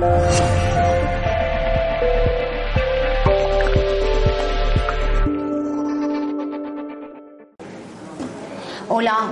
Hola, 0.00 0.12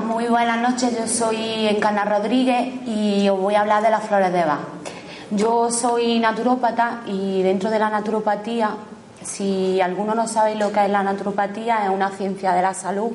muy 0.05 0.27
buenas 0.27 0.61
noches. 0.61 0.95
Yo 0.95 1.07
soy 1.07 1.69
Encana 1.69 2.05
Rodríguez 2.05 2.87
y 2.87 3.27
os 3.31 3.41
voy 3.41 3.55
a 3.55 3.63
hablar 3.63 3.83
de 3.83 3.89
las 3.89 4.05
flores 4.05 4.31
de 4.31 4.45
Bach. 4.45 4.59
Yo 5.31 5.71
soy 5.71 6.19
naturópata 6.19 7.01
y 7.07 7.41
dentro 7.43 7.71
de 7.71 7.79
la 7.79 7.89
naturopatía, 7.89 8.73
si 9.23 9.81
alguno 9.81 10.15
no 10.15 10.29
sabe 10.29 10.55
lo 10.55 10.71
que 10.71 10.85
es 10.85 10.91
la 10.91 11.03
naturopatía, 11.03 11.85
es 11.85 11.91
una 11.91 12.11
ciencia 12.11 12.53
de 12.53 12.61
la 12.61 12.75
salud 12.75 13.13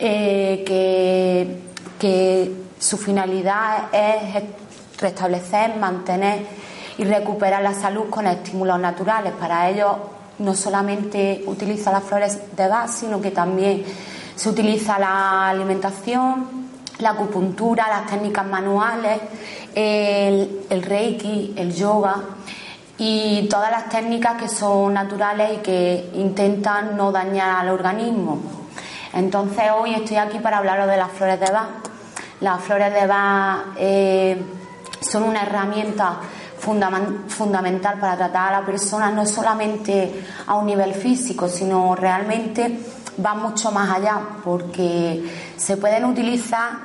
eh, 0.00 0.64
que, 0.66 1.60
que 2.00 2.52
su 2.80 2.98
finalidad 2.98 3.90
es 3.92 4.42
restablecer, 4.98 5.76
mantener 5.76 6.63
y 6.98 7.04
recuperar 7.04 7.62
la 7.62 7.74
salud 7.74 8.08
con 8.10 8.26
estímulos 8.26 8.78
naturales. 8.78 9.32
Para 9.32 9.68
ello 9.68 9.98
no 10.38 10.54
solamente 10.54 11.44
utiliza 11.46 11.92
las 11.92 12.04
flores 12.04 12.56
de 12.56 12.68
Bach, 12.68 12.88
sino 12.88 13.20
que 13.20 13.30
también 13.30 13.84
se 14.34 14.48
utiliza 14.48 14.98
la 14.98 15.48
alimentación, 15.48 16.64
la 16.98 17.10
acupuntura, 17.10 17.88
las 17.88 18.06
técnicas 18.06 18.46
manuales, 18.46 19.20
el, 19.74 20.82
reiki, 20.82 21.54
el 21.56 21.74
yoga 21.74 22.16
y 22.98 23.48
todas 23.48 23.70
las 23.70 23.88
técnicas 23.88 24.40
que 24.40 24.48
son 24.48 24.94
naturales 24.94 25.54
y 25.54 25.56
que 25.58 26.10
intentan 26.14 26.96
no 26.96 27.10
dañar 27.10 27.60
al 27.60 27.70
organismo. 27.70 28.40
Entonces 29.12 29.64
hoy 29.76 29.94
estoy 29.94 30.16
aquí 30.16 30.38
para 30.38 30.58
hablaros 30.58 30.88
de 30.88 30.96
las 30.96 31.10
flores 31.12 31.40
de 31.40 31.50
Bach. 31.50 31.68
Las 32.40 32.60
flores 32.60 32.92
de 32.92 33.06
Bach 33.06 33.58
eh, 33.76 34.42
son 35.00 35.24
una 35.24 35.42
herramienta 35.42 36.18
fundamental 37.28 37.98
para 37.98 38.16
tratar 38.16 38.54
a 38.54 38.60
la 38.60 38.66
persona 38.66 39.10
no 39.10 39.26
solamente 39.26 40.24
a 40.46 40.54
un 40.54 40.66
nivel 40.66 40.94
físico, 40.94 41.48
sino 41.48 41.94
realmente 41.94 42.80
va 43.24 43.34
mucho 43.34 43.70
más 43.70 43.90
allá 43.96 44.20
porque 44.42 45.22
se 45.56 45.76
pueden 45.76 46.04
utilizar 46.04 46.78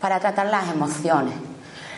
para 0.00 0.20
tratar 0.20 0.46
las 0.46 0.68
emociones. 0.70 1.34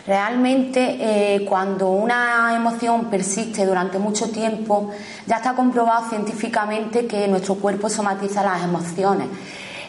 Realmente 0.07 0.97
eh, 0.99 1.45
cuando 1.45 1.89
una 1.91 2.55
emoción 2.55 3.05
persiste 3.11 3.65
durante 3.65 3.99
mucho 3.99 4.31
tiempo, 4.31 4.91
ya 5.27 5.35
está 5.35 5.53
comprobado 5.53 6.09
científicamente 6.09 7.05
que 7.05 7.27
nuestro 7.27 7.55
cuerpo 7.55 7.89
somatiza 7.89 8.41
las 8.41 8.63
emociones. 8.63 9.27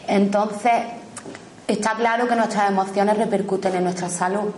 Entonces, 0.07 0.73
está 1.67 1.95
claro 1.95 2.27
que 2.27 2.35
nuestras 2.35 2.69
emociones 2.69 3.17
repercuten 3.17 3.75
en 3.75 3.85
nuestra 3.85 4.09
salud. 4.09 4.51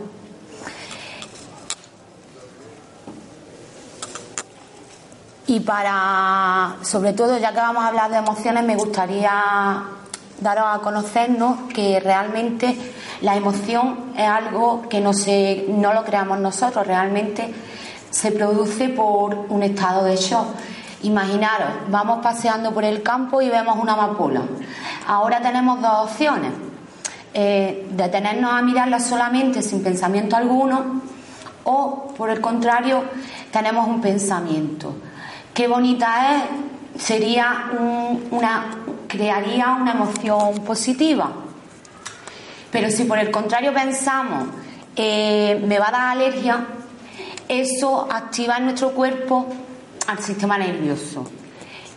Y 5.45 5.59
para, 5.59 6.77
sobre 6.83 7.11
todo, 7.11 7.37
ya 7.37 7.51
que 7.51 7.57
vamos 7.57 7.83
a 7.83 7.87
hablar 7.87 8.09
de 8.09 8.17
emociones, 8.17 8.63
me 8.63 8.75
gustaría 8.75 9.83
daros 10.39 10.65
a 10.67 10.79
conocernos 10.79 11.73
que 11.73 11.99
realmente 11.99 12.77
la 13.21 13.35
emoción 13.35 14.13
es 14.17 14.27
algo 14.27 14.87
que 14.87 15.01
no, 15.01 15.13
se, 15.13 15.65
no 15.67 15.93
lo 15.93 16.03
creamos 16.05 16.39
nosotros, 16.39 16.87
realmente 16.87 17.53
se 18.09 18.31
produce 18.31 18.89
por 18.89 19.33
un 19.49 19.63
estado 19.63 20.05
de 20.05 20.15
shock. 20.15 20.47
Imaginaros, 21.01 21.69
vamos 21.89 22.19
paseando 22.23 22.73
por 22.73 22.85
el 22.85 23.03
campo 23.03 23.41
y 23.41 23.49
vemos 23.49 23.77
una 23.81 23.93
amapola. 23.93 24.43
Ahora 25.07 25.41
tenemos 25.41 25.81
dos 25.81 26.11
opciones. 26.11 26.51
Eh, 27.33 27.89
detenernos 27.91 28.53
a 28.53 28.61
mirarla 28.61 28.99
solamente 28.99 29.61
sin 29.61 29.83
pensamiento 29.83 30.37
alguno 30.37 31.01
o, 31.65 32.13
por 32.15 32.29
el 32.29 32.39
contrario, 32.39 33.03
tenemos 33.51 33.87
un 33.87 33.99
pensamiento 33.99 34.93
qué 35.53 35.67
bonita 35.67 36.35
es, 36.35 37.03
sería 37.03 37.71
una, 38.31 38.77
crearía 39.07 39.77
una 39.79 39.91
emoción 39.91 40.63
positiva. 40.65 41.31
Pero 42.71 42.89
si 42.89 43.03
por 43.03 43.19
el 43.19 43.29
contrario 43.29 43.73
pensamos, 43.73 44.47
eh, 44.95 45.61
me 45.65 45.79
va 45.79 45.89
a 45.89 45.91
dar 45.91 46.17
alergia, 46.17 46.65
eso 47.47 48.07
activa 48.11 48.57
en 48.57 48.65
nuestro 48.65 48.91
cuerpo 48.91 49.47
al 50.07 50.19
sistema 50.19 50.57
nervioso 50.57 51.25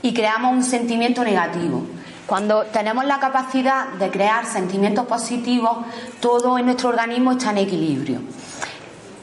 y 0.03 0.12
creamos 0.12 0.53
un 0.53 0.62
sentimiento 0.62 1.25
negativo. 1.25 1.83
Cuando 2.27 2.65
tenemos 2.65 3.05
la 3.05 3.21
capacidad 3.21 3.88
de 3.94 4.11
crear 4.11 4.47
sentimientos 4.47 5.06
positivos, 5.06 5.78
todo 6.21 6.59
en 6.59 6.67
nuestro 6.67 6.88
organismo 6.88 7.33
está 7.33 7.50
en 7.50 7.59
equilibrio. 7.59 8.21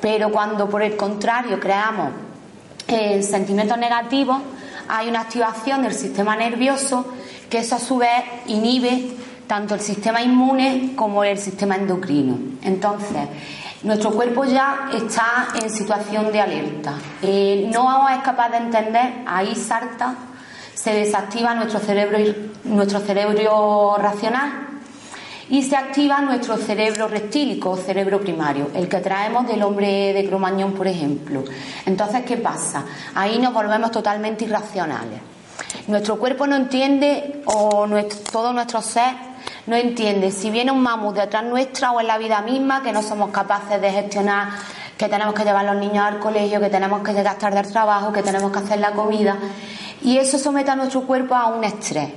Pero 0.01 0.31
cuando 0.31 0.69
por 0.69 0.81
el 0.81 0.95
contrario 0.95 1.59
creamos 1.59 2.11
en 2.87 3.23
sentimientos 3.23 3.77
negativos, 3.77 4.41
hay 4.87 5.09
una 5.09 5.21
activación 5.21 5.83
del 5.83 5.93
sistema 5.93 6.35
nervioso 6.35 7.05
que 7.49 7.59
eso 7.59 7.75
a 7.75 7.79
su 7.79 7.97
vez 7.97 8.23
inhibe 8.47 9.11
tanto 9.47 9.75
el 9.75 9.81
sistema 9.81 10.21
inmune 10.21 10.93
como 10.95 11.23
el 11.23 11.37
sistema 11.37 11.75
endocrino. 11.75 12.37
Entonces, 12.63 13.27
nuestro 13.83 14.11
cuerpo 14.11 14.45
ya 14.45 14.89
está 14.93 15.49
en 15.61 15.69
situación 15.69 16.31
de 16.31 16.41
alerta. 16.41 16.95
Eh, 17.21 17.69
no 17.71 18.09
es 18.09 18.19
capaz 18.19 18.49
de 18.49 18.57
entender, 18.57 19.23
ahí 19.25 19.55
salta, 19.55 20.15
se 20.73 20.93
desactiva 20.93 21.53
nuestro 21.53 21.79
cerebro, 21.79 22.17
nuestro 22.63 22.99
cerebro 22.99 23.95
racional 23.97 24.72
y 25.53 25.61
se 25.61 25.75
activa 25.75 26.19
nuestro 26.19 26.57
cerebro 26.57 27.07
reptílico 27.07 27.69
o 27.69 27.77
cerebro 27.77 28.19
primario, 28.19 28.71
el 28.73 28.89
que 28.89 28.97
traemos 28.97 29.45
del 29.45 29.61
hombre 29.61 30.11
de 30.11 30.25
Cromañón, 30.25 30.73
por 30.73 30.87
ejemplo. 30.87 31.43
Entonces, 31.85 32.23
¿qué 32.25 32.37
pasa? 32.37 32.83
Ahí 33.13 33.37
nos 33.37 33.53
volvemos 33.53 33.91
totalmente 33.91 34.45
irracionales. 34.45 35.19
Nuestro 35.85 36.17
cuerpo 36.17 36.47
no 36.47 36.55
entiende, 36.55 37.43
o 37.45 37.85
todo 38.31 38.51
nuestro 38.51 38.81
ser 38.81 39.13
no 39.67 39.75
entiende 39.75 40.31
si 40.31 40.49
viene 40.49 40.71
un 40.71 40.81
mamut 40.81 41.15
detrás 41.15 41.43
nuestra 41.43 41.91
o 41.91 42.01
en 42.01 42.07
la 42.07 42.17
vida 42.17 42.41
misma 42.41 42.81
que 42.81 42.91
no 42.91 43.03
somos 43.03 43.29
capaces 43.29 43.79
de 43.79 43.91
gestionar, 43.91 44.47
que 44.97 45.07
tenemos 45.07 45.35
que 45.35 45.43
llevar 45.43 45.67
a 45.67 45.73
los 45.73 45.79
niños 45.79 46.03
al 46.03 46.17
colegio, 46.17 46.59
que 46.59 46.71
tenemos 46.71 47.03
que 47.03 47.13
llegar 47.13 47.37
tarde 47.37 47.59
al 47.59 47.71
trabajo, 47.71 48.11
que 48.11 48.23
tenemos 48.23 48.51
que 48.51 48.57
hacer 48.57 48.79
la 48.79 48.93
comida. 48.93 49.37
Y 50.01 50.17
eso 50.17 50.39
somete 50.39 50.71
a 50.71 50.75
nuestro 50.75 51.01
cuerpo 51.01 51.35
a 51.35 51.45
un 51.45 51.63
estrés. 51.63 52.09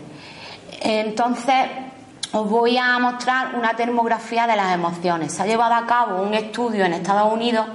Entonces, 0.80 1.85
os 2.32 2.48
voy 2.48 2.76
a 2.76 2.98
mostrar 2.98 3.54
una 3.54 3.75
termografía 3.75 4.47
de 4.47 4.56
las 4.56 4.75
emociones. 4.75 5.32
Se 5.32 5.42
ha 5.42 5.47
llevado 5.47 5.75
a 5.75 5.87
cabo 5.87 6.22
un 6.22 6.34
estudio 6.34 6.84
en 6.84 6.92
Estados 6.92 7.32
Unidos 7.32 7.66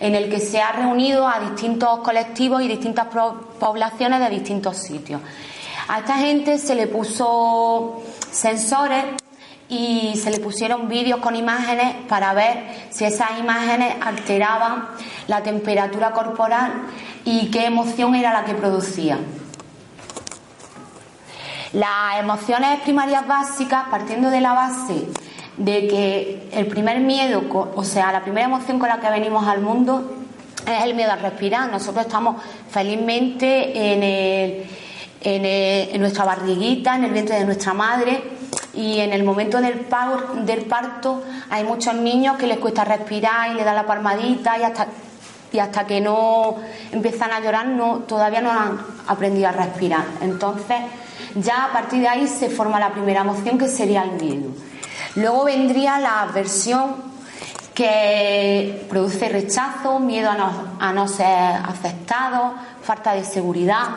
en 0.00 0.14
el 0.14 0.28
que 0.28 0.40
se 0.40 0.60
ha 0.60 0.72
reunido 0.72 1.28
a 1.28 1.38
distintos 1.40 2.00
colectivos 2.00 2.60
y 2.62 2.68
distintas 2.68 3.06
poblaciones 3.06 4.20
de 4.20 4.30
distintos 4.30 4.76
sitios. 4.78 5.20
A 5.88 6.00
esta 6.00 6.16
gente 6.16 6.58
se 6.58 6.74
le 6.74 6.88
puso 6.88 8.02
sensores 8.30 9.04
y 9.68 10.16
se 10.16 10.30
le 10.30 10.40
pusieron 10.40 10.88
vídeos 10.88 11.20
con 11.20 11.36
imágenes 11.36 11.94
para 12.08 12.34
ver 12.34 12.64
si 12.90 13.04
esas 13.04 13.38
imágenes 13.38 13.94
alteraban 14.00 14.88
la 15.28 15.42
temperatura 15.42 16.10
corporal 16.10 16.72
y 17.24 17.50
qué 17.50 17.66
emoción 17.66 18.14
era 18.14 18.32
la 18.32 18.44
que 18.44 18.54
producía. 18.54 19.18
Las 21.72 22.20
emociones 22.20 22.80
primarias 22.80 23.26
básicas, 23.26 23.84
partiendo 23.90 24.28
de 24.28 24.40
la 24.42 24.52
base 24.52 25.06
de 25.56 25.86
que 25.86 26.48
el 26.52 26.66
primer 26.66 27.00
miedo, 27.00 27.42
o 27.74 27.84
sea, 27.84 28.12
la 28.12 28.22
primera 28.22 28.46
emoción 28.46 28.78
con 28.78 28.88
la 28.88 29.00
que 29.00 29.08
venimos 29.10 29.46
al 29.46 29.60
mundo 29.60 30.12
es 30.66 30.84
el 30.84 30.94
miedo 30.94 31.12
a 31.12 31.16
respirar. 31.16 31.70
Nosotros 31.70 32.06
estamos 32.06 32.42
felizmente 32.70 33.94
en, 33.94 34.66
en, 35.22 36.00
nuestra 36.00 36.24
barriguita, 36.24 36.96
en 36.96 37.04
el 37.04 37.12
vientre 37.12 37.38
de 37.38 37.44
nuestra 37.44 37.72
madre, 37.72 38.22
y 38.74 39.00
en 39.00 39.12
el 39.12 39.22
momento 39.22 39.60
del, 39.60 39.86
del 40.44 40.64
parto 40.64 41.22
hay 41.50 41.64
muchos 41.64 41.94
niños 41.94 42.36
que 42.36 42.46
les 42.46 42.58
cuesta 42.58 42.84
respirar 42.84 43.50
y 43.50 43.54
le 43.54 43.64
dan 43.64 43.76
la 43.76 43.86
palmadita 43.86 44.58
y 44.58 44.62
hasta, 44.62 44.86
y 45.52 45.58
hasta 45.58 45.86
que 45.86 46.00
no 46.00 46.56
empiezan 46.90 47.32
a 47.32 47.40
llorar 47.40 47.66
no, 47.66 47.98
todavía 48.00 48.40
no 48.40 48.50
han 48.50 48.78
aprendido 49.06 49.48
a 49.48 49.52
respirar. 49.52 50.04
Entonces, 50.22 50.78
ya 51.36 51.66
a 51.66 51.72
partir 51.72 52.00
de 52.00 52.08
ahí 52.08 52.26
se 52.26 52.50
forma 52.50 52.78
la 52.78 52.90
primera 52.90 53.22
emoción 53.22 53.58
que 53.58 53.68
sería 53.68 54.02
el 54.04 54.12
miedo. 54.12 54.50
Luego 55.16 55.44
vendría 55.44 55.98
la 55.98 56.22
aversión 56.22 57.12
que 57.74 58.86
produce 58.88 59.28
rechazo, 59.28 59.98
miedo 59.98 60.30
a 60.30 60.92
no, 60.92 61.08
ser 61.08 61.56
aceptado, 61.66 62.54
falta 62.82 63.14
de 63.14 63.24
seguridad, 63.24 63.88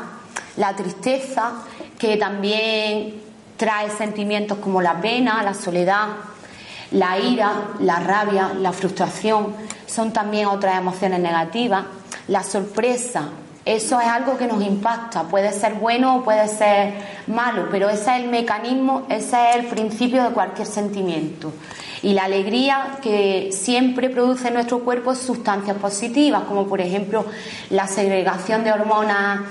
la 0.57 0.75
tristeza, 0.75 1.51
que 1.97 2.17
también 2.17 3.21
trae 3.57 3.89
sentimientos 3.89 4.57
como 4.59 4.81
la 4.81 4.99
pena, 5.01 5.43
la 5.43 5.53
soledad, 5.53 6.07
la 6.91 7.17
ira, 7.19 7.51
la 7.79 7.99
rabia, 7.99 8.53
la 8.53 8.71
frustración, 8.71 9.55
son 9.85 10.13
también 10.13 10.47
otras 10.47 10.77
emociones 10.77 11.19
negativas, 11.19 11.85
la 12.27 12.43
sorpresa, 12.43 13.29
eso 13.65 13.99
es 13.99 14.07
algo 14.07 14.37
que 14.37 14.45
nos 14.45 14.63
impacta, 14.63 15.23
puede 15.23 15.51
ser 15.51 15.73
bueno 15.73 16.17
o 16.17 16.23
puede 16.23 16.47
ser 16.47 16.93
malo, 17.25 17.67
pero 17.71 17.89
ese 17.89 18.15
es 18.15 18.23
el 18.23 18.29
mecanismo, 18.29 19.07
ese 19.09 19.49
es 19.49 19.55
el 19.55 19.65
principio 19.65 20.23
de 20.23 20.29
cualquier 20.29 20.67
sentimiento. 20.67 21.51
Y 22.03 22.13
la 22.13 22.25
alegría 22.25 22.99
que 23.01 23.49
siempre 23.51 24.11
produce 24.11 24.49
en 24.49 24.53
nuestro 24.53 24.81
cuerpo 24.81 25.15
sustancias 25.15 25.77
positivas, 25.77 26.43
como 26.43 26.67
por 26.67 26.79
ejemplo 26.79 27.25
la 27.71 27.87
segregación 27.87 28.63
de 28.63 28.71
hormonas 28.71 29.41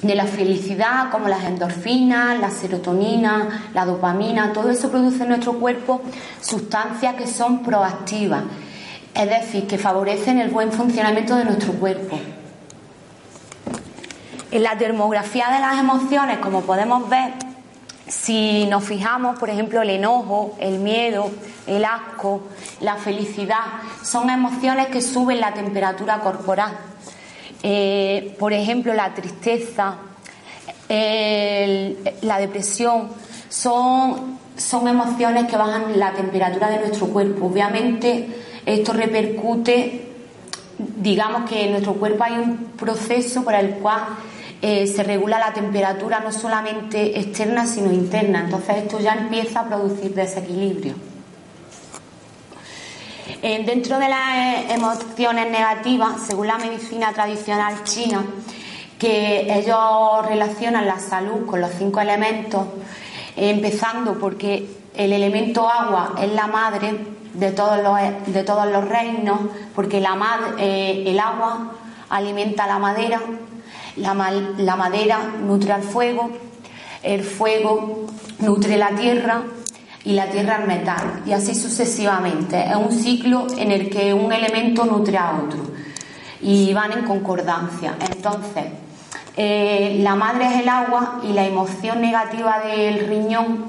de 0.00 0.14
la 0.14 0.24
felicidad, 0.24 1.10
como 1.10 1.28
las 1.28 1.44
endorfinas, 1.44 2.40
la 2.40 2.50
serotonina, 2.50 3.68
la 3.74 3.84
dopamina, 3.84 4.54
todo 4.54 4.70
eso 4.70 4.90
produce 4.90 5.24
en 5.24 5.28
nuestro 5.28 5.52
cuerpo 5.60 6.00
sustancias 6.40 7.16
que 7.16 7.26
son 7.26 7.62
proactivas, 7.62 8.44
es 9.14 9.28
decir, 9.28 9.66
que 9.66 9.76
favorecen 9.76 10.38
el 10.38 10.48
buen 10.48 10.72
funcionamiento 10.72 11.36
de 11.36 11.44
nuestro 11.44 11.74
cuerpo. 11.74 12.18
En 14.52 14.62
la 14.62 14.76
termografía 14.76 15.48
de 15.48 15.60
las 15.60 15.78
emociones, 15.80 16.36
como 16.36 16.60
podemos 16.60 17.08
ver, 17.08 17.32
si 18.06 18.66
nos 18.66 18.84
fijamos, 18.84 19.38
por 19.38 19.48
ejemplo, 19.48 19.80
el 19.80 19.88
enojo, 19.88 20.56
el 20.60 20.78
miedo, 20.78 21.30
el 21.66 21.82
asco, 21.86 22.42
la 22.82 22.96
felicidad, 22.96 23.64
son 24.04 24.28
emociones 24.28 24.88
que 24.88 25.00
suben 25.00 25.40
la 25.40 25.54
temperatura 25.54 26.18
corporal. 26.18 26.76
Eh, 27.62 28.36
por 28.38 28.52
ejemplo, 28.52 28.92
la 28.92 29.14
tristeza, 29.14 29.96
la 30.90 32.38
depresión, 32.38 33.08
son, 33.48 34.38
son 34.54 34.86
emociones 34.86 35.46
que 35.46 35.56
bajan 35.56 35.98
la 35.98 36.12
temperatura 36.12 36.68
de 36.68 36.78
nuestro 36.80 37.06
cuerpo. 37.06 37.46
Obviamente, 37.46 38.28
esto 38.66 38.92
repercute, 38.92 40.10
digamos 40.76 41.48
que 41.48 41.64
en 41.64 41.70
nuestro 41.70 41.94
cuerpo 41.94 42.24
hay 42.24 42.34
un 42.34 42.72
proceso 42.76 43.42
por 43.42 43.54
el 43.54 43.76
cual 43.76 44.02
eh, 44.64 44.86
se 44.86 45.02
regula 45.02 45.40
la 45.40 45.52
temperatura 45.52 46.20
no 46.20 46.30
solamente 46.30 47.18
externa 47.18 47.66
sino 47.66 47.92
interna. 47.92 48.42
Entonces 48.44 48.76
esto 48.76 49.00
ya 49.00 49.14
empieza 49.14 49.58
a 49.60 49.64
producir 49.64 50.14
desequilibrio. 50.14 50.94
Eh, 53.42 53.64
dentro 53.66 53.98
de 53.98 54.08
las 54.08 54.36
eh, 54.36 54.66
emociones 54.74 55.50
negativas, 55.50 56.12
según 56.24 56.46
la 56.46 56.58
medicina 56.58 57.12
tradicional 57.12 57.82
china, 57.82 58.24
que 59.00 59.52
ellos 59.52 60.24
relacionan 60.28 60.86
la 60.86 61.00
salud 61.00 61.44
con 61.44 61.60
los 61.60 61.72
cinco 61.72 62.00
elementos, 62.00 62.64
empezando 63.34 64.16
porque 64.16 64.64
el 64.94 65.12
elemento 65.12 65.68
agua 65.68 66.14
es 66.22 66.30
la 66.32 66.46
madre 66.46 66.98
de 67.34 67.50
todos 67.50 67.82
los, 67.82 67.98
de 68.32 68.44
todos 68.44 68.70
los 68.70 68.88
reinos, 68.88 69.40
porque 69.74 69.98
el 69.98 70.06
agua 70.06 71.72
alimenta 72.10 72.68
la 72.68 72.78
madera, 72.78 73.20
la, 73.96 74.14
madera 74.76 75.34
nutre 75.44 75.72
al 75.72 75.82
fuego, 75.82 76.30
el 77.02 77.22
fuego 77.22 78.06
nutre 78.38 78.76
la 78.76 78.90
tierra 78.90 79.42
y 80.04 80.14
la 80.14 80.30
tierra 80.30 80.56
al 80.56 80.66
metal, 80.66 81.22
y 81.26 81.32
así 81.32 81.54
sucesivamente. 81.54 82.64
Es 82.68 82.76
un 82.76 82.92
ciclo 82.92 83.46
en 83.56 83.70
el 83.70 83.88
que 83.88 84.12
un 84.14 84.32
elemento 84.32 84.84
nutre 84.84 85.16
a 85.18 85.40
otro 85.44 85.60
y 86.40 86.72
van 86.72 86.92
en 86.92 87.04
concordancia. 87.04 87.96
Entonces, 88.00 88.64
eh, 89.36 89.98
la 90.00 90.14
madre 90.14 90.46
es 90.46 90.60
el 90.60 90.68
agua 90.68 91.20
y 91.22 91.32
la 91.32 91.46
emoción 91.46 92.00
negativa 92.00 92.60
del 92.60 93.06
riñón, 93.06 93.66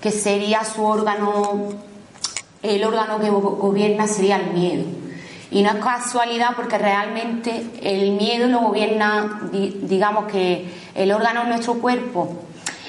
que 0.00 0.10
sería 0.10 0.64
su 0.64 0.84
órgano, 0.84 1.68
el 2.62 2.84
órgano 2.84 3.18
que 3.20 3.28
gobierna 3.28 4.06
sería 4.06 4.36
el 4.36 4.52
miedo. 4.52 5.07
Y 5.50 5.62
no 5.62 5.70
es 5.70 5.76
casualidad 5.76 6.50
porque 6.56 6.76
realmente 6.76 7.64
el 7.82 8.12
miedo 8.12 8.48
lo 8.48 8.60
gobierna, 8.60 9.40
digamos 9.50 10.26
que 10.30 10.70
el 10.94 11.10
órgano 11.10 11.44
de 11.44 11.48
nuestro 11.48 11.74
cuerpo 11.74 12.36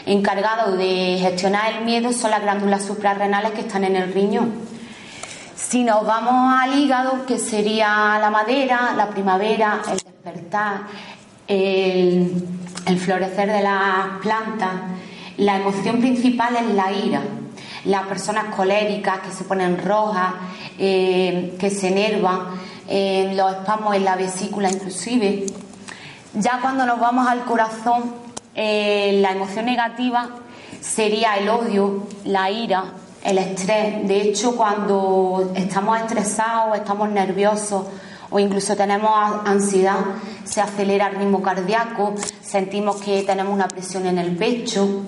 encargado 0.06 0.76
de 0.76 1.18
gestionar 1.22 1.74
el 1.74 1.86
miedo 1.86 2.12
son 2.12 2.32
las 2.32 2.42
glándulas 2.42 2.84
suprarrenales 2.84 3.52
que 3.52 3.62
están 3.62 3.84
en 3.84 3.96
el 3.96 4.14
riñón. 4.14 4.52
Si 5.56 5.84
nos 5.84 6.06
vamos 6.06 6.56
al 6.60 6.80
hígado, 6.80 7.26
que 7.26 7.38
sería 7.38 8.18
la 8.20 8.30
madera, 8.32 8.94
la 8.98 9.10
primavera, 9.10 9.82
el 9.92 9.98
despertar, 9.98 10.82
el, 11.48 12.44
florecer 12.98 13.52
de 13.52 13.62
las 13.62 14.20
plantas, 14.22 14.72
la 15.38 15.58
emoción 15.58 16.00
principal 16.00 16.56
es 16.56 16.74
la 16.74 16.92
ira. 16.92 17.22
Las 17.86 18.08
personas 18.08 18.54
coléricas 18.56 19.20
que 19.20 19.32
se 19.32 19.44
ponen 19.44 19.84
rojas, 19.84 20.34
eh, 20.78 21.56
que 21.60 21.70
se 21.70 21.88
enervan, 21.88 22.48
eh, 22.88 23.34
los 23.36 23.52
espasmos 23.52 23.96
en 23.96 24.06
la 24.06 24.16
vesícula 24.16 24.70
inclusive. 24.70 25.46
Ya 26.34 26.60
cuando 26.62 26.86
nos 26.86 27.00
vamos 27.00 27.28
al 27.28 27.44
corazón, 27.46 28.14
eh, 28.56 29.20
la 29.22 29.32
emoción 29.32 29.66
negativa 29.66 30.30
sería 30.82 31.38
el 31.38 31.50
odio, 31.50 32.08
la 32.26 32.50
ira, 32.50 32.86
el 33.24 33.38
estrés. 33.38 34.08
De 34.08 34.22
hecho, 34.22 34.56
cuando 34.56 35.52
estamos 35.56 36.00
estresados, 36.00 36.78
estamos 36.78 37.10
nerviosos 37.10 37.86
o 38.32 38.40
incluso 38.40 38.76
tenemos 38.76 39.12
ansiedad, 39.46 40.00
se 40.44 40.62
acelera 40.62 41.08
el 41.08 41.16
ritmo 41.16 41.42
cardíaco, 41.42 42.14
sentimos 42.42 42.98
que 42.98 43.24
tenemos 43.24 43.54
una 43.54 43.68
presión 43.68 44.06
en 44.06 44.18
el 44.18 44.36
pecho. 44.36 45.04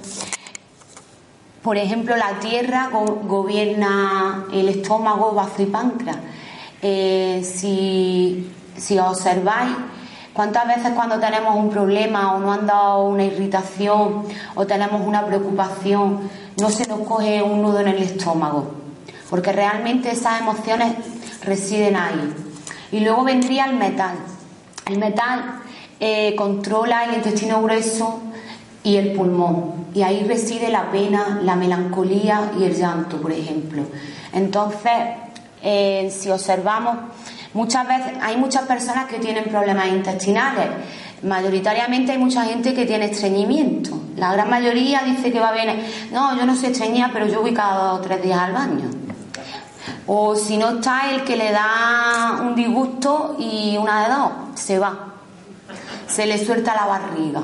Por 1.62 1.78
ejemplo, 1.78 2.18
la 2.18 2.40
tierra 2.40 2.90
gobierna 2.92 4.46
el 4.52 4.68
estómago, 4.68 5.34
bazo 5.34 5.62
y 5.62 5.68
páncreas. 5.68 6.18
Eh, 6.82 7.44
si, 7.44 8.98
observáis, 8.98 9.76
¿cuántas 10.34 10.68
veces 10.68 10.94
cuando 10.96 11.20
tenemos 11.20 11.56
un 11.56 11.70
problema 11.70 12.34
o 12.34 12.40
nos 12.40 12.58
han 12.58 12.66
dado 12.66 13.04
una 13.04 13.26
irritación 13.26 14.24
o 14.56 14.66
tenemos 14.66 15.06
una 15.06 15.24
preocupación, 15.24 16.28
no 16.60 16.70
se 16.72 16.88
nos 16.88 17.02
coge 17.02 17.44
un 17.44 17.62
nudo 17.62 17.82
en 17.82 17.90
el 17.90 18.02
estómago? 18.02 18.72
Porque 19.30 19.52
realmente 19.52 20.10
esas 20.10 20.42
emociones 20.42 20.96
residen 21.44 21.96
ahí. 21.96 22.34
Y 22.92 23.02
luego 23.02 23.24
vendría 23.24 23.66
el 23.66 23.76
metal. 23.76 24.16
El 24.88 24.98
metal 24.98 25.62
eh, 26.00 26.34
controla 26.36 27.06
el 27.06 27.14
intestino 27.18 27.62
grueso, 27.62 28.20
y 28.84 28.98
el 28.98 29.14
pulmón. 29.14 29.86
Y 29.94 30.02
ahí 30.02 30.24
reside 30.28 30.70
la 30.70 30.92
pena, 30.92 31.40
la 31.44 31.56
melancolía 31.56 32.52
y 32.60 32.64
el 32.64 32.76
llanto, 32.76 33.18
por 33.22 33.32
ejemplo. 33.32 33.84
Entonces, 34.34 34.92
eh, 35.62 36.12
si 36.16 36.30
observamos, 36.30 36.98
muchas 37.54 37.88
veces 37.88 38.14
hay 38.22 38.38
muchas 38.38 38.64
personas 38.64 39.06
que 39.06 39.20
tienen 39.20 39.46
problemas 39.46 39.88
intestinales. 39.88 40.68
Mayoritariamente 41.24 42.14
hay 42.14 42.18
mucha 42.18 42.44
gente 42.46 42.74
que 42.74 42.86
tiene 42.86 43.06
estreñimiento. 43.06 44.00
La 44.18 44.34
gran 44.34 44.50
mayoría 44.50 45.02
dice 45.06 45.32
que 45.32 45.40
va 45.40 45.52
venir, 45.52 45.86
no, 46.12 46.36
yo 46.36 46.46
no 46.46 46.56
soy 46.56 46.72
estreñida, 46.72 47.12
pero 47.14 47.28
yo 47.28 47.42
voy 47.42 47.54
cada 47.54 47.90
dos 47.90 48.00
o 48.00 48.02
tres 48.02 48.24
días 48.24 48.40
al 48.40 48.54
baño. 48.54 48.90
O 50.08 50.36
si 50.36 50.58
no 50.58 50.70
está 50.72 51.12
el 51.12 51.24
que 51.24 51.36
le 51.36 51.52
da 51.52 52.40
un 52.42 52.56
disgusto 52.56 53.36
y 53.40 53.78
una 53.78 54.04
de 54.04 54.14
dos, 54.14 54.32
se 54.56 54.80
va. 54.80 55.14
Se 56.08 56.26
le 56.26 56.44
suelta 56.44 56.74
la 56.74 56.88
barriga. 56.88 57.42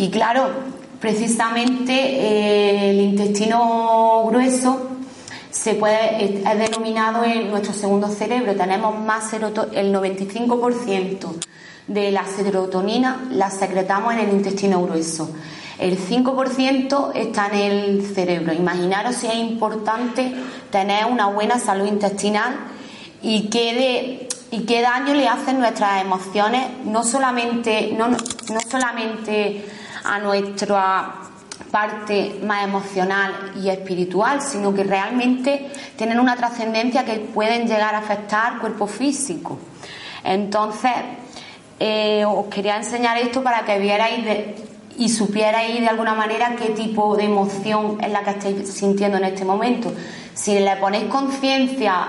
Y 0.00 0.08
claro, 0.08 0.48
precisamente 0.98 1.92
eh, 1.92 2.88
el 2.88 3.00
intestino 3.00 4.24
grueso 4.28 4.88
se 5.50 5.74
puede, 5.74 6.24
es 6.24 6.58
denominado 6.58 7.22
en 7.22 7.50
nuestro 7.50 7.74
segundo 7.74 8.08
cerebro. 8.08 8.56
Tenemos 8.56 8.98
más 8.98 9.30
el 9.34 9.42
95% 9.42 11.34
de 11.86 12.12
la 12.12 12.24
serotonina 12.24 13.28
la 13.30 13.50
secretamos 13.50 14.14
en 14.14 14.20
el 14.20 14.30
intestino 14.30 14.82
grueso. 14.82 15.32
El 15.78 15.98
5% 15.98 17.12
está 17.14 17.48
en 17.48 17.72
el 17.72 18.06
cerebro. 18.06 18.54
Imaginaros 18.54 19.16
si 19.16 19.26
es 19.26 19.34
importante 19.34 20.32
tener 20.70 21.04
una 21.04 21.26
buena 21.26 21.58
salud 21.58 21.86
intestinal 21.86 22.54
y 23.20 23.50
qué, 23.50 24.30
y 24.50 24.60
qué 24.60 24.80
daño 24.80 25.12
le 25.12 25.28
hacen 25.28 25.58
nuestras 25.58 26.00
emociones, 26.00 26.68
no 26.86 27.04
solamente, 27.04 27.92
no, 27.98 28.08
no 28.08 28.60
solamente 28.66 29.66
a 30.04 30.18
nuestra 30.18 31.14
parte 31.70 32.40
más 32.44 32.64
emocional 32.64 33.52
y 33.62 33.68
espiritual, 33.68 34.40
sino 34.42 34.74
que 34.74 34.84
realmente 34.84 35.70
tienen 35.96 36.18
una 36.18 36.36
trascendencia 36.36 37.04
que 37.04 37.14
pueden 37.14 37.66
llegar 37.66 37.94
a 37.94 37.98
afectar 37.98 38.54
al 38.54 38.58
cuerpo 38.60 38.86
físico. 38.86 39.58
Entonces, 40.24 40.92
eh, 41.78 42.24
os 42.24 42.46
quería 42.46 42.76
enseñar 42.76 43.16
esto 43.18 43.42
para 43.42 43.64
que 43.64 43.78
vierais 43.78 44.24
y 44.96 45.08
supierais 45.08 45.80
de 45.80 45.88
alguna 45.88 46.14
manera 46.14 46.56
qué 46.56 46.70
tipo 46.70 47.16
de 47.16 47.24
emoción 47.24 47.98
es 48.02 48.10
la 48.10 48.22
que 48.22 48.30
estáis 48.30 48.68
sintiendo 48.68 49.16
en 49.16 49.24
este 49.24 49.44
momento. 49.44 49.92
Si 50.34 50.58
le 50.58 50.76
ponéis 50.76 51.04
conciencia, 51.04 52.08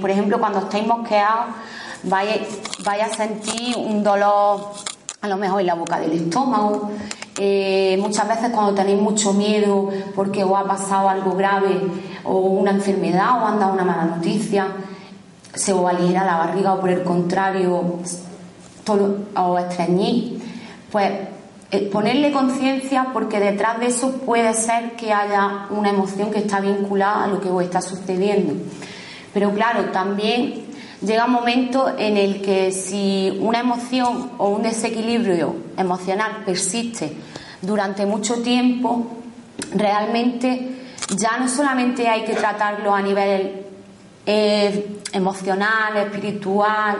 por 0.00 0.10
ejemplo, 0.10 0.38
cuando 0.38 0.60
estáis 0.60 0.86
mosqueados, 0.86 1.46
vais 2.04 3.02
a 3.02 3.08
sentir 3.14 3.76
un 3.76 4.02
dolor 4.02 4.72
a 5.24 5.26
lo 5.26 5.38
mejor 5.38 5.62
en 5.62 5.68
la 5.68 5.74
boca 5.74 5.98
del 5.98 6.12
estómago, 6.12 6.90
eh, 7.38 7.96
muchas 7.98 8.28
veces 8.28 8.50
cuando 8.50 8.74
tenéis 8.74 9.00
mucho 9.00 9.32
miedo 9.32 9.88
porque 10.14 10.44
os 10.44 10.52
ha 10.54 10.64
pasado 10.64 11.08
algo 11.08 11.34
grave 11.34 11.80
o 12.24 12.36
una 12.36 12.72
enfermedad 12.72 13.42
o 13.42 13.46
anda 13.46 13.68
una 13.68 13.84
mala 13.84 14.04
noticia, 14.04 14.66
se 15.54 15.72
os 15.72 15.88
aligera 15.88 16.26
la 16.26 16.36
barriga 16.36 16.74
o 16.74 16.80
por 16.80 16.90
el 16.90 17.02
contrario 17.02 18.02
o 19.34 19.58
estreñir, 19.58 20.42
pues 20.92 21.10
eh, 21.70 21.88
ponerle 21.90 22.30
conciencia 22.30 23.06
porque 23.14 23.40
detrás 23.40 23.80
de 23.80 23.86
eso 23.86 24.18
puede 24.26 24.52
ser 24.52 24.92
que 24.94 25.10
haya 25.10 25.68
una 25.70 25.88
emoción 25.88 26.30
que 26.30 26.40
está 26.40 26.60
vinculada 26.60 27.24
a 27.24 27.28
lo 27.28 27.40
que 27.40 27.48
os 27.48 27.62
está 27.62 27.80
sucediendo. 27.80 28.52
Pero 29.32 29.52
claro, 29.52 29.86
también 29.86 30.63
llega 31.00 31.24
un 31.24 31.32
momento 31.32 31.94
en 31.98 32.16
el 32.16 32.42
que 32.42 32.72
si 32.72 33.36
una 33.40 33.60
emoción 33.60 34.32
o 34.38 34.48
un 34.48 34.62
desequilibrio 34.62 35.56
emocional 35.76 36.42
persiste 36.44 37.12
durante 37.62 38.06
mucho 38.06 38.42
tiempo, 38.42 39.06
realmente 39.74 40.70
ya 41.16 41.38
no 41.38 41.48
solamente 41.48 42.08
hay 42.08 42.24
que 42.24 42.34
tratarlo 42.34 42.94
a 42.94 43.02
nivel 43.02 43.64
eh, 44.26 45.00
emocional, 45.12 45.96
espiritual, 45.96 46.96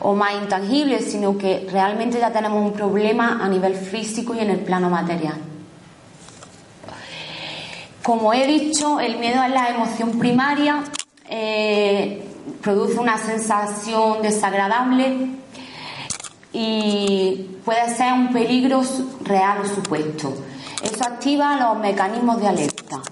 o 0.00 0.14
más 0.14 0.34
intangibles, 0.34 1.10
sino 1.10 1.36
que 1.36 1.66
realmente 1.70 2.18
ya 2.18 2.32
tenemos 2.32 2.64
un 2.64 2.72
problema 2.72 3.40
a 3.42 3.48
nivel 3.48 3.74
físico 3.74 4.34
y 4.34 4.40
en 4.40 4.50
el 4.50 4.60
plano 4.60 4.88
material. 4.88 5.36
Como 8.02 8.32
he 8.32 8.46
dicho, 8.46 9.00
el 9.00 9.18
miedo 9.18 9.42
es 9.42 9.50
la 9.50 9.68
emoción 9.68 10.18
primaria, 10.18 10.82
eh, 11.28 12.24
produce 12.62 12.98
una 12.98 13.18
sensación 13.18 14.22
desagradable 14.22 15.30
y 16.52 17.58
puede 17.64 17.94
ser 17.94 18.12
un 18.12 18.32
peligro 18.32 18.82
real 19.22 19.60
o 19.62 19.66
supuesto. 19.66 20.34
Eso 20.82 21.04
activa 21.04 21.56
los 21.56 21.78
mecanismos 21.78 22.40
de 22.40 22.48
alerta 22.48 23.02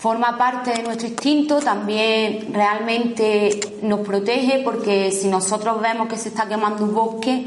forma 0.00 0.38
parte 0.38 0.70
de 0.70 0.82
nuestro 0.82 1.08
instinto, 1.08 1.60
también 1.60 2.54
realmente 2.54 3.78
nos 3.82 4.00
protege 4.00 4.62
porque 4.64 5.12
si 5.12 5.28
nosotros 5.28 5.78
vemos 5.82 6.08
que 6.08 6.16
se 6.16 6.30
está 6.30 6.48
quemando 6.48 6.84
un 6.84 6.94
bosque, 6.94 7.44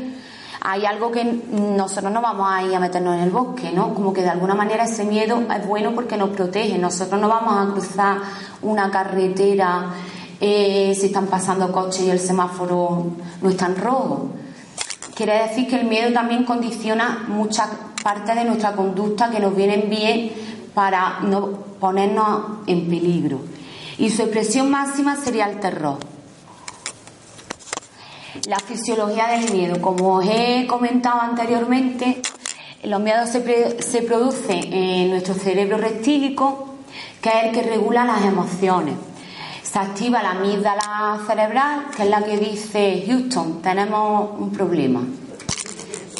hay 0.62 0.86
algo 0.86 1.12
que 1.12 1.24
nosotros 1.24 2.14
no 2.14 2.22
vamos 2.22 2.48
a 2.48 2.62
ir 2.62 2.76
a 2.76 2.80
meternos 2.80 3.16
en 3.16 3.24
el 3.24 3.32
bosque, 3.32 3.72
¿no? 3.72 3.96
Como 3.96 4.14
que 4.14 4.22
de 4.22 4.30
alguna 4.30 4.54
manera 4.54 4.84
ese 4.84 5.04
miedo 5.04 5.42
es 5.52 5.68
bueno 5.68 5.96
porque 5.96 6.16
nos 6.16 6.30
protege. 6.30 6.78
Nosotros 6.78 7.20
no 7.20 7.28
vamos 7.28 7.58
a 7.58 7.72
cruzar 7.72 8.18
una 8.62 8.92
carretera 8.92 9.88
eh, 10.46 10.94
si 10.94 11.06
están 11.06 11.28
pasando 11.28 11.72
coches 11.72 12.02
y 12.02 12.10
el 12.10 12.20
semáforo 12.20 13.14
no 13.42 13.50
está 13.50 13.68
en 13.68 13.78
rojo. 13.78 14.28
Quiere 15.16 15.42
decir 15.42 15.70
que 15.70 15.80
el 15.80 15.88
miedo 15.88 16.12
también 16.12 16.44
condiciona 16.44 17.24
muchas 17.30 17.70
partes 18.04 18.36
de 18.36 18.44
nuestra 18.44 18.74
conducta 18.74 19.30
que 19.30 19.40
nos 19.40 19.56
vienen 19.56 19.90
bien 19.90 20.34
para 20.74 21.22
no 21.22 21.52
ponernos 21.80 22.58
en 22.68 22.90
peligro. 22.90 23.40
Y 23.98 24.10
su 24.10 24.24
expresión 24.24 24.70
máxima 24.70 25.16
sería 25.16 25.46
el 25.50 25.62
terror. 25.62 26.00
La 28.46 28.60
fisiología 28.60 29.28
del 29.28 29.50
miedo, 29.54 29.80
como 29.80 30.18
os 30.18 30.26
he 30.26 30.68
comentado 30.68 31.22
anteriormente, 31.22 32.22
los 32.84 33.00
miedos 33.00 33.30
se, 33.30 33.82
se 33.82 34.02
producen 34.02 34.74
en 34.74 35.10
nuestro 35.10 35.36
cerebro 35.36 35.78
reptílico, 35.78 36.76
que 37.22 37.30
es 37.30 37.46
el 37.46 37.52
que 37.54 37.62
regula 37.62 38.04
las 38.04 38.26
emociones. 38.26 38.96
Se 39.74 39.80
activa 39.80 40.22
la 40.22 40.34
amígdala 40.34 41.20
cerebral, 41.26 41.86
que 41.98 42.04
es 42.04 42.10
la 42.12 42.24
que 42.24 42.38
dice 42.38 43.06
Houston, 43.08 43.60
tenemos 43.60 44.30
un 44.38 44.52
problema. 44.52 45.02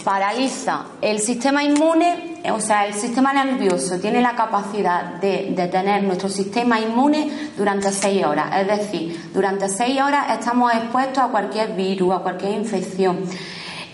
Paraliza 0.04 0.86
el 1.00 1.20
sistema 1.20 1.64
inmune 1.64 2.34
o 2.52 2.60
sea, 2.60 2.88
el 2.88 2.96
sistema 2.96 3.32
nervioso 3.32 4.00
tiene 4.00 4.22
la 4.22 4.36
capacidad 4.36 5.22
de, 5.22 5.70
tener 5.72 6.04
nuestro 6.04 6.30
sistema 6.30 6.80
inmune 6.80 7.52
durante 7.56 7.92
seis 7.92 8.26
horas. 8.26 8.50
Es 8.60 8.68
decir, 8.68 9.30
durante 9.32 9.70
seis 9.70 10.02
horas 10.02 10.32
estamos 10.32 10.74
expuestos 10.74 11.20
a 11.20 11.28
cualquier 11.28 11.74
virus, 11.74 12.12
a 12.12 12.20
cualquier 12.20 12.54
infección. 12.54 13.20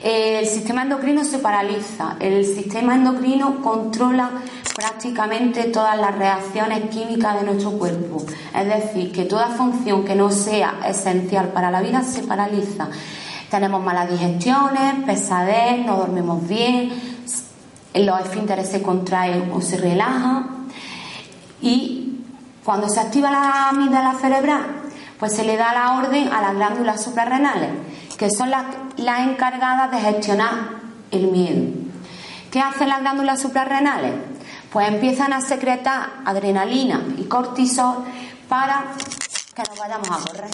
El 0.04 0.46
sistema 0.46 0.84
endocrino 0.84 1.24
se 1.24 1.40
paraliza. 1.40 2.16
El 2.20 2.46
sistema 2.46 2.96
endocrino 2.96 3.62
controla 3.62 4.32
prácticamente 4.76 5.66
todas 5.66 5.98
las 5.98 6.18
reacciones 6.18 6.90
químicas 6.90 7.40
de 7.40 7.46
nuestro 7.46 7.72
cuerpo. 7.72 8.24
Es 8.56 8.68
decir, 8.68 9.12
que 9.12 9.26
toda 9.26 9.48
función 9.48 10.06
que 10.06 10.16
no 10.16 10.32
sea 10.32 10.80
esencial 10.88 11.50
para 11.50 11.70
la 11.70 11.82
vida 11.82 12.02
se 12.04 12.24
paraliza. 12.24 12.88
Tenemos 13.50 13.84
malas 13.84 14.10
digestiones, 14.10 15.04
pesadez, 15.06 15.86
no 15.86 15.98
dormimos 15.98 16.48
bien, 16.48 16.92
los 17.94 18.20
esfínteres 18.22 18.70
se 18.70 18.82
contraen 18.82 19.52
o 19.52 19.62
se 19.62 19.78
relajan 19.78 20.68
y 21.62 22.20
cuando 22.64 22.88
se 22.88 23.00
activa 23.00 23.32
la 23.32 23.70
amígdala 23.70 24.14
cerebral, 24.14 24.66
pues 25.20 25.34
se 25.36 25.44
le 25.44 25.58
da 25.58 25.74
la 25.74 25.98
orden 25.98 26.32
a 26.32 26.42
las 26.42 26.56
glándulas 26.56 27.04
suprarrenales, 27.04 27.72
que 28.20 28.30
son 28.30 28.52
las, 28.52 28.66
encargadas 28.98 29.90
de 29.92 29.98
gestionar 29.98 30.72
el 31.10 31.28
miedo. 31.28 31.72
¿Qué 32.52 32.60
hacen 32.60 32.90
las 32.90 33.00
glándulas 33.00 33.42
suprarrenales? 33.42 34.14
Pues 34.70 34.90
empiezan 34.90 35.32
a 35.32 35.40
secretar 35.40 36.10
adrenalina 36.26 37.02
y 37.18 37.24
cortisol 37.24 38.04
para 38.50 38.84
que 39.56 39.64
nos 39.70 39.80
vayamos 39.80 40.10
a 40.12 40.28
correr. 40.28 40.50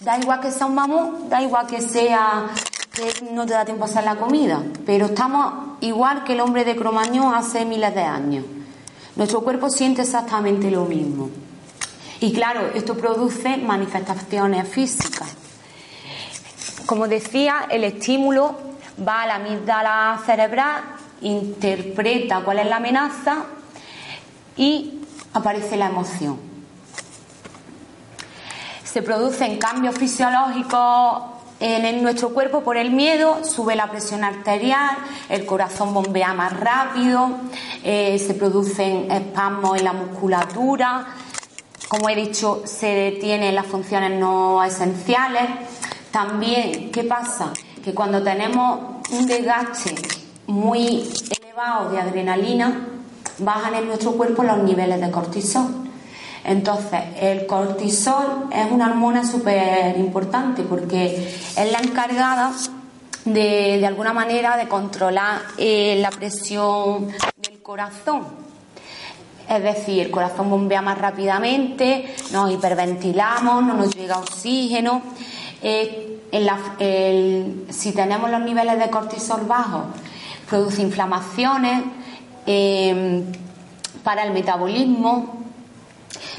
Da 0.00 0.18
igual 0.18 0.40
que 0.40 0.50
sea 0.50 0.66
un 0.66 0.74
mamut, 0.74 1.28
da 1.30 1.40
igual 1.40 1.66
que 1.66 1.80
sea 1.80 2.50
que 2.92 3.24
no 3.32 3.46
te 3.46 3.54
da 3.54 3.64
tiempo 3.64 3.84
a 3.84 3.86
hacer 3.86 4.04
la 4.04 4.16
comida, 4.16 4.62
pero 4.84 5.06
estamos 5.06 5.78
igual 5.80 6.24
que 6.24 6.34
el 6.34 6.40
hombre 6.40 6.66
de 6.66 6.76
Cromañón 6.76 7.34
hace 7.34 7.64
miles 7.64 7.94
de 7.94 8.02
años. 8.02 8.44
Nuestro 9.16 9.40
cuerpo 9.40 9.70
siente 9.70 10.02
exactamente 10.02 10.70
lo 10.70 10.84
mismo. 10.84 11.30
Y 12.20 12.34
claro, 12.34 12.68
esto 12.74 12.94
produce 12.98 13.56
manifestaciones 13.56 14.68
físicas. 14.68 15.41
Como 16.92 17.08
decía, 17.08 17.68
el 17.70 17.84
estímulo 17.84 18.54
va 19.08 19.22
a 19.22 19.26
la 19.26 19.34
amígdala 19.36 20.20
cerebral, 20.26 20.82
interpreta 21.22 22.42
cuál 22.44 22.58
es 22.58 22.66
la 22.66 22.76
amenaza 22.76 23.46
y 24.58 25.00
aparece 25.32 25.78
la 25.78 25.86
emoción. 25.86 26.38
Se 28.84 29.00
producen 29.00 29.56
cambios 29.56 29.94
fisiológicos 29.94 31.22
en 31.60 32.02
nuestro 32.02 32.34
cuerpo 32.34 32.60
por 32.60 32.76
el 32.76 32.90
miedo, 32.90 33.42
sube 33.42 33.74
la 33.74 33.86
presión 33.86 34.22
arterial, 34.22 34.98
el 35.30 35.46
corazón 35.46 35.94
bombea 35.94 36.34
más 36.34 36.52
rápido, 36.60 37.30
eh, 37.84 38.18
se 38.18 38.34
producen 38.34 39.10
espasmos 39.10 39.78
en 39.78 39.84
la 39.84 39.94
musculatura, 39.94 41.06
como 41.88 42.10
he 42.10 42.14
dicho, 42.16 42.60
se 42.66 42.88
detienen 42.88 43.54
las 43.54 43.64
funciones 43.64 44.10
no 44.20 44.62
esenciales. 44.62 45.48
También, 46.12 46.90
¿qué 46.92 47.04
pasa? 47.04 47.52
Que 47.82 47.94
cuando 47.94 48.22
tenemos 48.22 48.80
un 49.10 49.26
desgaste 49.26 49.94
muy 50.46 51.08
elevado 51.40 51.90
de 51.90 51.98
adrenalina, 51.98 52.86
bajan 53.38 53.74
en 53.74 53.86
nuestro 53.86 54.12
cuerpo 54.12 54.42
los 54.42 54.58
niveles 54.58 55.00
de 55.00 55.10
cortisol. 55.10 55.68
Entonces, 56.44 57.00
el 57.20 57.46
cortisol 57.46 58.48
es 58.52 58.70
una 58.70 58.90
hormona 58.90 59.24
súper 59.24 59.96
importante 59.96 60.62
porque 60.62 61.34
es 61.56 61.72
la 61.72 61.78
encargada 61.78 62.52
de, 63.24 63.78
de 63.78 63.86
alguna 63.86 64.12
manera, 64.12 64.56
de 64.56 64.68
controlar 64.68 65.40
eh, 65.56 65.96
la 66.00 66.10
presión 66.10 67.08
del 67.36 67.62
corazón. 67.62 68.26
Es 69.48 69.62
decir, 69.62 70.00
el 70.00 70.10
corazón 70.10 70.50
bombea 70.50 70.82
más 70.82 70.98
rápidamente, 70.98 72.14
nos 72.32 72.50
hiperventilamos, 72.50 73.62
no 73.62 73.74
nos 73.74 73.94
llega 73.94 74.18
oxígeno. 74.18 75.02
Eh, 75.62 76.18
si 77.70 77.92
tenemos 77.92 78.30
los 78.30 78.40
niveles 78.40 78.78
de 78.78 78.90
cortisol 78.90 79.42
bajos, 79.46 79.84
produce 80.48 80.82
inflamaciones 80.82 81.84
eh, 82.46 83.22
para 84.02 84.24
el 84.24 84.32
metabolismo, 84.32 85.42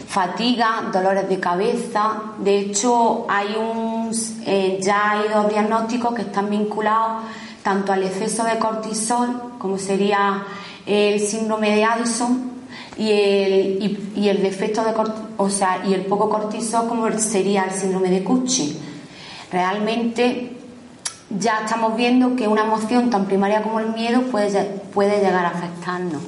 fatiga, 0.08 0.90
dolores 0.92 1.30
de 1.30 1.40
cabeza. 1.40 2.22
De 2.40 2.60
hecho, 2.60 3.26
hay 3.30 3.56
un, 3.56 4.12
eh, 4.46 4.80
ya 4.82 5.12
hay 5.12 5.30
dos 5.30 5.50
diagnósticos 5.50 6.14
que 6.16 6.24
están 6.24 6.50
vinculados 6.50 7.24
tanto 7.64 7.94
al 7.94 8.04
exceso 8.04 8.44
de 8.44 8.60
cortisol, 8.60 9.54
como 9.58 9.78
sería 9.78 10.44
el 10.86 11.20
síndrome 11.22 11.74
de 11.74 11.86
Addison, 11.86 12.52
y 12.98 13.10
el, 13.10 14.12
el 14.16 14.44
defecto 14.44 14.84
de 14.84 14.94
o 15.38 15.50
sea, 15.50 15.82
y 15.86 15.94
el 15.94 16.02
poco 16.02 16.30
cortisol, 16.30 16.90
como 16.90 17.10
sería 17.18 17.64
el 17.64 17.72
síndrome 17.72 18.10
de 18.10 18.24
Cushing. 18.24 18.93
Realmente 19.54 20.58
ya 21.30 21.60
estamos 21.64 21.96
viendo 21.96 22.36
que 22.36 22.48
una 22.48 22.64
emoción 22.64 23.12
tan 23.12 23.28
primaria 23.28 23.62
como 23.62 23.80
el 23.80 23.94
miedo 23.94 24.24
puede, 24.24 24.64
puede 24.92 25.20
llegar 25.20 25.46
a 25.46 25.50
afectarnos. 25.50 26.24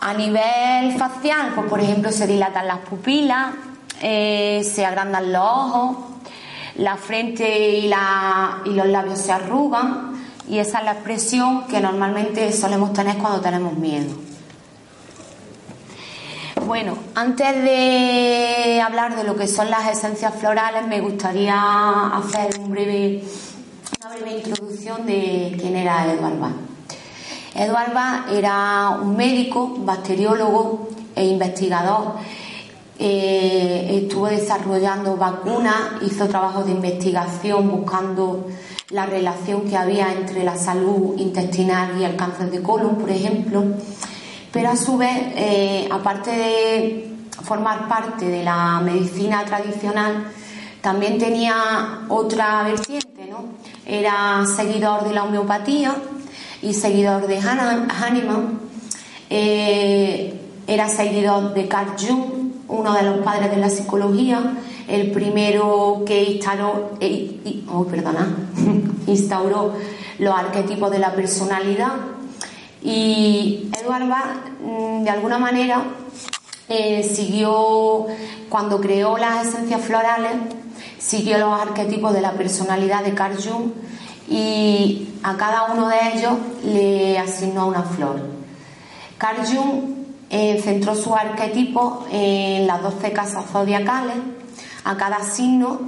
A 0.00 0.14
nivel 0.14 0.96
facial, 0.96 1.52
pues 1.54 1.68
por 1.68 1.80
ejemplo, 1.80 2.10
se 2.10 2.26
dilatan 2.26 2.66
las 2.66 2.78
pupilas, 2.78 3.52
eh, 4.00 4.62
se 4.64 4.86
agrandan 4.86 5.34
los 5.34 5.42
ojos, 5.42 5.96
la 6.76 6.96
frente 6.96 7.78
y, 7.78 7.88
la, 7.88 8.62
y 8.64 8.70
los 8.70 8.86
labios 8.86 9.18
se 9.18 9.32
arrugan 9.32 10.14
y 10.48 10.60
esa 10.60 10.78
es 10.78 10.84
la 10.86 10.92
expresión 10.92 11.66
que 11.66 11.78
normalmente 11.78 12.50
solemos 12.52 12.94
tener 12.94 13.18
cuando 13.18 13.42
tenemos 13.42 13.74
miedo. 13.74 14.14
Bueno, 16.66 16.96
antes 17.14 17.62
de 17.62 18.80
hablar 18.80 19.16
de 19.16 19.24
lo 19.24 19.36
que 19.36 19.46
son 19.46 19.68
las 19.68 19.86
esencias 19.86 20.34
florales, 20.34 20.86
me 20.86 20.98
gustaría 21.02 22.06
hacer 22.06 22.58
un 22.58 22.70
breve, 22.70 23.22
una 24.00 24.14
breve 24.14 24.38
introducción 24.38 25.04
de 25.04 25.58
quién 25.60 25.76
era 25.76 26.10
Eduard 26.10 26.38
Bach. 26.38 26.52
Eduard 27.54 27.92
Bach 27.92 28.32
era 28.32 28.98
un 29.02 29.14
médico, 29.14 29.74
bacteriólogo 29.80 30.88
e 31.14 31.26
investigador. 31.26 32.14
Eh, 32.98 34.00
estuvo 34.02 34.28
desarrollando 34.28 35.18
vacunas, 35.18 36.00
hizo 36.00 36.26
trabajos 36.28 36.64
de 36.64 36.72
investigación 36.72 37.70
buscando 37.70 38.46
la 38.88 39.04
relación 39.04 39.68
que 39.68 39.76
había 39.76 40.12
entre 40.12 40.42
la 40.42 40.56
salud 40.56 41.14
intestinal 41.18 42.00
y 42.00 42.04
el 42.04 42.16
cáncer 42.16 42.50
de 42.50 42.62
colon, 42.62 42.96
por 42.96 43.10
ejemplo 43.10 43.64
pero 44.54 44.70
a 44.70 44.76
su 44.76 44.96
vez, 44.96 45.32
eh, 45.34 45.88
aparte 45.90 46.30
de 46.30 47.08
formar 47.42 47.88
parte 47.88 48.28
de 48.28 48.44
la 48.44 48.80
medicina 48.80 49.44
tradicional, 49.44 50.28
también 50.80 51.18
tenía 51.18 52.04
otra 52.08 52.62
vertiente, 52.62 53.26
¿no? 53.28 53.46
Era 53.84 54.44
seguidor 54.46 55.08
de 55.08 55.12
la 55.12 55.24
homeopatía 55.24 55.96
y 56.62 56.72
seguidor 56.72 57.26
de 57.26 57.40
Hahnemann, 57.40 58.60
eh, 59.28 60.40
era 60.68 60.88
seguidor 60.88 61.52
de 61.52 61.66
Carl 61.66 61.96
Jung, 61.98 62.52
uno 62.68 62.94
de 62.94 63.02
los 63.02 63.18
padres 63.24 63.50
de 63.50 63.56
la 63.56 63.68
psicología, 63.68 64.40
el 64.86 65.10
primero 65.10 66.04
que 66.06 66.22
instaló, 66.22 66.92
eh, 67.00 67.64
oh, 67.72 67.86
perdona, 67.86 68.28
instauró 69.08 69.72
los 70.20 70.32
arquetipos 70.32 70.92
de 70.92 71.00
la 71.00 71.12
personalidad 71.12 72.13
y 72.84 73.70
Edward 73.80 74.06
Bach, 74.08 74.50
mm, 74.60 75.04
de 75.04 75.10
alguna 75.10 75.38
manera, 75.38 75.84
eh, 76.68 77.02
siguió, 77.02 78.06
cuando 78.50 78.80
creó 78.80 79.16
las 79.16 79.46
esencias 79.46 79.80
florales, 79.80 80.32
siguió 80.98 81.38
los 81.38 81.60
arquetipos 81.60 82.12
de 82.12 82.20
la 82.20 82.32
personalidad 82.32 83.02
de 83.02 83.14
Carl 83.14 83.36
Jung 83.36 83.72
y 84.28 85.08
a 85.22 85.36
cada 85.36 85.72
uno 85.72 85.88
de 85.88 85.96
ellos 86.14 86.34
le 86.64 87.18
asignó 87.18 87.68
una 87.68 87.82
flor. 87.82 88.20
Carl 89.16 89.46
Jung 89.46 89.94
eh, 90.28 90.60
centró 90.62 90.94
su 90.94 91.14
arquetipo 91.14 92.04
en 92.10 92.66
las 92.66 92.82
12 92.82 93.12
casas 93.12 93.44
zodiacales. 93.50 94.16
A 94.84 94.98
cada 94.98 95.22
signo 95.22 95.80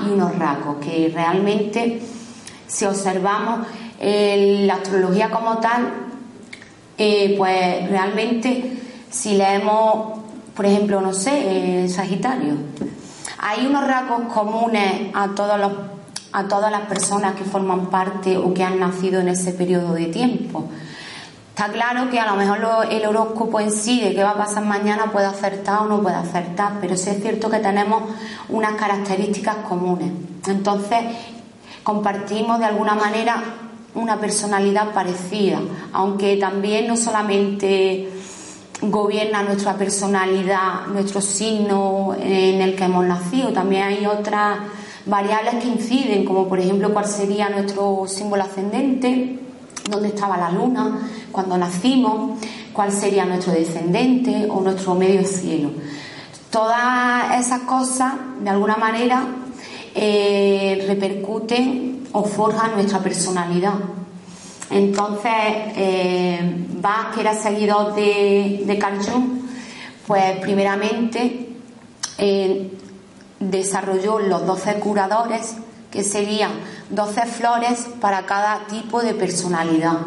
y 0.05 0.11
unos 0.11 0.37
rasgos 0.37 0.77
que 0.77 1.11
realmente, 1.13 2.01
si 2.67 2.85
observamos 2.85 3.67
la 3.99 4.73
astrología 4.73 5.29
como 5.29 5.57
tal, 5.57 5.93
eh, 6.97 7.35
pues 7.37 7.89
realmente 7.89 8.77
si 9.09 9.35
leemos, 9.35 10.19
por 10.55 10.65
ejemplo, 10.65 11.01
no 11.01 11.13
sé, 11.13 11.87
Sagitario, 11.89 12.55
hay 13.37 13.65
unos 13.65 13.85
rasgos 13.87 14.33
comunes 14.33 15.11
a 15.13 15.29
todos 15.35 15.59
los 15.59 15.71
a 16.33 16.47
todas 16.47 16.71
las 16.71 16.81
personas 16.81 17.35
que 17.35 17.43
forman 17.43 17.89
parte 17.89 18.37
o 18.37 18.53
que 18.53 18.63
han 18.63 18.79
nacido 18.79 19.19
en 19.19 19.27
ese 19.27 19.51
periodo 19.51 19.93
de 19.93 20.05
tiempo. 20.05 20.69
Está 21.61 21.73
claro 21.73 22.09
que 22.09 22.19
a 22.19 22.25
lo 22.25 22.35
mejor 22.37 22.87
el 22.89 23.05
horóscopo 23.05 23.59
en 23.59 23.71
sí 23.71 24.01
de 24.01 24.15
qué 24.15 24.23
va 24.23 24.31
a 24.31 24.35
pasar 24.35 24.65
mañana 24.65 25.11
puede 25.11 25.27
acertar 25.27 25.83
o 25.83 25.85
no 25.85 26.01
puede 26.01 26.15
acertar, 26.15 26.79
pero 26.81 26.97
sí 26.97 27.11
es 27.11 27.21
cierto 27.21 27.51
que 27.51 27.59
tenemos 27.59 28.01
unas 28.49 28.73
características 28.73 29.57
comunes. 29.57 30.11
Entonces, 30.47 30.97
compartimos 31.83 32.57
de 32.57 32.65
alguna 32.65 32.95
manera 32.95 33.43
una 33.93 34.19
personalidad 34.19 34.91
parecida, 34.91 35.59
aunque 35.93 36.35
también 36.37 36.87
no 36.87 36.97
solamente 36.97 38.09
gobierna 38.81 39.43
nuestra 39.43 39.75
personalidad, 39.75 40.87
nuestro 40.87 41.21
signo 41.21 42.15
en 42.19 42.59
el 42.59 42.75
que 42.75 42.85
hemos 42.85 43.05
nacido, 43.05 43.53
también 43.53 43.83
hay 43.83 44.05
otras 44.07 44.57
variables 45.05 45.63
que 45.63 45.67
inciden, 45.67 46.25
como 46.25 46.47
por 46.47 46.59
ejemplo 46.59 46.91
cuál 46.91 47.05
sería 47.05 47.49
nuestro 47.49 48.05
símbolo 48.07 48.45
ascendente, 48.45 49.37
dónde 49.89 50.09
estaba 50.09 50.37
la 50.37 50.51
luna 50.51 51.09
cuando 51.31 51.57
nacimos, 51.57 52.39
cuál 52.73 52.91
sería 52.91 53.25
nuestro 53.25 53.53
descendente 53.53 54.47
o 54.49 54.61
nuestro 54.61 54.95
medio 54.95 55.25
cielo. 55.25 55.71
Todas 56.49 57.39
esas 57.39 57.61
cosas, 57.61 58.13
de 58.41 58.49
alguna 58.49 58.77
manera, 58.77 59.23
eh, 59.95 60.85
repercuten 60.87 62.07
o 62.11 62.23
forjan 62.23 62.73
nuestra 62.73 62.99
personalidad. 62.99 63.75
Entonces, 64.69 65.31
eh, 65.75 66.65
Bach, 66.81 67.13
que 67.13 67.21
era 67.21 67.33
seguidor 67.33 67.93
de, 67.93 68.63
de 68.65 68.77
Carl 68.77 68.99
Jung, 69.03 69.41
pues 70.07 70.39
primeramente 70.39 71.49
eh, 72.17 72.71
desarrolló 73.39 74.19
los 74.19 74.45
12 74.45 74.75
curadores 74.75 75.55
que 75.89 76.03
serían 76.03 76.51
12 76.91 77.25
flores 77.25 77.87
para 78.01 78.25
cada 78.25 78.67
tipo 78.67 79.01
de 79.01 79.13
personalidad. 79.13 79.99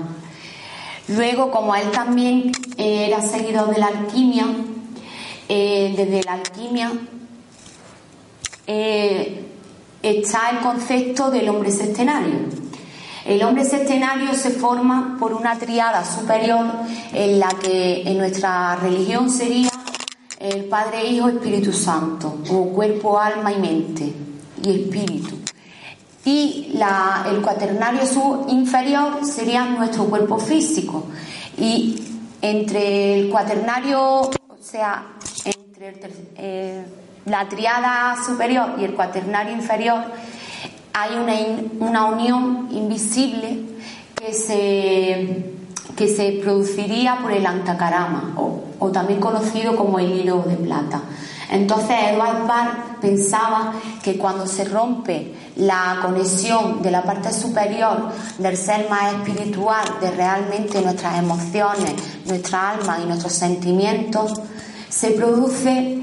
Luego, 1.09 1.51
como 1.51 1.75
él 1.75 1.91
también 1.91 2.53
eh, 2.77 3.07
era 3.07 3.23
seguidor 3.23 3.73
de 3.73 3.81
la 3.81 3.87
alquimia, 3.87 4.47
eh, 5.49 5.95
desde 5.97 6.23
la 6.25 6.35
alquimia 6.35 6.93
eh, 8.67 9.47
está 10.03 10.51
el 10.51 10.59
concepto 10.59 11.31
del 11.31 11.49
hombre 11.49 11.71
sextenario. 11.71 12.65
El 13.25 13.43
hombre 13.43 13.65
sextenario 13.65 14.35
se 14.35 14.51
forma 14.51 15.17
por 15.19 15.33
una 15.33 15.59
triada 15.59 16.05
superior 16.05 16.67
en 17.15 17.39
la 17.39 17.49
que 17.49 18.03
en 18.03 18.19
nuestra 18.19 18.77
religión 18.77 19.31
sería 19.31 19.71
el 20.39 20.65
Padre, 20.67 21.07
Hijo, 21.07 21.31
Espíritu 21.31 21.73
Santo, 21.73 22.37
o 22.51 22.69
cuerpo, 22.69 23.19
alma 23.19 23.51
y 23.51 23.59
mente, 23.59 24.13
y 24.63 24.71
espíritu 24.71 25.45
y 26.25 26.79
el 27.29 27.43
cuaternario 27.43 28.01
inferior 28.49 29.25
sería 29.25 29.65
nuestro 29.67 30.05
cuerpo 30.07 30.39
físico. 30.39 31.07
Y 31.59 32.03
entre 32.41 33.21
el 33.21 33.31
cuaternario, 33.31 34.01
o 34.01 34.33
sea, 34.61 35.07
entre 35.45 36.01
eh, 36.37 36.85
la 37.27 37.49
triada 37.49 38.17
superior 38.25 38.77
y 38.79 38.85
el 38.85 38.95
cuaternario 38.95 39.53
inferior, 39.55 40.03
hay 40.95 41.17
una, 41.17 41.35
una 41.81 42.05
unión 42.07 42.69
invisible 42.73 43.61
que 44.15 44.33
se, 44.33 45.53
que 45.95 46.09
se 46.09 46.41
produciría 46.43 47.19
por 47.19 47.33
el 47.33 47.45
antacarama, 47.45 48.35
o 48.37 48.91
también 48.91 49.21
conocido 49.21 49.77
como 49.77 49.99
el 49.99 50.11
hilo 50.21 50.43
de 50.47 50.57
plata. 50.57 51.03
Entonces 51.51 51.97
Edward 52.11 52.47
Barr 52.47 53.01
pensaba 53.01 53.75
que 54.03 54.17
cuando 54.17 54.47
se 54.47 54.65
rompe 54.65 55.35
la 55.57 55.99
conexión 56.03 56.83
de 56.83 56.91
la 56.91 57.03
parte 57.03 57.33
superior 57.33 58.11
del 58.39 58.57
ser 58.57 58.89
más 58.89 59.15
espiritual, 59.15 59.85
de 60.01 60.11
realmente 60.11 60.81
nuestras 60.81 61.19
emociones, 61.19 61.93
nuestra 62.27 62.71
alma 62.71 62.99
y 63.03 63.07
nuestros 63.07 63.33
sentimientos, 63.33 64.33
se 64.89 65.11
produce 65.11 66.03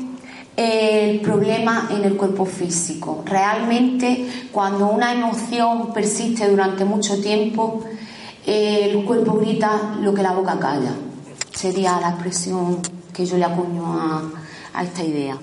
el 0.56 1.22
problema 1.22 1.88
en 1.90 2.04
el 2.04 2.18
cuerpo 2.18 2.46
físico. 2.46 3.24
Realmente 3.26 4.48
cuando 4.52 4.88
una 4.88 5.14
emoción 5.14 5.94
persiste 5.94 6.48
durante 6.50 6.86
mucho 6.86 7.20
tiempo, 7.22 7.84
el 8.46 9.04
cuerpo 9.06 9.34
grita 9.40 9.96
lo 10.00 10.14
que 10.14 10.22
la 10.22 10.34
boca 10.34 10.58
calla. 10.60 10.94
Sería 11.54 12.00
la 12.00 12.10
expresión 12.10 12.80
que 13.14 13.26
yo 13.26 13.38
le 13.38 13.46
acuño 13.46 13.86
a, 13.86 14.41
a 14.74 14.84
esta 14.84 15.04
idea. 15.04 15.38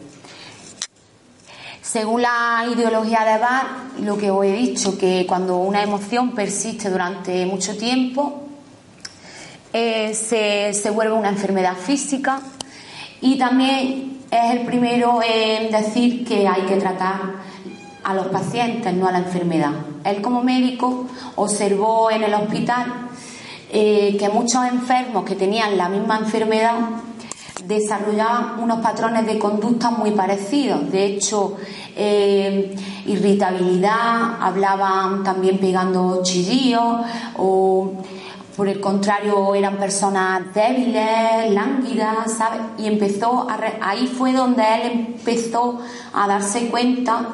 Según 1.82 2.20
la 2.20 2.66
ideología 2.70 3.24
de 3.24 3.38
Bar, 3.38 3.66
lo 4.02 4.18
que 4.18 4.30
os 4.30 4.44
he 4.44 4.52
dicho, 4.52 4.98
que 4.98 5.24
cuando 5.26 5.56
una 5.56 5.82
emoción 5.82 6.32
persiste 6.32 6.90
durante 6.90 7.46
mucho 7.46 7.78
tiempo, 7.78 8.42
eh, 9.72 10.12
se, 10.14 10.74
se, 10.74 10.90
vuelve 10.90 11.14
una 11.14 11.30
enfermedad 11.30 11.76
física 11.76 12.40
y 13.20 13.38
también 13.38 14.18
es 14.30 14.54
el 14.54 14.66
primero 14.66 15.20
en 15.22 15.70
decir 15.70 16.26
que 16.26 16.46
hay 16.46 16.62
que 16.62 16.76
tratar 16.76 17.20
a 18.04 18.14
los 18.14 18.26
pacientes, 18.26 18.92
no 18.94 19.08
a 19.08 19.12
la 19.12 19.18
enfermedad. 19.18 19.72
Él 20.04 20.20
como 20.20 20.42
médico 20.42 21.06
observó 21.36 22.10
en 22.10 22.22
el 22.22 22.34
hospital 22.34 23.08
eh, 23.70 24.16
que 24.18 24.28
muchos 24.28 24.64
enfermos 24.64 25.24
que 25.24 25.34
tenían 25.34 25.76
la 25.76 25.88
misma 25.88 26.18
enfermedad 26.18 26.78
desarrollaban 27.66 28.60
unos 28.60 28.80
patrones 28.80 29.26
de 29.26 29.38
conducta 29.38 29.90
muy 29.90 30.12
parecidos. 30.12 30.90
De 30.90 31.04
hecho, 31.04 31.56
eh, 31.96 32.74
irritabilidad, 33.06 34.36
hablaban 34.40 35.24
también 35.24 35.58
pegando 35.58 36.20
chillillos 36.22 37.00
o 37.36 37.92
por 38.56 38.68
el 38.68 38.80
contrario 38.80 39.54
eran 39.54 39.76
personas 39.76 40.52
débiles, 40.52 41.50
lánguidas, 41.50 42.32
¿sabes? 42.36 42.60
Y 42.78 42.86
empezó 42.86 43.46
ahí 43.80 44.08
fue 44.08 44.32
donde 44.32 44.64
él 44.74 45.14
empezó 45.16 45.78
a 46.12 46.26
darse 46.26 46.68
cuenta 46.68 47.28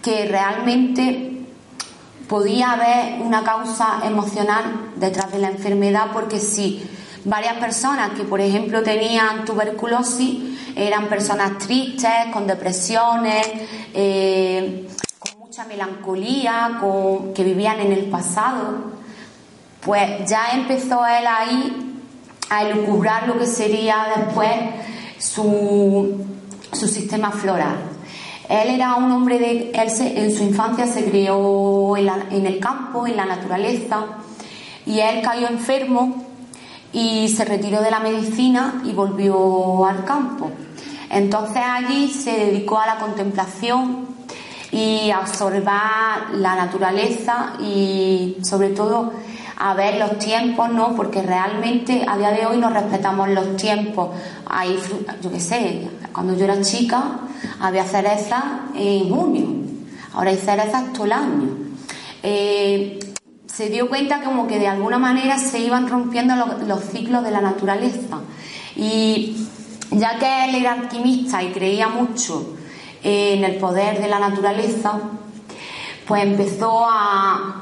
que 0.00 0.26
realmente 0.26 1.44
podía 2.28 2.72
haber 2.72 3.22
una 3.22 3.42
causa 3.42 4.00
emocional 4.04 4.92
detrás 4.96 5.32
de 5.32 5.38
la 5.38 5.48
enfermedad 5.48 6.10
porque 6.12 6.38
sí, 6.38 6.88
varias 7.28 7.56
personas 7.56 8.10
que 8.10 8.24
por 8.24 8.40
ejemplo 8.40 8.82
tenían 8.82 9.44
tuberculosis 9.44 10.58
eran 10.78 11.06
personas 11.06 11.58
tristes, 11.58 12.26
con 12.32 12.46
depresiones, 12.46 13.46
eh, 13.92 14.88
con 15.18 15.40
mucha 15.40 15.64
melancolía, 15.64 16.78
con, 16.80 17.34
que 17.34 17.42
vivían 17.42 17.80
en 17.80 17.92
el 17.92 18.04
pasado. 18.06 18.92
Pues 19.80 20.28
ya 20.28 20.52
empezó 20.52 21.04
él 21.04 21.26
ahí 21.26 22.00
a 22.50 22.62
elucubrar 22.62 23.26
lo 23.26 23.38
que 23.38 23.46
sería 23.46 24.06
después 24.16 24.50
su, 25.18 26.24
su 26.72 26.86
sistema 26.86 27.32
floral. 27.32 27.76
Él 28.48 28.70
era 28.70 28.94
un 28.94 29.10
hombre 29.10 29.38
de. 29.38 29.70
Él 29.72 29.88
en 30.00 30.34
su 30.34 30.42
infancia 30.44 30.86
se 30.86 31.04
crió 31.04 31.96
en, 31.96 32.46
el 32.46 32.58
campo, 32.60 33.06
en 33.06 33.16
la 33.16 33.26
naturaleza, 33.26 34.06
y 34.86 35.00
él 35.00 35.20
cayó 35.22 35.48
enfermo 35.48 36.27
y 36.92 37.28
se 37.28 37.44
retiró 37.44 37.82
de 37.82 37.90
la 37.90 38.00
medicina 38.00 38.82
y 38.84 38.92
volvió 38.92 39.84
al 39.84 40.04
campo. 40.04 40.50
Entonces 41.10 41.62
allí 41.64 42.08
se 42.08 42.32
dedicó 42.32 42.78
a 42.78 42.86
la 42.86 42.96
contemplación 42.96 44.06
y 44.70 45.10
a 45.10 45.20
observar 45.20 46.30
la 46.34 46.54
naturaleza 46.54 47.54
y 47.60 48.36
sobre 48.42 48.70
todo 48.70 49.12
a 49.60 49.74
ver 49.74 49.98
los 49.98 50.18
tiempos, 50.18 50.70
¿no? 50.70 50.94
Porque 50.94 51.22
realmente 51.22 52.04
a 52.06 52.16
día 52.16 52.30
de 52.30 52.46
hoy 52.46 52.58
no 52.58 52.70
respetamos 52.70 53.28
los 53.30 53.56
tiempos. 53.56 54.10
Hay, 54.46 54.78
yo 55.20 55.32
qué 55.32 55.40
sé, 55.40 55.88
cuando 56.12 56.36
yo 56.36 56.44
era 56.44 56.60
chica 56.60 57.20
había 57.60 57.84
cerezas 57.84 58.44
en 58.74 59.08
junio, 59.10 59.46
ahora 60.12 60.30
hay 60.30 60.36
cerezas 60.36 60.92
todo 60.92 61.06
el 61.06 61.12
año. 61.12 61.48
Eh, 62.22 62.98
se 63.52 63.70
dio 63.70 63.88
cuenta 63.88 64.20
como 64.22 64.46
que 64.46 64.58
de 64.58 64.68
alguna 64.68 64.98
manera 64.98 65.38
se 65.38 65.58
iban 65.58 65.88
rompiendo 65.88 66.34
los, 66.66 66.84
ciclos 66.84 67.24
de 67.24 67.30
la 67.30 67.40
naturaleza. 67.40 68.20
Y 68.76 69.48
ya 69.90 70.18
que 70.18 70.44
él 70.44 70.54
era 70.54 70.72
alquimista 70.72 71.42
y 71.42 71.52
creía 71.52 71.88
mucho 71.88 72.54
en 73.02 73.42
el 73.44 73.56
poder 73.56 74.00
de 74.00 74.08
la 74.08 74.18
naturaleza, 74.18 75.00
pues 76.06 76.22
empezó 76.22 76.86
a, 76.88 77.60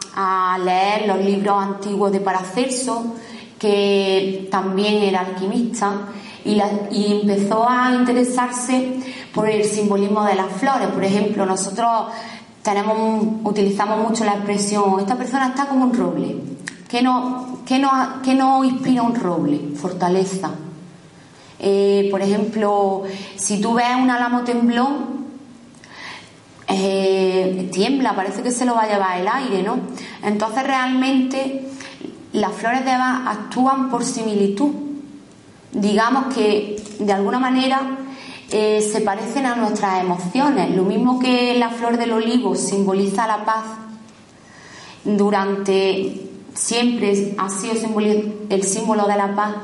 leer 0.64 1.06
los 1.06 1.18
libros 1.18 1.62
antiguos 1.62 2.10
de 2.10 2.20
Paracelso, 2.20 3.14
que 3.58 4.48
también 4.50 5.02
era 5.02 5.20
alquimista, 5.20 5.92
y, 6.44 6.60
empezó 7.20 7.68
a 7.68 7.92
interesarse 7.92 8.98
por 9.34 9.48
el 9.48 9.64
simbolismo 9.64 10.24
de 10.24 10.34
las 10.34 10.52
flores. 10.52 10.88
Por 10.88 11.04
ejemplo, 11.04 11.44
nosotros 11.44 12.06
tenemos, 12.66 13.24
utilizamos 13.44 13.96
mucho 14.00 14.24
la 14.24 14.34
expresión, 14.34 14.98
esta 14.98 15.14
persona 15.14 15.48
está 15.50 15.66
como 15.66 15.84
un 15.84 15.94
roble. 15.94 16.36
¿Qué 16.88 17.00
no, 17.00 17.60
qué 17.64 17.78
no, 17.78 17.90
qué 18.24 18.34
no 18.34 18.64
inspira 18.64 19.02
un 19.02 19.14
roble? 19.14 19.76
Fortaleza. 19.76 20.50
Eh, 21.60 22.08
por 22.10 22.20
ejemplo, 22.20 23.04
si 23.36 23.60
tú 23.60 23.74
ves 23.74 23.94
un 23.96 24.10
álamo 24.10 24.42
temblón, 24.42 25.26
eh, 26.66 27.70
tiembla, 27.72 28.16
parece 28.16 28.42
que 28.42 28.50
se 28.50 28.64
lo 28.64 28.74
va 28.74 28.82
a 28.82 28.88
llevar 28.88 29.20
el 29.20 29.28
aire, 29.28 29.62
¿no? 29.62 29.78
Entonces 30.24 30.64
realmente 30.64 31.68
las 32.32 32.52
flores 32.52 32.84
de 32.84 32.96
Bach 32.96 33.28
actúan 33.28 33.90
por 33.90 34.02
similitud. 34.02 34.72
Digamos 35.70 36.34
que 36.34 36.82
de 36.98 37.12
alguna 37.12 37.38
manera 37.38 38.05
eh, 38.50 38.80
se 38.80 39.00
parecen 39.00 39.46
a 39.46 39.56
nuestras 39.56 40.00
emociones. 40.00 40.74
Lo 40.74 40.84
mismo 40.84 41.18
que 41.18 41.54
la 41.58 41.70
flor 41.70 41.96
del 41.96 42.12
olivo 42.12 42.54
simboliza 42.54 43.26
la 43.26 43.44
paz, 43.44 43.64
durante 45.04 46.28
siempre 46.54 47.34
ha 47.38 47.48
sido 47.48 47.74
el 48.48 48.62
símbolo 48.62 49.06
de 49.06 49.16
la 49.16 49.34
paz, 49.34 49.54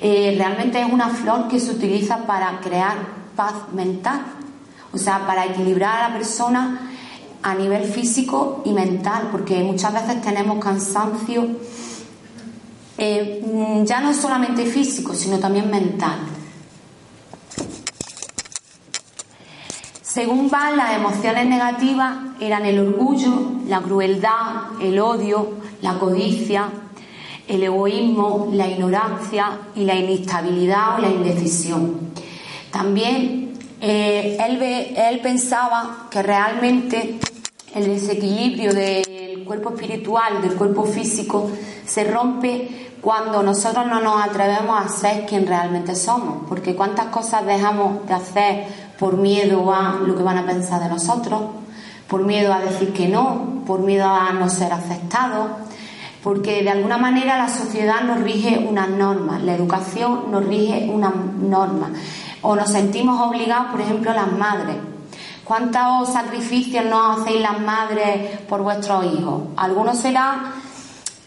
eh, 0.00 0.34
realmente 0.36 0.80
es 0.80 0.92
una 0.92 1.08
flor 1.08 1.48
que 1.48 1.60
se 1.60 1.70
utiliza 1.70 2.26
para 2.26 2.60
crear 2.60 2.96
paz 3.34 3.54
mental. 3.72 4.22
O 4.92 4.98
sea, 4.98 5.26
para 5.26 5.46
equilibrar 5.46 6.02
a 6.02 6.08
la 6.08 6.14
persona 6.14 6.92
a 7.42 7.54
nivel 7.54 7.84
físico 7.84 8.62
y 8.64 8.72
mental, 8.72 9.28
porque 9.30 9.62
muchas 9.62 9.92
veces 9.92 10.20
tenemos 10.22 10.62
cansancio, 10.62 11.46
eh, 12.98 13.82
ya 13.84 14.00
no 14.00 14.12
solamente 14.14 14.64
físico, 14.66 15.14
sino 15.14 15.38
también 15.38 15.70
mental. 15.70 16.18
Según 20.16 20.48
Van, 20.48 20.78
las 20.78 20.96
emociones 20.96 21.44
negativas 21.44 22.16
eran 22.40 22.64
el 22.64 22.78
orgullo, 22.78 23.52
la 23.68 23.82
crueldad, 23.82 24.80
el 24.80 24.98
odio, 24.98 25.58
la 25.82 25.98
codicia, 25.98 26.70
el 27.46 27.62
egoísmo, 27.62 28.48
la 28.50 28.66
ignorancia 28.66 29.58
y 29.74 29.84
la 29.84 29.94
inestabilidad 29.94 30.96
o 30.96 31.02
la 31.02 31.08
indecisión. 31.08 32.12
También 32.70 33.58
eh, 33.82 34.38
él, 34.40 34.62
él 34.62 35.20
pensaba 35.20 36.06
que 36.10 36.22
realmente 36.22 37.18
el 37.74 37.84
desequilibrio 37.84 38.72
del 38.72 39.44
cuerpo 39.44 39.74
espiritual, 39.74 40.40
del 40.40 40.54
cuerpo 40.54 40.84
físico, 40.84 41.50
se 41.84 42.04
rompe 42.04 42.86
cuando 43.02 43.42
nosotros 43.42 43.86
no 43.86 44.00
nos 44.00 44.20
atrevemos 44.24 44.82
a 44.82 44.88
ser 44.88 45.26
quien 45.26 45.46
realmente 45.46 45.94
somos, 45.94 46.38
porque 46.48 46.74
cuántas 46.74 47.06
cosas 47.06 47.44
dejamos 47.44 48.06
de 48.06 48.14
hacer 48.14 48.85
por 48.98 49.16
miedo 49.16 49.72
a 49.72 50.00
lo 50.04 50.16
que 50.16 50.22
van 50.22 50.38
a 50.38 50.46
pensar 50.46 50.82
de 50.82 50.88
nosotros, 50.88 51.42
por 52.08 52.24
miedo 52.24 52.52
a 52.52 52.60
decir 52.60 52.92
que 52.92 53.08
no, 53.08 53.62
por 53.66 53.80
miedo 53.80 54.06
a 54.06 54.32
no 54.32 54.48
ser 54.48 54.72
aceptados, 54.72 55.48
porque 56.22 56.62
de 56.62 56.70
alguna 56.70 56.98
manera 56.98 57.38
la 57.38 57.48
sociedad 57.48 58.00
nos 58.02 58.20
rige 58.20 58.58
unas 58.68 58.88
normas, 58.88 59.42
la 59.42 59.54
educación 59.54 60.30
nos 60.30 60.44
rige 60.44 60.88
unas 60.92 61.14
normas 61.14 61.90
o 62.42 62.56
nos 62.56 62.70
sentimos 62.70 63.20
obligados, 63.20 63.72
por 63.72 63.80
ejemplo, 63.80 64.12
las 64.12 64.32
madres. 64.32 64.76
¿Cuántos 65.44 66.12
sacrificios 66.12 66.84
no 66.86 67.12
hacéis 67.12 67.40
las 67.40 67.60
madres 67.60 68.40
por 68.48 68.62
vuestros 68.62 69.04
hijos? 69.04 69.42
Algunos 69.56 69.98
será, 69.98 70.54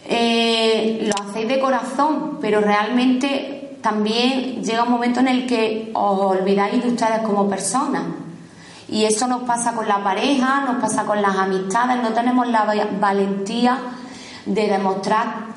eh, 0.05 1.07
lo 1.07 1.23
hacéis 1.23 1.47
de 1.47 1.59
corazón, 1.59 2.37
pero 2.41 2.59
realmente 2.59 3.58
también 3.81 4.63
llega 4.63 4.83
un 4.83 4.91
momento 4.91 5.19
en 5.19 5.27
el 5.27 5.47
que 5.47 5.91
os 5.93 6.19
olvidáis 6.19 6.83
de 6.83 6.89
ustedes 6.89 7.19
como 7.19 7.49
personas. 7.49 8.03
Y 8.87 9.05
eso 9.05 9.27
nos 9.27 9.43
pasa 9.43 9.73
con 9.73 9.87
la 9.87 10.03
pareja, 10.03 10.61
nos 10.61 10.81
pasa 10.81 11.05
con 11.05 11.21
las 11.21 11.35
amistades, 11.35 12.01
no 12.01 12.09
tenemos 12.09 12.47
la 12.47 12.65
valentía 12.99 13.77
de 14.45 14.67
demostrar 14.67 15.49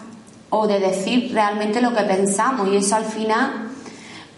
o 0.50 0.66
de 0.66 0.78
decir 0.78 1.30
realmente 1.32 1.80
lo 1.80 1.94
que 1.94 2.02
pensamos 2.02 2.68
y 2.68 2.76
eso 2.76 2.94
al 2.96 3.06
final 3.06 3.70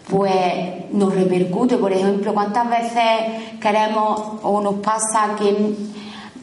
pues 0.09 0.91
nos 0.91 1.13
repercute. 1.13 1.77
Por 1.77 1.91
ejemplo, 1.91 2.33
¿cuántas 2.33 2.69
veces 2.69 3.59
queremos 3.59 4.39
o 4.43 4.61
nos 4.61 4.75
pasa 4.75 5.35
que, 5.37 5.75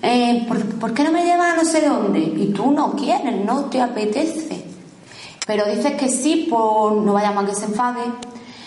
eh, 0.02 0.46
¿por, 0.78 0.92
qué 0.92 1.04
no 1.04 1.12
me 1.12 1.24
llevas 1.24 1.54
a 1.54 1.56
no 1.56 1.64
sé 1.64 1.88
dónde? 1.88 2.18
Y 2.18 2.52
tú 2.54 2.72
no 2.72 2.92
quieres, 2.92 3.44
no 3.44 3.66
te 3.66 3.80
apetece. 3.80 4.51
Pero 5.46 5.64
dices 5.64 5.94
que 5.94 6.08
sí, 6.08 6.46
pues 6.48 6.94
no 7.04 7.12
vayamos 7.14 7.44
a 7.44 7.46
que 7.46 7.54
se 7.54 7.64
enfade, 7.66 8.02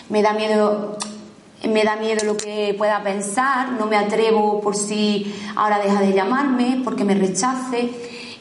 me 0.08 0.22
da 0.22 0.32
miedo. 0.32 0.96
Me 1.64 1.82
da 1.82 1.96
miedo 1.96 2.24
lo 2.24 2.36
que 2.36 2.74
pueda 2.76 3.02
pensar, 3.02 3.72
no 3.72 3.86
me 3.86 3.96
atrevo 3.96 4.60
por 4.60 4.76
si 4.76 5.34
ahora 5.56 5.78
deja 5.78 6.00
de 6.00 6.12
llamarme, 6.12 6.82
porque 6.84 7.02
me 7.02 7.14
rechace. 7.14 7.90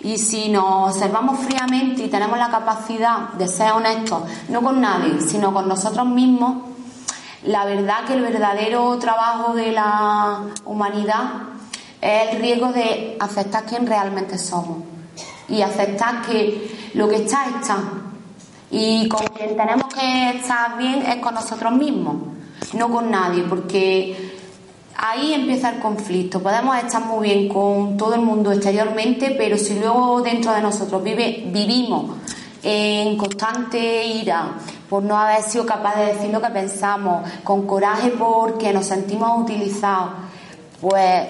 Y 0.02 0.18
si 0.18 0.50
nos 0.50 0.94
observamos 0.94 1.40
fríamente 1.40 2.04
y 2.04 2.10
tenemos 2.10 2.38
la 2.38 2.52
capacidad 2.52 3.30
de 3.30 3.48
ser 3.48 3.72
honestos, 3.72 4.22
no 4.50 4.62
con 4.62 4.82
nadie, 4.82 5.22
sino 5.22 5.54
con 5.54 5.68
nosotros 5.68 6.06
mismos, 6.06 6.58
la 7.44 7.66
verdad 7.66 8.06
que 8.06 8.14
el 8.14 8.22
verdadero 8.22 9.00
trabajo 9.00 9.54
de 9.54 9.72
la 9.72 10.42
humanidad 10.66 11.24
es 12.02 12.34
el 12.34 12.42
riesgo 12.42 12.74
de 12.74 13.18
aceptar 13.20 13.66
quién 13.66 13.88
realmente 13.88 14.38
somos 14.38 14.80
y 15.48 15.62
aceptar 15.62 16.22
que 16.24 16.92
lo 16.94 17.08
que 17.08 17.16
está 17.18 17.46
está 17.46 17.78
y 18.72 19.08
con 19.08 19.26
quien 19.28 19.56
tenemos 19.56 19.94
que 19.94 20.30
estar 20.32 20.78
bien 20.78 21.02
es 21.04 21.18
con 21.18 21.34
nosotros 21.34 21.72
mismos, 21.74 22.16
no 22.74 22.90
con 22.90 23.12
nadie, 23.12 23.44
porque 23.44 24.36
ahí 24.98 25.34
empieza 25.34 25.70
el 25.70 25.80
conflicto. 25.80 26.42
Podemos 26.42 26.78
estar 26.78 27.04
muy 27.06 27.28
bien 27.28 27.50
con 27.50 27.98
todo 27.98 28.16
el 28.16 28.22
mundo 28.22 28.52
exteriormente, 28.52 29.36
pero 29.38 29.58
si 29.58 29.80
luego 29.80 30.22
dentro 30.22 30.52
de 30.54 30.62
nosotros 30.62 31.04
vive, 31.04 31.44
vivimos 31.48 32.18
en 32.64 33.16
constante 33.16 34.08
ira 34.08 34.54
por 34.90 35.04
no 35.04 35.18
haber 35.18 35.44
sido 35.44 35.66
capaz 35.66 35.98
de 35.98 36.14
decir 36.14 36.32
lo 36.32 36.42
que 36.42 36.50
pensamos, 36.50 37.30
con 37.44 37.68
coraje 37.68 38.10
porque 38.10 38.74
nos 38.74 38.88
sentimos 38.88 39.44
utilizados, 39.44 40.12
pues 40.82 41.28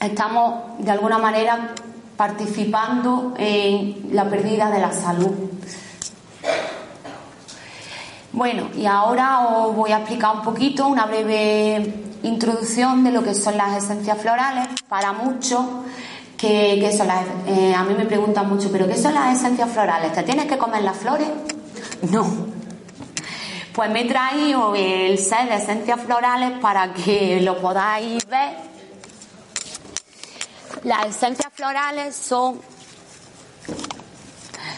estamos 0.00 0.54
de 0.78 0.90
alguna 0.90 1.18
manera 1.18 1.74
participando 2.16 3.34
en 3.38 4.08
la 4.12 4.28
pérdida 4.28 4.70
de 4.70 4.80
la 4.80 4.92
salud. 4.92 5.32
Bueno, 8.32 8.70
y 8.74 8.86
ahora 8.86 9.40
os 9.40 9.76
voy 9.76 9.92
a 9.92 9.98
explicar 9.98 10.34
un 10.36 10.42
poquito, 10.42 10.86
una 10.86 11.04
breve 11.04 11.92
introducción 12.22 13.04
de 13.04 13.10
lo 13.10 13.22
que 13.22 13.34
son 13.34 13.58
las 13.58 13.84
esencias 13.84 14.18
florales. 14.18 14.68
Para 14.88 15.12
muchos 15.12 15.60
que, 16.38 16.90
son 16.96 17.08
las, 17.08 17.26
eh, 17.46 17.74
a 17.74 17.84
mí 17.84 17.94
me 17.94 18.06
preguntan 18.06 18.48
mucho, 18.48 18.72
¿pero 18.72 18.88
qué 18.88 18.96
son 18.96 19.12
las 19.12 19.38
esencias 19.38 19.70
florales? 19.70 20.14
¿Te 20.14 20.22
tienes 20.22 20.46
que 20.46 20.56
comer 20.56 20.82
las 20.82 20.96
flores? 20.96 21.28
No. 22.10 22.26
Pues 23.74 23.90
me 23.90 24.02
he 24.02 24.04
traído 24.06 24.74
el 24.74 25.18
set 25.18 25.48
de 25.48 25.54
esencias 25.54 26.00
florales 26.00 26.58
para 26.58 26.92
que 26.92 27.40
lo 27.40 27.58
podáis 27.58 28.26
ver. 28.26 28.56
Las 30.82 31.06
esencias 31.06 31.52
florales 31.54 32.14
son 32.16 32.60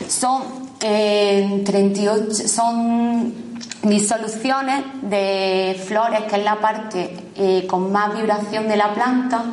son 0.08 0.64
38 0.78 2.42
eh, 2.42 2.48
son 2.48 3.34
disoluciones 3.82 4.84
de 5.02 5.80
flores 5.86 6.22
que 6.22 6.36
es 6.36 6.44
la 6.44 6.56
parte 6.56 7.16
eh, 7.36 7.66
con 7.66 7.92
más 7.92 8.14
vibración 8.14 8.68
de 8.68 8.76
la 8.76 8.94
planta 8.94 9.44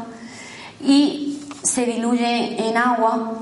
y 0.84 1.40
se 1.64 1.86
diluye 1.86 2.68
en 2.68 2.78
agua 2.78 3.34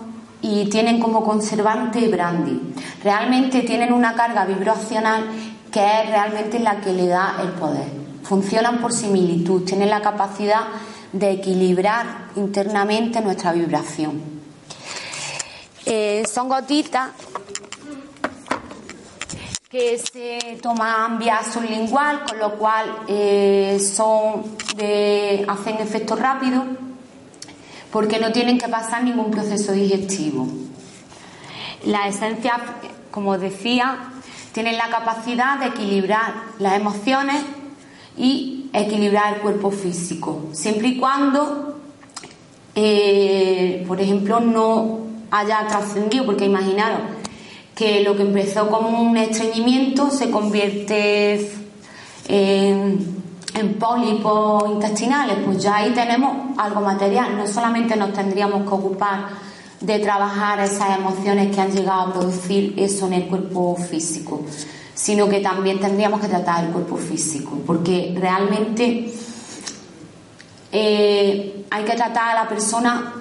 y 0.42 0.66
tienen 0.66 1.00
como 1.00 1.24
conservante 1.24 2.08
brandy. 2.08 2.74
Realmente 3.04 3.62
tienen 3.62 3.94
una 3.94 4.14
carga 4.14 4.46
vibracional 4.46 5.26
que 5.72 5.80
es 5.80 6.10
realmente 6.10 6.60
la 6.60 6.82
que 6.82 6.94
le 6.94 7.08
da 7.08 7.38
el 7.42 7.50
poder. 7.50 7.88
Funcionan 8.24 8.80
por 8.80 8.94
similitud, 8.94 9.64
tienen 9.64 9.90
la 9.90 10.02
capacidad 10.02 10.62
de 11.12 11.32
equilibrar 11.32 12.06
internamente 12.36 13.22
nuestra 13.22 13.52
vibración. 13.54 14.39
Eh, 15.92 16.24
son 16.32 16.50
gotitas 16.50 17.10
que 19.68 19.98
se 19.98 20.60
toman 20.62 21.18
vía 21.18 21.42
sublingual, 21.44 22.26
con 22.26 22.38
lo 22.38 22.60
cual 22.60 22.96
eh, 23.08 23.80
son 23.80 24.56
hacen 25.48 25.78
efecto 25.78 26.16
rápido 26.16 26.64
porque 27.92 28.20
no 28.20 28.32
tienen 28.32 28.60
que 28.60 28.68
pasar 28.68 29.04
ningún 29.04 29.32
proceso 29.32 29.72
digestivo. 29.72 30.48
Las 31.86 32.16
esencias, 32.16 32.58
como 33.10 33.40
decía, 33.40 34.12
tienen 34.52 34.78
la 34.78 34.90
capacidad 34.90 35.58
de 35.58 35.70
equilibrar 35.70 36.36
las 36.60 36.74
emociones 36.74 37.42
y 38.16 38.70
equilibrar 38.74 39.34
el 39.34 39.42
cuerpo 39.42 39.72
físico, 39.72 40.50
siempre 40.52 40.90
y 40.90 40.98
cuando, 41.00 41.80
eh, 42.76 43.84
por 43.88 44.00
ejemplo, 44.00 44.40
no 44.40 45.09
haya 45.32 45.68
trascendido, 45.68 46.26
porque 46.26 46.46
imaginaros 46.46 47.02
que 47.76 48.02
lo 48.02 48.16
que 48.16 48.24
empezó 48.24 48.70
como 48.70 49.02
un 49.02 49.18
estreñimiento 49.18 50.10
se 50.10 50.30
convierte 50.30 51.52
en 52.28 53.20
en 53.54 53.74
pólipos 53.74 54.70
intestinales, 54.72 55.38
pues 55.46 55.62
ya 55.62 55.78
ahí 55.78 55.92
tenemos 55.92 56.58
algo 56.58 56.82
material. 56.82 57.38
No 57.38 57.48
solamente 57.48 57.96
nos 57.96 58.14
tendríamos 58.14 58.64
que 58.64 58.70
ocupar 58.70 59.28
de 59.82 60.00
trabajar 60.00 60.60
esas 60.60 60.98
emociones 60.98 61.54
que 61.54 61.62
han 61.62 61.72
llegado 61.72 62.02
a 62.02 62.14
producir 62.14 62.74
eso 62.78 63.08
en 63.08 63.14
el 63.14 63.28
cuerpo 63.28 63.76
físico, 63.76 64.44
sino 64.94 65.28
que 65.30 65.40
también 65.40 65.80
tendríamos 65.80 66.20
que 66.20 66.28
tratar 66.28 66.66
el 66.66 66.72
cuerpo 66.72 66.98
físico, 66.98 67.58
porque 67.66 68.16
realmente 68.18 69.12
eh, 70.72 71.66
hay 71.70 71.84
que 71.84 71.96
tratar 71.96 72.30
a 72.30 72.44
la 72.44 72.50
persona 72.50 73.14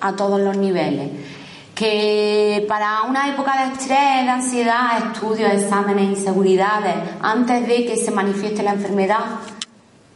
a 0.00 0.12
todos 0.14 0.40
los 0.40 0.56
niveles. 0.56 1.10
Que 1.78 2.66
para 2.66 3.02
una 3.02 3.28
época 3.28 3.52
de 3.56 3.72
estrés, 3.72 4.24
de 4.24 4.30
ansiedad, 4.30 5.12
estudios, 5.12 5.52
exámenes, 5.52 6.18
inseguridades, 6.18 6.96
antes 7.22 7.68
de 7.68 7.86
que 7.86 7.96
se 7.96 8.10
manifieste 8.10 8.64
la 8.64 8.72
enfermedad, 8.72 9.20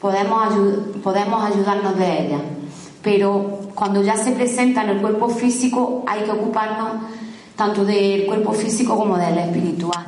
podemos, 0.00 1.44
ayudarnos 1.44 1.96
de 1.96 2.26
ella. 2.26 2.38
Pero 3.00 3.60
cuando 3.76 4.02
ya 4.02 4.16
se 4.16 4.32
presenta 4.32 4.82
en 4.82 4.90
el 4.90 5.00
cuerpo 5.00 5.28
físico 5.28 6.02
hay 6.08 6.22
que 6.22 6.32
ocuparnos 6.32 6.94
tanto 7.54 7.84
del 7.84 8.26
cuerpo 8.26 8.52
físico 8.52 8.96
como 8.96 9.16
del 9.16 9.38
espiritual. 9.38 10.04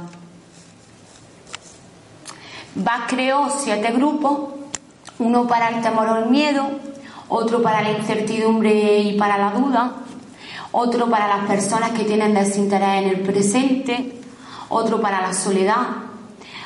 Bach 2.74 3.06
creó 3.06 3.48
siete 3.48 3.92
grupos, 3.92 4.54
uno 5.20 5.46
para 5.46 5.68
el 5.68 5.82
temor 5.82 6.08
o 6.08 6.16
el 6.16 6.30
miedo, 6.30 6.66
otro 7.28 7.62
para 7.62 7.80
la 7.80 7.92
incertidumbre 7.92 8.98
y 8.98 9.16
para 9.16 9.38
la 9.38 9.52
duda, 9.52 9.92
otro 10.76 11.08
para 11.08 11.28
las 11.28 11.46
personas 11.46 11.92
que 11.92 12.02
tienen 12.02 12.34
desinterés 12.34 13.02
en 13.04 13.08
el 13.08 13.20
presente, 13.20 14.20
otro 14.68 15.00
para 15.00 15.22
la 15.22 15.32
soledad, 15.32 15.86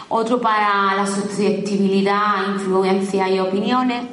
otro 0.09 0.41
para 0.41 0.95
la 0.97 1.07
susceptibilidad, 1.07 2.55
influencia 2.55 3.29
y 3.29 3.39
opiniones, 3.39 4.05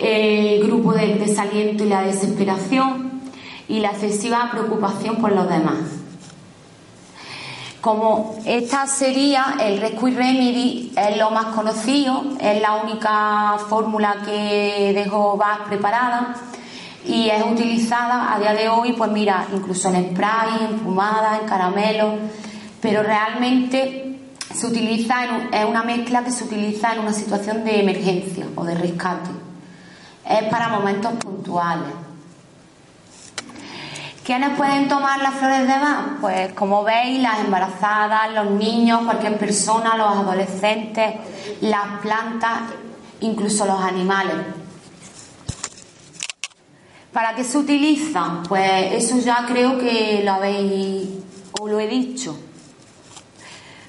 el 0.00 0.66
grupo 0.66 0.94
del 0.94 1.20
desaliento 1.20 1.84
y 1.84 1.90
la 1.90 2.02
desesperación 2.02 3.22
y 3.68 3.78
la 3.78 3.90
excesiva 3.90 4.48
preocupación 4.50 5.16
por 5.18 5.30
los 5.30 5.48
demás. 5.48 5.78
Como 7.80 8.34
esta 8.44 8.88
sería 8.88 9.58
el 9.60 9.80
Rescue 9.80 10.10
Remedy, 10.10 10.92
es 10.96 11.16
lo 11.18 11.30
más 11.30 11.54
conocido, 11.54 12.24
es 12.40 12.60
la 12.60 12.82
única 12.82 13.58
fórmula 13.68 14.16
que 14.24 14.92
dejó 14.92 15.36
Bach 15.36 15.68
preparada 15.68 16.34
y 17.06 17.28
es 17.28 17.44
utilizada 17.44 18.34
a 18.34 18.38
día 18.38 18.54
de 18.54 18.68
hoy, 18.68 18.92
pues 18.94 19.10
mira, 19.10 19.46
incluso 19.52 19.88
en 19.88 20.10
spray, 20.10 20.66
en 20.68 20.80
fumada, 20.80 21.38
en 21.38 21.46
caramelo, 21.46 22.14
pero 22.80 23.02
realmente 23.02 24.20
se 24.54 24.66
utiliza 24.66 25.24
en, 25.24 25.52
es 25.52 25.64
una 25.66 25.82
mezcla 25.82 26.24
que 26.24 26.30
se 26.30 26.44
utiliza 26.44 26.94
en 26.94 27.00
una 27.00 27.12
situación 27.12 27.64
de 27.64 27.80
emergencia 27.80 28.46
o 28.54 28.64
de 28.64 28.74
rescate. 28.74 29.30
Es 30.28 30.44
para 30.44 30.68
momentos 30.68 31.12
puntuales. 31.14 31.92
¿Quiénes 34.24 34.56
pueden 34.56 34.88
tomar 34.88 35.20
las 35.20 35.34
flores 35.34 35.68
de 35.68 35.78
Bach? 35.78 36.20
Pues 36.22 36.54
como 36.54 36.82
veis, 36.82 37.20
las 37.20 37.40
embarazadas, 37.40 38.32
los 38.32 38.52
niños, 38.52 39.02
cualquier 39.04 39.36
persona, 39.36 39.98
los 39.98 40.16
adolescentes, 40.16 41.16
las 41.60 42.00
plantas, 42.00 42.60
incluso 43.20 43.66
los 43.66 43.82
animales. 43.82 44.63
¿Para 47.14 47.36
qué 47.36 47.44
se 47.44 47.56
utilizan? 47.58 48.42
Pues 48.42 48.92
eso 48.92 49.18
ya 49.18 49.46
creo 49.46 49.78
que 49.78 50.20
lo 50.24 50.32
habéis 50.32 51.10
o 51.52 51.68
lo 51.68 51.78
he 51.78 51.86
dicho. 51.86 52.36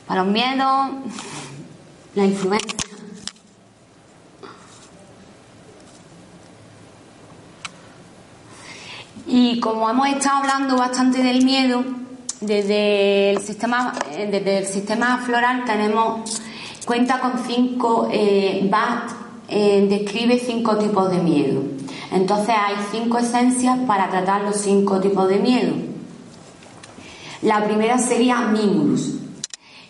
Para 0.05 0.23
los 0.23 0.31
miedos, 0.31 0.89
la 2.13 2.23
influencia. 2.23 2.77
Y 9.25 9.59
como 9.59 9.89
hemos 9.89 10.07
estado 10.09 10.43
hablando 10.43 10.77
bastante 10.77 11.23
del 11.23 11.43
miedo, 11.43 11.83
desde 12.41 13.31
el 13.31 13.39
sistema, 13.39 13.93
eh, 14.11 14.27
desde 14.29 14.59
el 14.59 14.67
sistema 14.67 15.17
floral 15.25 15.65
tenemos, 15.65 16.43
cuenta 16.85 17.19
con 17.19 17.43
cinco, 17.43 18.07
eh, 18.11 18.67
BAT 18.69 19.24
eh, 19.47 19.86
describe 19.89 20.39
cinco 20.39 20.77
tipos 20.77 21.12
de 21.12 21.19
miedo. 21.19 21.62
Entonces 22.12 22.55
hay 22.58 22.75
cinco 22.91 23.17
esencias 23.17 23.77
para 23.88 24.10
tratar 24.10 24.41
los 24.41 24.58
cinco 24.58 24.99
tipos 24.99 25.27
de 25.27 25.39
miedo. 25.39 25.73
La 27.41 27.63
primera 27.63 27.97
sería 27.97 28.39
Mimulus, 28.47 29.19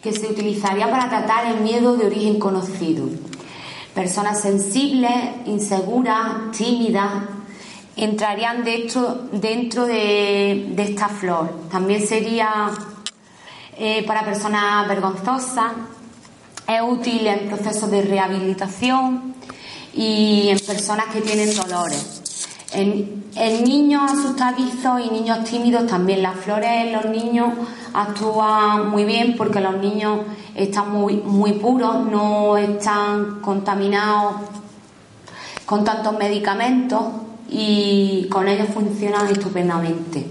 que 0.02 0.12
se 0.12 0.28
utilizaría 0.28 0.90
para 0.90 1.10
tratar 1.10 1.46
el 1.48 1.62
miedo 1.62 1.96
de 1.96 2.08
origen 2.08 2.40
conocido. 2.40 3.08
Personas 3.94 4.42
sensibles, 4.42 5.14
inseguras, 5.46 6.52
tímidas, 6.52 7.12
entrarían 7.96 8.64
dentro, 8.64 9.30
de, 9.86 10.76
esta 10.78 11.08
flor. 11.08 11.68
También 11.72 12.06
sería 12.06 12.72
eh, 13.78 14.04
para 14.06 14.26
personas 14.26 14.88
vergonzosas, 14.88 15.72
es 16.68 16.82
útil 16.82 17.28
en 17.28 17.48
procesos 17.48 17.90
de 17.92 18.02
rehabilitación 18.02 19.36
y 19.94 20.50
en 20.50 20.60
personas 20.60 21.08
que 21.08 21.22
tienen 21.22 21.56
dolores. 21.56 22.22
En, 22.74 23.24
niños 23.64 24.12
asustadizos 24.12 25.02
y 25.06 25.10
niños 25.10 25.44
tímidos 25.44 25.88
también 25.88 26.22
las 26.24 26.36
flores 26.38 26.70
en 26.70 26.94
los 26.94 27.06
niños 27.06 27.50
actúan 27.94 28.90
muy 28.90 29.04
bien 29.04 29.36
porque 29.38 29.60
los 29.60 29.78
niños 29.78 30.22
están 30.56 30.92
muy, 30.92 31.16
muy 31.18 31.54
puros, 31.54 32.06
no 32.06 32.58
están 32.58 33.42
contaminados 33.42 34.36
con 35.66 35.84
tantos 35.84 36.18
medicamentos 36.18 37.04
y 37.50 38.28
con 38.30 38.48
ellos 38.48 38.70
funcionan 38.74 39.28
estupendamente. 39.28 40.26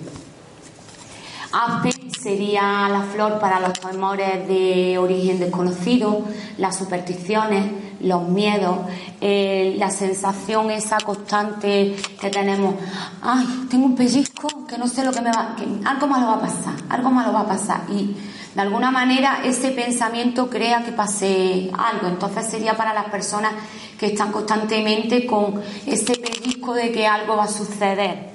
Sería 2.24 2.88
la 2.88 3.02
flor 3.02 3.38
para 3.38 3.60
los 3.60 3.74
temores 3.74 4.48
de 4.48 4.96
origen 4.96 5.38
desconocido, 5.38 6.24
las 6.56 6.74
supersticiones, 6.74 7.70
los 8.00 8.26
miedos, 8.26 8.78
eh, 9.20 9.74
la 9.76 9.90
sensación 9.90 10.70
esa 10.70 10.96
constante 11.00 11.94
que 12.18 12.30
tenemos, 12.30 12.76
ay, 13.20 13.66
tengo 13.68 13.84
un 13.84 13.94
pellizco 13.94 14.66
que 14.66 14.78
no 14.78 14.88
sé 14.88 15.04
lo 15.04 15.12
que 15.12 15.20
me 15.20 15.30
va, 15.30 15.54
que 15.54 15.66
algo 15.86 16.06
malo 16.06 16.28
va 16.28 16.34
a 16.36 16.40
pasar, 16.40 16.74
algo 16.88 17.10
malo 17.10 17.30
va 17.30 17.40
a 17.40 17.46
pasar. 17.46 17.82
Y 17.90 18.16
de 18.54 18.60
alguna 18.62 18.90
manera 18.90 19.40
ese 19.44 19.72
pensamiento 19.72 20.48
crea 20.48 20.82
que 20.82 20.92
pase 20.92 21.70
algo. 21.76 22.08
Entonces 22.08 22.46
sería 22.46 22.74
para 22.74 22.94
las 22.94 23.10
personas 23.10 23.52
que 23.98 24.06
están 24.06 24.32
constantemente 24.32 25.26
con 25.26 25.60
ese 25.84 26.14
pellizco 26.14 26.72
de 26.72 26.90
que 26.90 27.06
algo 27.06 27.36
va 27.36 27.44
a 27.44 27.48
suceder. 27.48 28.32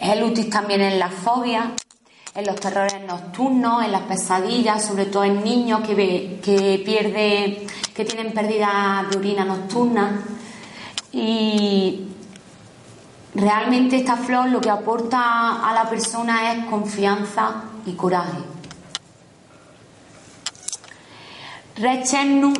Es 0.00 0.20
útil 0.20 0.50
también 0.50 0.80
en 0.80 0.98
las 0.98 1.12
fobias, 1.12 1.66
en 2.34 2.46
los 2.46 2.56
terrores 2.56 3.00
nocturnos, 3.06 3.84
en 3.84 3.92
las 3.92 4.02
pesadillas, 4.02 4.84
sobre 4.84 5.06
todo 5.06 5.24
en 5.24 5.42
niños 5.42 5.80
que, 5.80 6.40
que 6.42 6.82
pierde, 6.84 7.66
que 7.94 8.04
tienen 8.04 8.32
pérdida 8.32 9.06
de 9.10 9.16
orina 9.16 9.44
nocturna. 9.44 10.22
Y 11.12 12.06
realmente 13.34 13.96
esta 13.96 14.16
flor 14.16 14.48
lo 14.48 14.60
que 14.60 14.70
aporta 14.70 15.68
a 15.68 15.72
la 15.74 15.88
persona 15.88 16.52
es 16.52 16.64
confianza 16.66 17.64
y 17.86 17.92
coraje. 17.92 18.38
Rechennum 21.76 22.52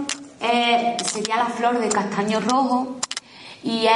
sería 1.04 1.36
la 1.36 1.46
flor 1.46 1.78
de 1.78 1.88
castaño 1.88 2.40
rojo 2.40 2.96
y 3.62 3.86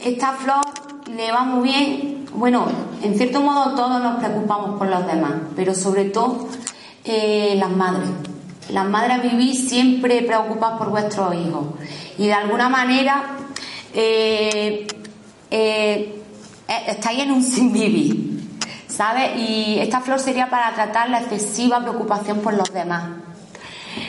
esta 0.00 0.32
flor 0.32 0.64
le 1.08 1.30
va 1.30 1.44
muy 1.44 1.68
bien. 1.68 2.21
Bueno, 2.34 2.66
en 3.02 3.16
cierto 3.16 3.42
modo 3.42 3.74
todos 3.74 4.02
nos 4.02 4.18
preocupamos 4.18 4.78
por 4.78 4.88
los 4.88 5.06
demás, 5.06 5.34
pero 5.54 5.74
sobre 5.74 6.06
todo 6.06 6.48
eh, 7.04 7.54
las 7.56 7.70
madres. 7.70 8.08
Las 8.70 8.88
madres 8.88 9.22
vivís 9.22 9.68
siempre 9.68 10.22
preocupadas 10.22 10.78
por 10.78 10.88
vuestros 10.88 11.34
hijos 11.34 11.66
y 12.16 12.28
de 12.28 12.32
alguna 12.32 12.70
manera 12.70 13.36
eh, 13.92 14.86
eh, 15.50 16.22
estáis 16.86 17.18
en 17.20 17.32
un 17.32 17.42
sin 17.42 17.70
vivir, 17.70 18.40
¿sabes? 18.88 19.36
Y 19.36 19.78
esta 19.78 20.00
flor 20.00 20.18
sería 20.18 20.48
para 20.48 20.72
tratar 20.74 21.10
la 21.10 21.20
excesiva 21.20 21.80
preocupación 21.80 22.38
por 22.38 22.54
los 22.54 22.72
demás. 22.72 23.10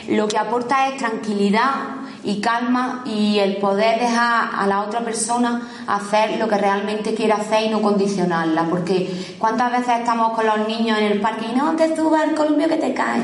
Lo 0.08 0.28
que 0.28 0.38
aporta 0.38 0.88
es 0.88 0.96
tranquilidad 0.96 2.03
y 2.24 2.40
calma 2.40 3.02
y 3.04 3.38
el 3.38 3.58
poder 3.58 4.00
dejar 4.00 4.50
a 4.54 4.66
la 4.66 4.80
otra 4.80 5.00
persona 5.00 5.68
hacer 5.86 6.38
lo 6.38 6.48
que 6.48 6.56
realmente 6.56 7.14
quiere 7.14 7.34
hacer 7.34 7.64
y 7.64 7.68
no 7.68 7.82
condicionarla. 7.82 8.64
Porque 8.64 9.36
cuántas 9.38 9.70
veces 9.72 10.00
estamos 10.00 10.32
con 10.32 10.46
los 10.46 10.66
niños 10.66 10.98
en 10.98 11.04
el 11.04 11.20
parque 11.20 11.46
y 11.52 11.56
no 11.56 11.76
te 11.76 11.94
subas 11.94 12.22
al 12.22 12.34
columpio 12.34 12.68
que 12.68 12.76
te 12.76 12.94
cae. 12.94 13.22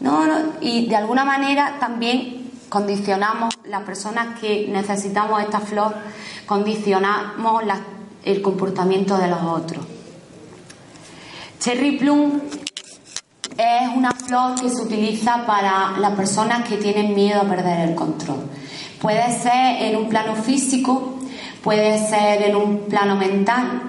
No, 0.00 0.26
no, 0.26 0.34
y 0.60 0.86
de 0.86 0.96
alguna 0.96 1.24
manera 1.24 1.76
también 1.78 2.50
condicionamos 2.68 3.54
las 3.64 3.82
personas 3.82 4.38
que 4.40 4.68
necesitamos 4.68 5.42
esta 5.42 5.60
flor, 5.60 5.94
condicionamos 6.46 7.64
el 8.24 8.42
comportamiento 8.42 9.18
de 9.18 9.28
los 9.28 9.42
otros. 9.42 9.84
Cherry 11.58 11.98
Plum 11.98 12.40
es 13.60 13.94
una 13.94 14.12
flor 14.12 14.54
que 14.58 14.70
se 14.70 14.82
utiliza 14.82 15.44
para 15.46 15.98
las 15.98 16.12
personas 16.12 16.66
que 16.66 16.78
tienen 16.78 17.14
miedo 17.14 17.42
a 17.42 17.44
perder 17.44 17.90
el 17.90 17.94
control. 17.94 18.38
Puede 18.98 19.38
ser 19.38 19.82
en 19.82 19.96
un 19.96 20.08
plano 20.08 20.34
físico, 20.34 21.18
puede 21.62 21.98
ser 22.08 22.42
en 22.42 22.56
un 22.56 22.78
plano 22.88 23.16
mental. 23.16 23.82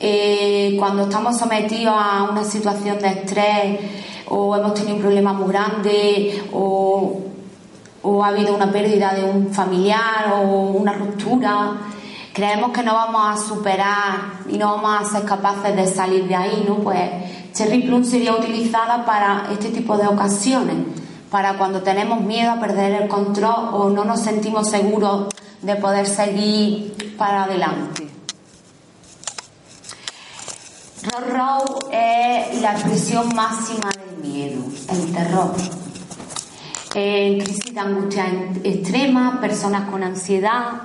Eh, 0.00 0.74
cuando 0.78 1.04
estamos 1.04 1.38
sometidos 1.38 1.94
a 1.96 2.24
una 2.24 2.44
situación 2.44 2.98
de 2.98 3.08
estrés 3.08 3.80
o 4.26 4.56
hemos 4.56 4.74
tenido 4.74 4.96
un 4.96 5.00
problema 5.00 5.32
muy 5.32 5.48
grande 5.48 6.42
o, 6.52 7.20
o 8.02 8.24
ha 8.24 8.28
habido 8.28 8.54
una 8.54 8.70
pérdida 8.70 9.14
de 9.14 9.24
un 9.24 9.52
familiar 9.52 10.32
o 10.34 10.70
una 10.72 10.92
ruptura, 10.92 11.72
creemos 12.32 12.70
que 12.70 12.82
no 12.82 12.94
vamos 12.94 13.22
a 13.28 13.48
superar 13.48 14.42
y 14.48 14.58
no 14.58 14.76
vamos 14.76 15.00
a 15.00 15.04
ser 15.04 15.24
capaces 15.24 15.74
de 15.74 15.86
salir 15.86 16.26
de 16.28 16.34
ahí, 16.34 16.64
¿no? 16.66 16.76
Pues 16.76 17.00
Cherry 17.52 17.82
Plum 17.82 18.04
sería 18.04 18.34
utilizada 18.34 19.04
para 19.04 19.48
este 19.50 19.70
tipo 19.70 19.96
de 19.96 20.06
ocasiones, 20.06 20.76
para 21.30 21.58
cuando 21.58 21.82
tenemos 21.82 22.20
miedo 22.20 22.52
a 22.52 22.60
perder 22.60 23.02
el 23.02 23.08
control 23.08 23.70
o 23.72 23.90
no 23.90 24.04
nos 24.04 24.20
sentimos 24.20 24.70
seguros 24.70 25.26
de 25.62 25.76
poder 25.76 26.06
seguir 26.06 27.14
para 27.16 27.44
adelante. 27.44 28.08
Row 31.30 31.78
es 31.90 32.60
la 32.60 32.72
expresión 32.72 33.34
máxima 33.34 33.90
del 33.90 34.30
miedo, 34.30 34.62
el 34.90 35.12
terror. 35.12 35.54
En 36.94 37.40
crisis 37.40 37.74
de 37.74 37.80
angustia 37.80 38.26
extrema, 38.62 39.40
personas 39.40 39.90
con 39.90 40.02
ansiedad, 40.02 40.82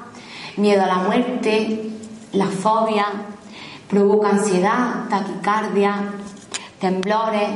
miedo 0.58 0.84
a 0.84 0.88
la 0.88 0.98
muerte, 0.98 1.90
la 2.34 2.48
fobia, 2.48 3.06
provoca 3.90 4.30
ansiedad, 4.30 5.06
taquicardia, 5.10 6.14
temblores. 6.84 7.50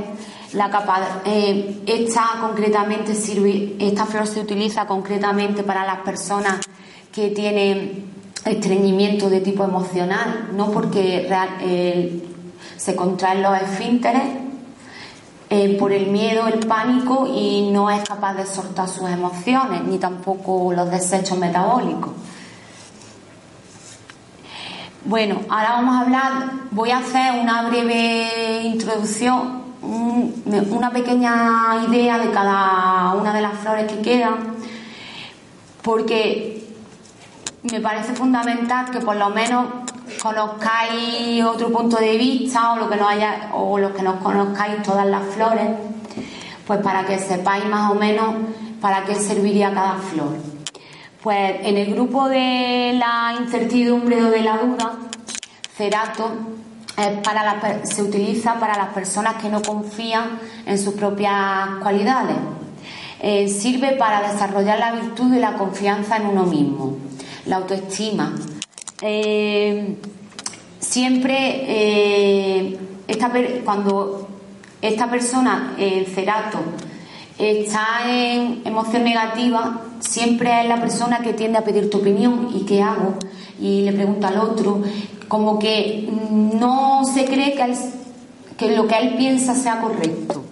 La 0.54 0.70
capa, 0.70 1.22
eh, 1.26 1.82
esta 1.86 2.38
concretamente 2.40 3.14
sirve, 3.14 3.76
esta 3.78 4.06
flor 4.06 4.26
se 4.26 4.40
utiliza 4.40 4.88
concretamente 4.88 5.64
para 5.64 5.86
las 5.86 6.00
personas 6.00 6.62
que 7.12 7.32
tienen 7.32 8.06
estreñimiento 8.46 9.30
de 9.30 9.42
tipo 9.42 9.66
emocional, 9.66 10.52
no 10.54 10.72
porque 10.72 11.28
se 12.78 12.96
contraen 12.96 13.42
los 13.42 13.62
esfínteres 13.62 14.24
eh, 15.50 15.76
por 15.78 15.92
el 15.92 16.08
miedo, 16.08 16.48
el 16.48 16.60
pánico 16.66 17.28
y 17.28 17.70
no 17.70 17.90
es 17.90 18.08
capaz 18.08 18.36
de 18.36 18.46
soltar 18.46 18.88
sus 18.88 19.10
emociones, 19.10 19.84
ni 19.84 19.98
tampoco 19.98 20.72
los 20.72 20.90
desechos 20.90 21.38
metabólicos. 21.38 22.14
Bueno, 25.08 25.40
ahora 25.48 25.72
vamos 25.72 25.96
a 25.96 26.02
hablar, 26.02 26.32
voy 26.72 26.92
a 26.92 26.98
hacer 26.98 27.40
una 27.42 27.70
breve 27.70 28.64
introducción, 28.66 29.64
una 29.82 30.92
pequeña 30.92 31.82
idea 31.88 32.18
de 32.18 32.30
cada 32.32 33.14
una 33.14 33.34
de 33.34 33.42
las 33.42 33.54
flores 33.54 33.90
que 33.90 34.02
quedan, 34.02 34.36
porque 35.82 36.62
me 37.72 37.80
parece 37.80 38.16
fundamental 38.16 38.92
que 38.92 39.00
por 39.00 39.16
lo 39.16 39.30
menos 39.30 39.68
conozcáis 40.22 41.42
otro 41.42 41.72
punto 41.72 41.96
de 41.96 42.18
vista 42.18 42.74
o 42.74 42.76
lo 42.76 42.90
que 42.90 42.98
no 42.98 43.08
haya 43.08 43.52
o 43.54 43.80
los 43.80 43.94
que 43.94 44.02
nos 44.02 44.22
conozcáis 44.22 44.84
todas 44.84 45.08
las 45.08 45.24
flores, 45.28 45.70
pues 46.66 46.82
para 46.82 47.06
que 47.06 47.18
sepáis 47.18 47.66
más 47.66 47.90
o 47.94 47.96
menos 47.96 48.36
para 48.82 49.06
qué 49.06 49.16
serviría 49.16 49.74
cada 49.74 49.94
flor. 49.94 50.57
Pues 51.28 51.56
en 51.62 51.76
el 51.76 51.94
grupo 51.94 52.30
de 52.30 52.94
la 52.98 53.36
incertidumbre 53.38 54.24
o 54.24 54.32
de 54.32 54.44
la 54.44 54.60
duda, 54.60 54.94
cerato 55.76 56.32
se 57.84 58.02
utiliza 58.02 58.58
para 58.62 58.78
las 58.78 58.94
personas 58.94 59.36
que 59.36 59.50
no 59.50 59.62
confían 59.62 60.40
en 60.66 60.80
sus 60.80 60.94
propias 60.94 61.68
cualidades. 61.82 62.38
Eh, 63.20 63.50
sirve 63.50 63.98
para 63.98 64.32
desarrollar 64.32 64.80
la 64.80 64.94
virtud 64.94 65.30
de 65.30 65.42
la 65.42 65.56
confianza 65.56 66.16
en 66.16 66.28
uno 66.28 66.44
mismo, 66.44 66.96
la 67.46 67.58
autoestima. 67.58 68.34
Eh, 69.02 69.98
siempre 70.80 71.36
eh, 71.68 72.80
cuando 73.66 74.30
esta 74.82 75.10
persona, 75.10 75.76
el 75.78 76.06
cerato, 76.06 76.60
está 77.38 78.02
en 78.06 78.62
emoción 78.66 79.04
negativa, 79.04 79.82
siempre 80.00 80.62
es 80.62 80.68
la 80.68 80.80
persona 80.80 81.20
que 81.20 81.34
tiende 81.34 81.58
a 81.58 81.64
pedir 81.64 81.90
tu 81.90 82.00
opinión 82.00 82.50
y 82.54 82.62
qué 82.66 82.82
hago 82.82 83.16
y 83.60 83.82
le 83.82 83.94
pregunta 83.94 84.30
al 84.30 84.40
otro, 84.40 84.82
como 85.28 85.60
que 85.60 86.08
no 86.10 87.02
se 87.04 87.26
cree 87.26 87.54
que, 87.54 87.76
que 88.58 88.76
lo 88.76 88.88
que 88.88 88.98
él 88.98 89.16
piensa 89.18 89.56
sea 89.56 89.82
correcto. 89.82 90.44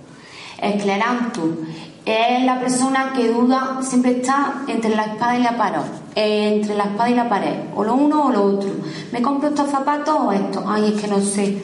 Escleranto 0.62 1.42
es 2.06 2.44
la 2.46 2.60
persona 2.60 3.14
que 3.16 3.30
duda, 3.30 3.80
siempre 3.82 4.12
está 4.12 4.64
entre 4.68 4.96
la 4.96 5.06
espada 5.06 5.38
y 5.38 5.44
la 5.44 5.58
pared, 5.58 5.82
entre 6.16 6.76
la 6.76 6.86
espada 6.86 7.10
y 7.10 7.16
la 7.16 7.30
pared, 7.30 7.56
o 7.76 7.84
lo 7.84 7.96
uno 7.96 8.26
o 8.26 8.32
lo 8.32 8.44
otro. 8.44 8.70
¿Me 9.12 9.22
compro 9.22 9.50
estos 9.50 9.70
zapatos 9.70 10.16
o 10.20 10.32
estos? 10.32 10.64
Ay, 10.68 10.94
es 10.94 11.02
que 11.02 11.08
no 11.08 11.20
sé. 11.20 11.62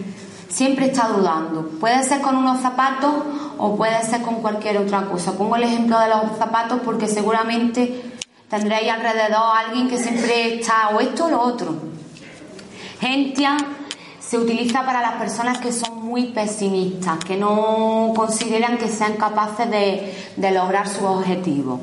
Siempre 0.49 0.88
está 0.88 1.07
dudando. 1.07 1.65
Puede 1.79 2.03
ser 2.03 2.21
con 2.21 2.36
unos 2.36 2.60
zapatos 2.60 3.13
o 3.62 3.76
puede 3.76 4.04
ser 4.04 4.24
con 4.24 4.41
cualquier 4.41 4.80
otra 4.80 5.06
cosa. 5.06 5.34
Pongo 5.34 5.56
el 5.56 5.63
ejemplo 5.63 6.00
de 6.00 6.10
los 6.10 6.38
zapatos 6.38 6.82
porque 6.84 7.08
seguramente 7.08 8.02
tendréis 8.50 8.91
alrededor 8.91 9.36
a 9.36 9.60
alguien 9.60 9.88
que 9.88 10.00
siempre 10.00 10.56
está 10.56 10.89
o 10.89 11.00
esto 11.00 11.26
o 11.26 11.30
lo 11.30 11.41
otro. 11.41 11.76
Gentia 13.00 13.58
se 14.19 14.39
utiliza 14.39 14.84
para 14.84 15.02
las 15.02 15.13
personas 15.13 15.60
que 15.60 15.71
son 15.71 16.04
muy 16.04 16.28
pesimistas, 16.28 17.24
que 17.24 17.38
no 17.38 18.13
consideran 18.15 18.80
que 18.80 18.88
sean 18.88 19.13
capaces 19.13 19.69
de, 19.69 20.52
lograr 20.52 20.88
sus 20.88 21.04
objetivos. 21.04 21.82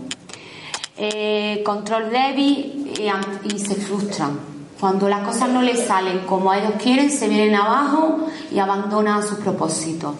Eh, 0.96 1.62
control 1.64 2.10
débil 2.10 2.92
y, 2.98 3.54
y 3.54 3.58
se 3.60 3.76
frustran. 3.76 4.40
Cuando 4.80 5.08
las 5.08 5.20
cosas 5.20 5.48
no 5.50 5.62
les 5.62 5.86
salen 5.86 6.20
como 6.20 6.52
ellos 6.52 6.72
quieren, 6.82 7.10
se 7.10 7.28
vienen 7.28 7.54
abajo 7.54 8.26
y 8.50 8.58
abandonan 8.58 9.22
sus 9.22 9.38
propósitos. 9.38 10.14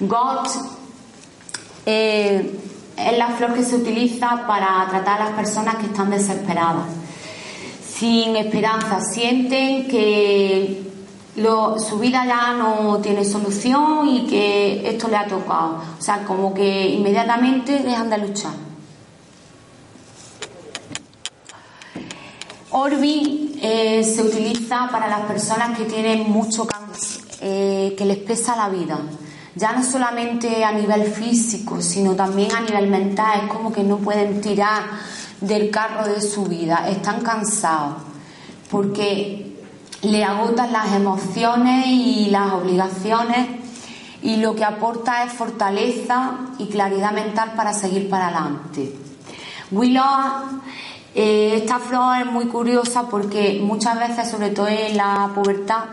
God 0.00 0.46
eh, 1.86 2.58
es 2.96 3.18
la 3.18 3.28
flor 3.28 3.54
que 3.54 3.64
se 3.64 3.76
utiliza 3.76 4.46
para 4.46 4.86
tratar 4.90 5.22
a 5.22 5.24
las 5.26 5.34
personas 5.34 5.76
que 5.76 5.86
están 5.86 6.10
desesperadas, 6.10 6.88
sin 7.88 8.36
esperanza, 8.36 9.00
sienten 9.00 9.86
que 9.86 10.82
su 11.78 11.98
vida 11.98 12.24
ya 12.26 12.54
no 12.54 12.98
tiene 13.02 13.24
solución 13.24 14.08
y 14.08 14.26
que 14.26 14.88
esto 14.88 15.08
le 15.08 15.16
ha 15.16 15.26
tocado. 15.26 15.82
O 15.98 16.02
sea, 16.02 16.24
como 16.24 16.54
que 16.54 16.88
inmediatamente 16.88 17.80
dejan 17.80 18.08
de 18.10 18.18
luchar. 18.18 18.52
Orbi 22.70 23.58
eh, 23.62 24.02
se 24.02 24.22
utiliza 24.22 24.88
para 24.90 25.08
las 25.08 25.20
personas 25.22 25.78
que 25.78 25.84
tienen 25.84 26.30
mucho 26.30 26.66
cáncer, 26.66 27.22
eh, 27.40 27.94
que 27.96 28.04
les 28.04 28.18
pesa 28.18 28.56
la 28.56 28.68
vida. 28.68 28.98
Ya 29.56 29.72
no 29.72 29.82
solamente 29.82 30.64
a 30.64 30.72
nivel 30.72 31.04
físico, 31.10 31.80
sino 31.80 32.14
también 32.14 32.54
a 32.54 32.60
nivel 32.60 32.88
mental. 32.88 33.40
Es 33.44 33.48
como 33.48 33.72
que 33.72 33.82
no 33.82 33.96
pueden 33.96 34.40
tirar 34.40 34.82
del 35.40 35.70
carro 35.70 36.06
de 36.06 36.20
su 36.20 36.44
vida. 36.44 36.86
Están 36.88 37.22
cansados 37.22 38.02
porque 38.70 39.56
le 40.02 40.24
agotan 40.24 40.72
las 40.72 40.92
emociones 40.92 41.86
y 41.86 42.28
las 42.30 42.52
obligaciones 42.52 43.48
y 44.22 44.36
lo 44.36 44.54
que 44.54 44.64
aporta 44.64 45.24
es 45.24 45.32
fortaleza 45.32 46.38
y 46.58 46.66
claridad 46.66 47.12
mental 47.12 47.52
para 47.56 47.72
seguir 47.72 48.08
para 48.08 48.28
adelante. 48.28 48.94
Willow, 49.70 50.02
eh, 51.14 51.54
esta 51.56 51.78
flor 51.78 52.18
es 52.18 52.26
muy 52.26 52.46
curiosa 52.46 53.04
porque 53.08 53.60
muchas 53.62 53.98
veces, 53.98 54.30
sobre 54.30 54.50
todo 54.50 54.68
en 54.68 54.96
la 54.96 55.30
pubertad, 55.34 55.84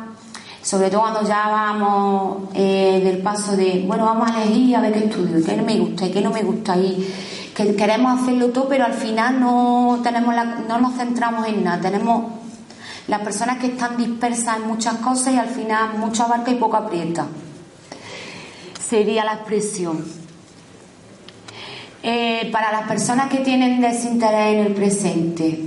sobre 0.63 0.89
todo 0.89 1.01
cuando 1.01 1.27
ya 1.27 1.49
vamos 1.49 2.49
eh, 2.53 3.01
del 3.03 3.17
paso 3.17 3.55
de, 3.57 3.83
bueno, 3.85 4.05
vamos 4.05 4.31
a 4.31 4.43
elegir 4.43 4.77
a 4.77 4.81
ver 4.81 4.93
qué 4.93 4.99
estudio, 5.05 5.45
qué 5.45 5.61
me 5.61 5.77
gusta 5.77 6.05
y 6.05 6.11
qué 6.11 6.21
no 6.21 6.31
me 6.31 6.41
gusta, 6.41 6.77
y 6.77 7.13
que 7.53 7.75
queremos 7.75 8.21
hacerlo 8.21 8.49
todo, 8.49 8.69
pero 8.69 8.85
al 8.85 8.93
final 8.93 9.41
no, 9.41 9.99
tenemos 10.01 10.33
no 10.67 10.79
nos 10.79 10.95
centramos 10.95 11.47
en 11.47 11.65
nada, 11.65 11.81
tenemos 11.81 12.31
las 13.09 13.19
personas 13.19 13.57
que 13.57 13.67
están 13.67 13.97
dispersas 13.97 14.57
en 14.57 14.67
muchas 14.67 14.95
cosas 14.95 15.33
y 15.33 15.37
al 15.37 15.49
final 15.49 15.97
mucha 15.97 16.23
abarca 16.23 16.51
y 16.51 16.55
poco 16.55 16.77
aprieta. 16.77 17.27
Sería 18.79 19.25
la 19.25 19.33
expresión. 19.33 20.03
Eh, 22.01 22.49
para 22.51 22.71
las 22.71 22.87
personas 22.87 23.29
que 23.29 23.39
tienen 23.39 23.81
desinterés 23.81 24.55
en 24.55 24.59
el 24.59 24.73
presente, 24.73 25.65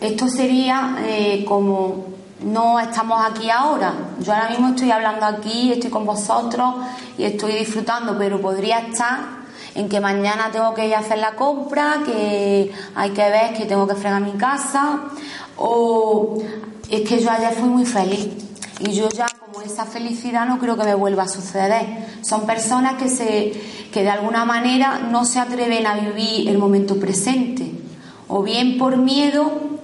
esto 0.00 0.28
sería 0.28 0.96
eh, 1.00 1.44
como 1.46 2.17
no 2.40 2.78
estamos 2.78 3.20
aquí 3.24 3.50
ahora. 3.50 3.92
Yo 4.20 4.32
ahora 4.32 4.50
mismo 4.50 4.68
estoy 4.68 4.90
hablando 4.90 5.26
aquí, 5.26 5.72
estoy 5.72 5.90
con 5.90 6.06
vosotros 6.06 6.74
y 7.16 7.24
estoy 7.24 7.52
disfrutando, 7.54 8.16
pero 8.16 8.40
podría 8.40 8.78
estar 8.78 9.38
en 9.74 9.88
que 9.88 10.00
mañana 10.00 10.50
tengo 10.50 10.74
que 10.74 10.86
ir 10.86 10.94
a 10.94 11.00
hacer 11.00 11.18
la 11.18 11.32
compra, 11.32 12.00
que 12.04 12.72
hay 12.94 13.10
que 13.10 13.30
ver 13.30 13.54
que 13.54 13.64
tengo 13.64 13.86
que 13.86 13.94
fregar 13.94 14.20
mi 14.20 14.32
casa, 14.32 15.00
o 15.56 16.38
es 16.88 17.08
que 17.08 17.20
yo 17.20 17.30
ayer 17.30 17.54
fui 17.54 17.68
muy 17.68 17.84
feliz 17.84 18.28
y 18.80 18.92
yo 18.92 19.08
ya 19.08 19.26
como 19.38 19.60
esa 19.60 19.84
felicidad 19.84 20.46
no 20.46 20.58
creo 20.58 20.76
que 20.76 20.84
me 20.84 20.94
vuelva 20.94 21.24
a 21.24 21.28
suceder. 21.28 22.06
Son 22.22 22.46
personas 22.46 22.94
que 22.94 23.08
se 23.08 23.78
que 23.92 24.02
de 24.02 24.10
alguna 24.10 24.44
manera 24.44 24.98
no 25.10 25.24
se 25.24 25.40
atreven 25.40 25.86
a 25.86 25.94
vivir 25.94 26.48
el 26.48 26.58
momento 26.58 27.00
presente, 27.00 27.72
o 28.28 28.42
bien 28.42 28.78
por 28.78 28.96
miedo 28.96 29.77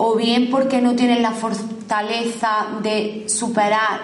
o 0.00 0.14
bien 0.14 0.48
porque 0.48 0.80
no 0.80 0.94
tienen 0.94 1.22
la 1.22 1.32
fortaleza 1.32 2.66
de 2.82 3.24
superar 3.28 4.00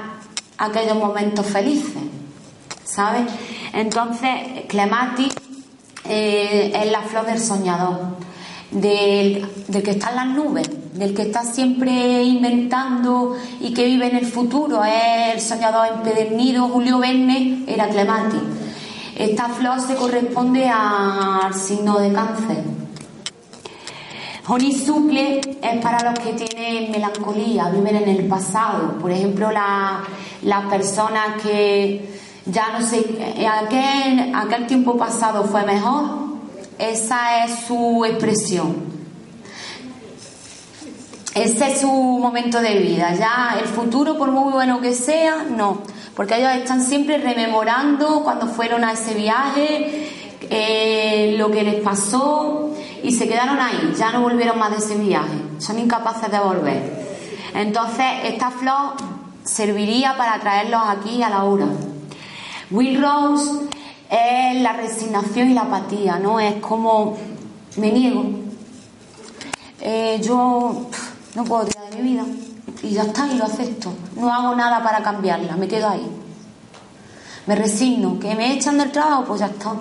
aquellos 0.59 0.97
momentos 0.97 1.47
felices. 1.47 2.03
¿Sabes? 2.85 3.23
Entonces, 3.73 4.65
Clematis 4.69 5.33
eh, 6.09 6.73
es 6.75 6.91
la 6.91 7.01
flor 7.01 7.27
del 7.27 7.41
soñador, 7.41 8.01
del, 8.73 9.49
que 9.85 9.91
está 9.93 10.11
en 10.11 10.17
las 10.17 10.27
nubes, 10.27 10.69
del 10.95 11.15
que 11.15 11.23
está 11.23 11.45
siempre 11.45 12.23
inventando 12.25 13.37
y 13.61 13.73
que 13.73 13.85
vive 13.85 14.09
en 14.09 14.17
el 14.17 14.27
futuro. 14.27 14.83
Es 14.85 15.35
el 15.35 15.41
soñador 15.41 15.87
empedernido, 15.95 16.69
Julio 16.69 16.99
Verne 16.99 17.65
era 17.69 17.89
Clematis. 17.89 18.43
Esta 19.17 19.49
flor 19.49 19.81
se 19.81 19.95
corresponde 19.95 20.69
al 20.69 21.55
signo 21.55 22.01
de 22.01 22.13
cáncer. 22.13 22.84
Honeysuckle 24.47 25.41
es 25.63 25.83
para 25.83 26.11
los 26.11 26.19
que 26.19 26.35
tienen 26.35 26.91
melancolía, 26.91 27.71
viven 27.71 27.97
en 27.97 28.09
el 28.09 28.27
pasado. 28.27 28.99
Por 28.99 29.11
ejemplo, 29.11 29.51
las 29.51 30.65
personas 30.67 31.43
que 31.43 32.15
ya 32.45 32.79
no 32.79 32.87
sé, 32.87 32.99
aquel, 33.49 34.35
aquel 34.35 34.67
tiempo 34.67 34.99
pasado 34.99 35.45
fue 35.45 35.65
mejor, 35.65 36.05
esa 36.79 37.45
es 37.45 37.67
su 37.67 38.05
expresión. 38.05 38.93
Ese 41.35 41.73
es 41.73 41.81
su 41.81 41.91
momento 41.91 42.61
de 42.61 42.79
vida. 42.79 43.15
Ya 43.15 43.57
el 43.59 43.67
futuro, 43.67 44.17
por 44.19 44.31
muy 44.31 44.53
bueno 44.53 44.81
que 44.81 44.93
sea, 44.93 45.45
no. 45.51 45.83
Porque 46.15 46.37
ellos 46.37 46.53
están 46.55 46.81
siempre 46.83 47.19
rememorando 47.19 48.23
cuando 48.23 48.47
fueron 48.47 48.85
a 48.85 48.93
ese 48.93 49.15
viaje, 49.15 50.09
eh, 50.51 51.35
lo 51.39 51.51
que 51.51 51.63
les 51.63 51.83
pasó 51.83 52.71
y 53.05 53.13
se 53.13 53.29
quedaron 53.29 53.61
ahí. 53.61 53.95
Ya 53.97 54.11
no 54.13 54.23
volvieron 54.23 54.59
más 54.59 54.71
de 54.71 54.79
ese 54.79 54.97
viaje. 54.97 55.43
Son 55.59 55.79
incapaces 55.79 56.31
de 56.31 56.39
volver. 56.39 57.05
Entonces, 57.55 58.07
esta 58.25 58.51
flor 58.51 58.95
serviría 59.45 60.17
para 60.17 60.41
traerlos 60.41 60.81
aquí 60.87 61.23
a 61.23 61.29
la 61.29 61.45
hora. 61.45 61.67
Will 62.71 63.01
Rose 63.01 63.69
es 64.11 64.63
la 64.63 64.73
resignación 64.73 65.51
y 65.51 65.55
la 65.55 65.63
apatía, 65.63 66.19
¿no? 66.19 66.41
Es 66.41 66.55
como 66.57 67.17
me 67.77 67.93
niego. 67.93 68.25
Eh, 69.81 70.19
yo 70.23 70.87
no 71.35 71.45
puedo 71.45 71.67
tirar 71.67 71.91
de 71.91 72.03
mi 72.03 72.13
vida 72.13 72.25
y 72.83 72.91
ya 72.91 73.03
está, 73.03 73.27
y 73.27 73.37
lo 73.37 73.45
acepto. 73.45 73.93
No 74.17 74.33
hago 74.33 74.55
nada 74.55 74.83
para 74.83 75.03
cambiarla, 75.03 75.57
me 75.57 75.69
quedo 75.69 75.91
ahí. 75.91 76.09
Me 77.47 77.55
resigno, 77.55 78.19
que 78.19 78.35
me 78.35 78.55
echan 78.55 78.79
del 78.79 78.91
trabajo, 78.91 79.25
pues 79.27 79.41
ya 79.41 79.47
está. 79.47 79.75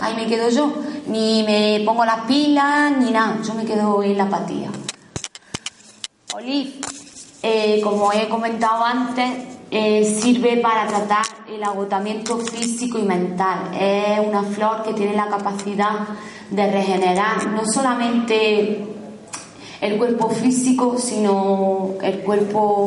Ahí 0.00 0.14
me 0.14 0.26
quedo 0.26 0.48
yo. 0.48 0.72
Ni 1.06 1.42
me 1.42 1.82
pongo 1.84 2.04
las 2.04 2.20
pilas, 2.22 2.92
ni 2.96 3.10
nada. 3.10 3.38
Yo 3.46 3.54
me 3.54 3.64
quedo 3.64 4.02
en 4.02 4.16
la 4.16 4.24
apatía. 4.24 4.70
Olive, 6.34 6.74
eh, 7.42 7.80
como 7.82 8.12
he 8.12 8.28
comentado 8.28 8.84
antes, 8.84 9.30
eh, 9.70 10.18
sirve 10.20 10.56
para 10.58 10.86
tratar 10.86 11.24
el 11.48 11.62
agotamiento 11.62 12.38
físico 12.38 12.98
y 12.98 13.02
mental. 13.02 13.70
Es 13.78 14.18
una 14.26 14.42
flor 14.42 14.82
que 14.82 14.92
tiene 14.94 15.14
la 15.14 15.28
capacidad 15.28 16.08
de 16.50 16.70
regenerar 16.70 17.46
no 17.48 17.62
solamente 17.64 18.84
el 19.80 19.96
cuerpo 19.96 20.28
físico, 20.30 20.98
sino 20.98 21.90
el 22.02 22.20
cuerpo, 22.20 22.86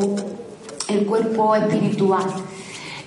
el 0.88 1.06
cuerpo 1.06 1.54
espiritual. 1.54 2.26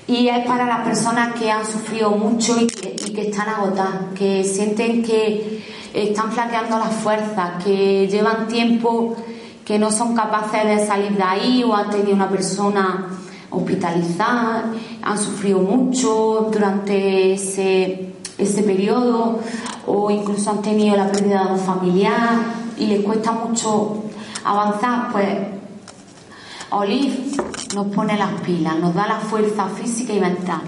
Y 0.08 0.30
es 0.30 0.46
para 0.46 0.66
las 0.66 0.80
personas 0.88 1.34
que 1.34 1.52
han 1.52 1.66
sufrido 1.66 2.12
mucho 2.12 2.58
y 2.60 2.68
que, 2.68 3.22
están 3.22 3.50
agotadas, 3.50 4.14
que 4.16 4.44
sienten 4.44 5.04
que 5.04 5.64
están 5.94 6.32
flaqueando 6.32 6.78
las 6.78 6.94
fuerzas, 6.94 7.62
que 7.64 8.08
llevan 8.08 8.48
tiempo 8.48 9.16
que 9.66 9.78
no 9.78 9.92
son 9.92 10.16
capaces 10.16 10.64
de 10.64 10.88
salir 10.88 11.12
de 11.12 11.24
ahí 11.24 11.62
o 11.62 11.76
han 11.76 11.90
tenido 11.90 12.14
una 12.14 12.30
persona 12.30 13.10
hospitalizadas, 13.50 14.64
han 15.02 15.18
sufrido 15.18 15.60
mucho 15.60 16.50
durante 16.54 17.34
ese, 17.34 18.14
ese 18.38 18.64
periodo 18.64 19.40
o 19.86 20.10
incluso 20.10 20.52
han 20.52 20.62
tenido 20.62 20.96
la 20.96 21.12
pérdida 21.12 21.44
de 21.44 21.52
un 21.52 21.60
familiar 21.60 22.30
y 22.78 22.86
les 22.86 23.02
cuesta 23.02 23.34
mucho 23.34 24.04
avanzar, 24.46 25.12
pues 25.12 25.57
Olive 26.72 27.18
nos 27.74 27.88
pone 27.88 28.18
las 28.18 28.42
pilas, 28.42 28.78
nos 28.78 28.94
da 28.94 29.08
la 29.08 29.20
fuerza 29.20 29.68
física 29.70 30.14
y 30.14 30.20
mental. 30.20 30.62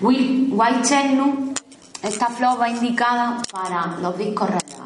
White 0.00 0.82
Chestnut, 0.82 1.60
esta 2.02 2.26
flor 2.26 2.60
va 2.60 2.68
indicada 2.68 3.40
para 3.50 3.96
los 4.00 4.18
discos 4.18 4.50
rayados 4.50 4.76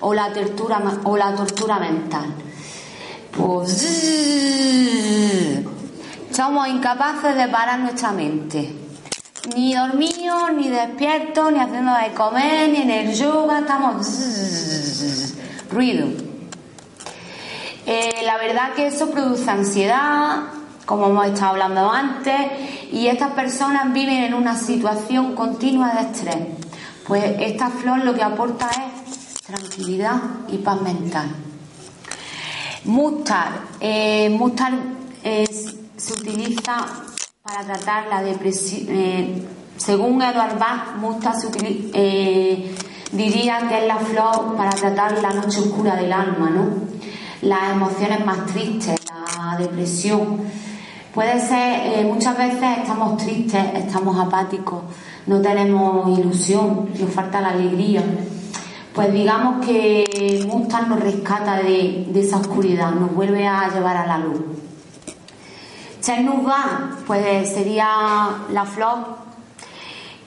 o 0.00 0.14
la 0.14 0.32
tortura, 0.32 0.80
o 1.04 1.16
la 1.16 1.34
tortura 1.34 1.78
mental. 1.78 2.26
Pues 3.36 3.88
somos 6.30 6.68
incapaces 6.68 7.34
de 7.34 7.48
parar 7.48 7.80
nuestra 7.80 8.12
mente. 8.12 8.76
Ni 9.54 9.74
dormidos, 9.74 10.52
ni 10.56 10.68
despiertos, 10.68 11.52
ni 11.52 11.58
haciendo 11.58 11.92
de 11.94 12.14
comer, 12.14 12.70
ni 12.70 12.82
en 12.82 12.90
el 12.90 13.14
yoga, 13.14 13.58
estamos 13.60 14.06
ruido. 15.70 16.33
Eh, 17.86 18.22
la 18.24 18.36
verdad 18.38 18.72
que 18.74 18.86
eso 18.86 19.10
produce 19.10 19.50
ansiedad, 19.50 20.44
como 20.86 21.06
hemos 21.06 21.26
estado 21.26 21.52
hablando 21.52 21.90
antes, 21.90 22.34
y 22.92 23.06
estas 23.06 23.32
personas 23.32 23.92
viven 23.92 24.24
en 24.24 24.34
una 24.34 24.56
situación 24.56 25.34
continua 25.34 25.94
de 25.94 26.00
estrés. 26.00 26.46
Pues 27.06 27.24
esta 27.40 27.68
flor 27.68 28.04
lo 28.04 28.14
que 28.14 28.22
aporta 28.22 28.68
es 28.70 29.34
tranquilidad 29.42 30.20
y 30.48 30.58
paz 30.58 30.80
mental. 30.80 31.28
Mustar. 32.84 33.52
Eh, 33.80 34.30
mustar 34.30 34.72
se 35.96 36.12
utiliza 36.12 36.86
para 37.42 37.62
tratar 37.62 38.06
la 38.08 38.22
depresión. 38.22 38.86
Eh, 38.88 39.42
según 39.76 40.22
Edward 40.22 40.58
Bach, 40.58 40.96
Mustar 40.96 41.34
eh, 41.92 42.74
diría 43.12 43.68
que 43.68 43.78
es 43.82 43.86
la 43.86 43.98
flor 43.98 44.56
para 44.56 44.70
tratar 44.70 45.20
la 45.20 45.30
noche 45.30 45.60
oscura 45.60 45.96
del 45.96 46.12
alma, 46.12 46.50
¿no? 46.50 46.68
Las 47.42 47.72
emociones 47.72 48.24
más 48.24 48.46
tristes, 48.46 49.00
la 49.36 49.56
depresión. 49.58 50.40
Puede 51.14 51.40
ser, 51.40 51.98
eh, 51.98 52.04
muchas 52.04 52.36
veces 52.36 52.78
estamos 52.78 53.16
tristes, 53.18 53.64
estamos 53.74 54.18
apáticos, 54.18 54.82
no 55.26 55.40
tenemos 55.40 56.18
ilusión, 56.18 56.88
nos 56.98 57.10
falta 57.10 57.40
la 57.40 57.50
alegría 57.50 58.02
pues 58.94 59.12
digamos 59.12 59.66
que 59.66 60.46
Mustang 60.46 60.88
nos 60.88 61.00
rescata 61.00 61.56
de, 61.56 62.08
esa 62.14 62.36
oscuridad, 62.36 62.92
nos 62.92 63.12
vuelve 63.12 63.46
a 63.46 63.68
llevar 63.68 63.96
a 63.96 64.06
la 64.06 64.18
luz. 64.18 64.40
Chernusba, 66.00 66.90
pues 67.04 67.52
sería 67.52 67.88
la 68.52 68.64
flor 68.64 69.16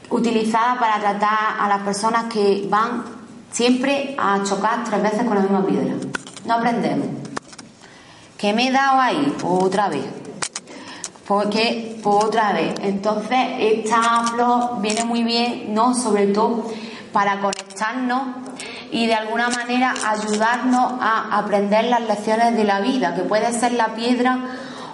utilizada 0.10 0.78
para 0.80 0.99
tratar 0.99 1.55
a 1.60 1.70
las 1.70 1.82
personas 1.84 2.26
que 2.26 2.68
van 2.70 3.03
siempre 3.51 4.16
a 4.18 4.43
chocar 4.43 4.84
tres 4.84 5.01
veces 5.01 5.24
con 5.24 5.36
la 5.36 5.41
misma 5.41 5.66
piedra. 5.66 5.93
No 6.47 6.53
aprendemos. 6.53 7.07
¿Qué 8.37 8.53
me 8.53 8.67
he 8.67 8.71
dado 8.71 9.01
ahí? 9.01 9.35
Pues 9.37 9.63
otra 9.63 9.89
vez. 9.89 10.05
Porque, 11.27 11.99
pues 12.01 12.23
otra 12.23 12.53
vez. 12.53 12.73
Entonces, 12.81 13.37
esta 13.59 14.23
flor 14.23 14.79
viene 14.81 15.03
muy 15.03 15.23
bien, 15.23 15.73
¿no? 15.73 15.93
Sobre 15.93 16.27
todo 16.27 16.63
para 17.11 17.39
conectarnos 17.41 18.21
y 18.91 19.07
de 19.07 19.15
alguna 19.15 19.49
manera 19.49 19.93
ayudarnos 20.05 20.93
a 21.01 21.37
aprender 21.37 21.85
las 21.85 22.01
lecciones 22.01 22.55
de 22.55 22.63
la 22.63 22.79
vida, 22.79 23.13
que 23.13 23.23
puede 23.23 23.51
ser 23.51 23.73
la 23.73 23.87
piedra 23.95 24.39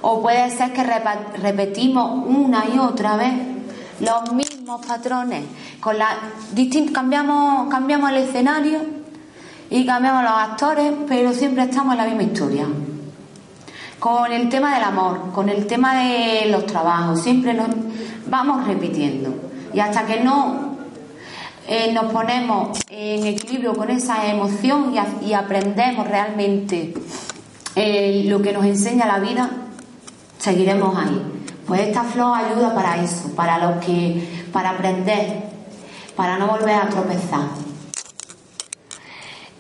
o 0.02 0.22
puede 0.22 0.50
ser 0.50 0.74
que 0.74 0.84
repetimos 0.84 2.26
una 2.26 2.66
y 2.74 2.80
otra 2.80 3.16
vez 3.18 3.34
los 4.00 4.34
mismos 4.34 4.86
patrones, 4.86 5.44
con 5.80 6.00
la 6.00 6.18
cambiamos, 6.92 7.70
cambiamos 7.70 8.10
el 8.10 8.18
escenario 8.18 9.03
y 9.74 9.88
cambiamos 9.88 10.22
los 10.22 10.34
actores, 10.34 10.94
pero 11.08 11.34
siempre 11.34 11.64
estamos 11.64 11.94
en 11.94 11.98
la 11.98 12.06
misma 12.06 12.22
historia. 12.22 12.68
Con 13.98 14.32
el 14.32 14.48
tema 14.48 14.76
del 14.76 14.84
amor, 14.84 15.32
con 15.34 15.50
el 15.50 15.66
tema 15.66 15.96
de 15.96 16.46
los 16.52 16.68
trabajos, 16.68 17.20
siempre 17.24 17.56
nos 17.56 17.70
vamos 18.28 18.68
repitiendo. 18.68 19.34
Y 19.74 19.80
hasta 19.80 20.06
que 20.06 20.20
no 20.20 20.76
eh, 21.68 21.92
nos 21.92 22.14
ponemos 22.14 22.78
en 22.88 23.26
equilibrio 23.26 23.74
con 23.74 23.90
esa 23.90 24.28
emoción 24.28 24.94
y, 25.26 25.34
aprendemos 25.34 26.08
realmente 26.08 26.94
eh, 27.76 28.26
lo 28.28 28.44
que 28.44 28.54
nos 28.54 28.66
enseña 28.66 29.08
la 29.08 29.18
vida, 29.18 29.50
seguiremos 30.38 30.96
ahí. 30.96 31.20
Pues 31.66 31.82
esta 31.82 32.04
flor 32.04 32.38
ayuda 32.38 32.76
para 32.76 33.02
eso, 33.02 33.30
para 33.36 33.58
los 33.58 33.84
que, 33.84 34.46
para 34.54 34.70
aprender, 34.70 35.46
para 36.16 36.38
no 36.38 36.46
volver 36.46 36.76
a 36.76 36.90
tropezar. 36.90 37.73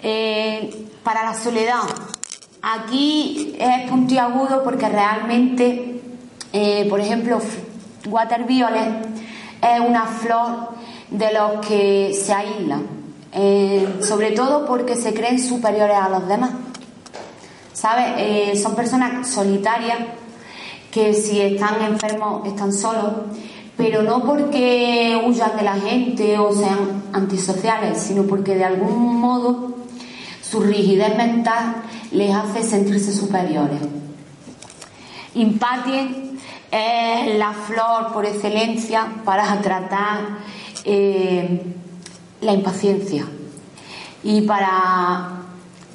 Eh, 0.05 0.85
para 1.01 1.23
la 1.23 1.33
soledad, 1.33 1.79
aquí 2.61 3.55
es 3.57 3.89
puntiagudo 3.89 4.61
porque 4.61 4.89
realmente, 4.89 6.01
eh, 6.51 6.85
por 6.89 6.99
ejemplo, 6.99 7.39
Water 8.07 8.43
Violet 8.43 9.05
es 9.61 9.79
una 9.79 10.05
flor 10.05 10.71
de 11.09 11.31
los 11.31 11.65
que 11.65 12.13
se 12.13 12.33
aíslan, 12.33 12.85
eh, 13.31 13.99
sobre 14.01 14.31
todo 14.31 14.65
porque 14.65 14.97
se 14.97 15.13
creen 15.13 15.39
superiores 15.39 15.95
a 15.95 16.09
los 16.09 16.27
demás. 16.27 16.51
¿Sabes? 17.71 18.61
son 18.61 18.75
personas 18.75 19.27
solitarias 19.27 19.97
que 20.91 21.13
si 21.13 21.41
están 21.41 21.81
enfermos 21.81 22.45
están 22.45 22.71
solos, 22.71 23.11
pero 23.75 24.03
no 24.03 24.23
porque 24.23 25.21
huyan 25.25 25.57
de 25.57 25.63
la 25.63 25.73
gente 25.73 26.37
o 26.37 26.53
sean 26.53 27.03
antisociales, 27.11 27.99
sino 27.99 28.23
porque 28.23 28.55
de 28.55 28.63
algún 28.63 29.19
modo 29.19 29.72
su 30.53 30.59
rigidez 30.59 31.17
mental 31.17 31.77
les 32.11 32.31
hace 32.31 32.61
sentirse 32.61 33.11
superiores. 33.11 33.79
Impatien 35.33 36.37
es 36.69 37.35
la 37.39 37.53
flor 37.53 38.13
por 38.13 38.23
excelencia 38.23 39.07
para 39.25 39.59
tratar 39.61 40.19
eh, 40.85 41.73
la 42.41 42.53
impaciencia 42.53 43.25
y 44.23 44.41
para 44.41 45.39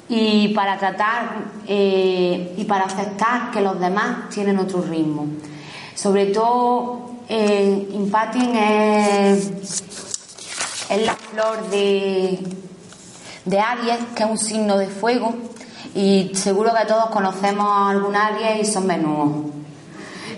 y 0.09 0.49
para 0.49 0.77
tratar 0.77 1.51
eh, 1.65 2.53
y 2.57 2.65
para 2.65 2.83
aceptar 2.83 3.51
que 3.51 3.61
los 3.61 3.79
demás 3.79 4.27
tienen 4.29 4.59
otro 4.59 4.81
ritmo. 4.81 5.27
Sobre 5.95 6.25
todo, 6.25 7.11
eh, 7.29 7.87
es, 9.29 9.51
la 11.05 11.15
flor 11.15 11.69
de, 11.69 12.39
de 13.49 13.59
Aries, 13.59 13.99
que 14.15 14.23
es 14.23 14.29
un 14.29 14.37
signo 14.37 14.77
de 14.77 14.87
fuego, 14.87 15.33
y 15.95 16.31
seguro 16.35 16.71
que 16.79 16.85
todos 16.85 17.09
conocemos 17.09 17.89
algún 17.89 18.15
Aries 18.15 18.67
y 18.67 18.71
son 18.71 18.87
menudos. 18.87 19.51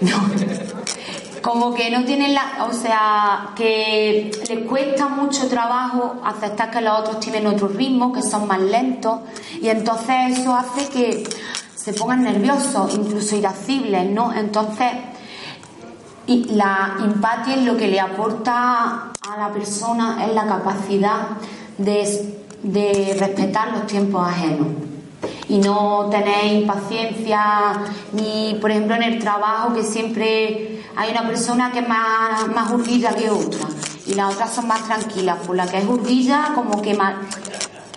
como 1.41 1.73
que 1.73 1.89
no 1.89 2.03
tienen 2.05 2.33
la, 2.33 2.65
o 2.69 2.73
sea, 2.73 3.49
que 3.55 4.31
les 4.47 4.67
cuesta 4.67 5.07
mucho 5.07 5.47
trabajo 5.47 6.15
aceptar 6.23 6.69
que 6.71 6.81
los 6.81 6.99
otros 6.99 7.19
tienen 7.19 7.47
otro 7.47 7.67
ritmo, 7.67 8.13
que 8.13 8.21
son 8.21 8.47
más 8.47 8.59
lentos, 8.59 9.19
y 9.61 9.67
entonces 9.69 10.39
eso 10.39 10.55
hace 10.55 10.87
que 10.89 11.23
se 11.75 11.93
pongan 11.93 12.23
nerviosos, 12.23 12.93
incluso 12.93 13.35
irascibles, 13.35 14.09
¿no? 14.09 14.31
Entonces, 14.33 14.91
y 16.27 16.45
la 16.53 16.95
empatía 17.03 17.57
lo 17.57 17.75
que 17.75 17.87
le 17.87 17.99
aporta 17.99 19.11
a 19.21 19.37
la 19.37 19.51
persona 19.51 20.23
es 20.25 20.33
la 20.33 20.45
capacidad 20.45 21.29
de, 21.77 22.40
de 22.63 23.15
respetar 23.19 23.71
los 23.71 23.87
tiempos 23.87 24.27
ajenos. 24.27 24.67
Y 25.49 25.57
no 25.57 26.07
tener 26.09 26.45
impaciencia 26.53 27.73
ni 28.13 28.57
por 28.61 28.71
ejemplo 28.71 28.95
en 28.95 29.03
el 29.03 29.19
trabajo 29.19 29.73
que 29.73 29.83
siempre 29.83 30.81
hay 30.95 31.11
una 31.11 31.27
persona 31.27 31.71
que 31.71 31.79
es 31.79 31.87
más, 31.87 32.47
más 32.47 32.71
urdilla 32.71 33.13
que 33.13 33.29
otra 33.29 33.67
y 34.07 34.13
las 34.13 34.33
otras 34.33 34.53
son 34.53 34.67
más 34.67 34.83
tranquilas. 34.83 35.39
Por 35.45 35.55
la 35.55 35.67
que 35.67 35.77
es 35.79 35.85
urdilla 35.85 36.53
como 36.55 36.81
que 36.81 36.93
más 36.93 37.15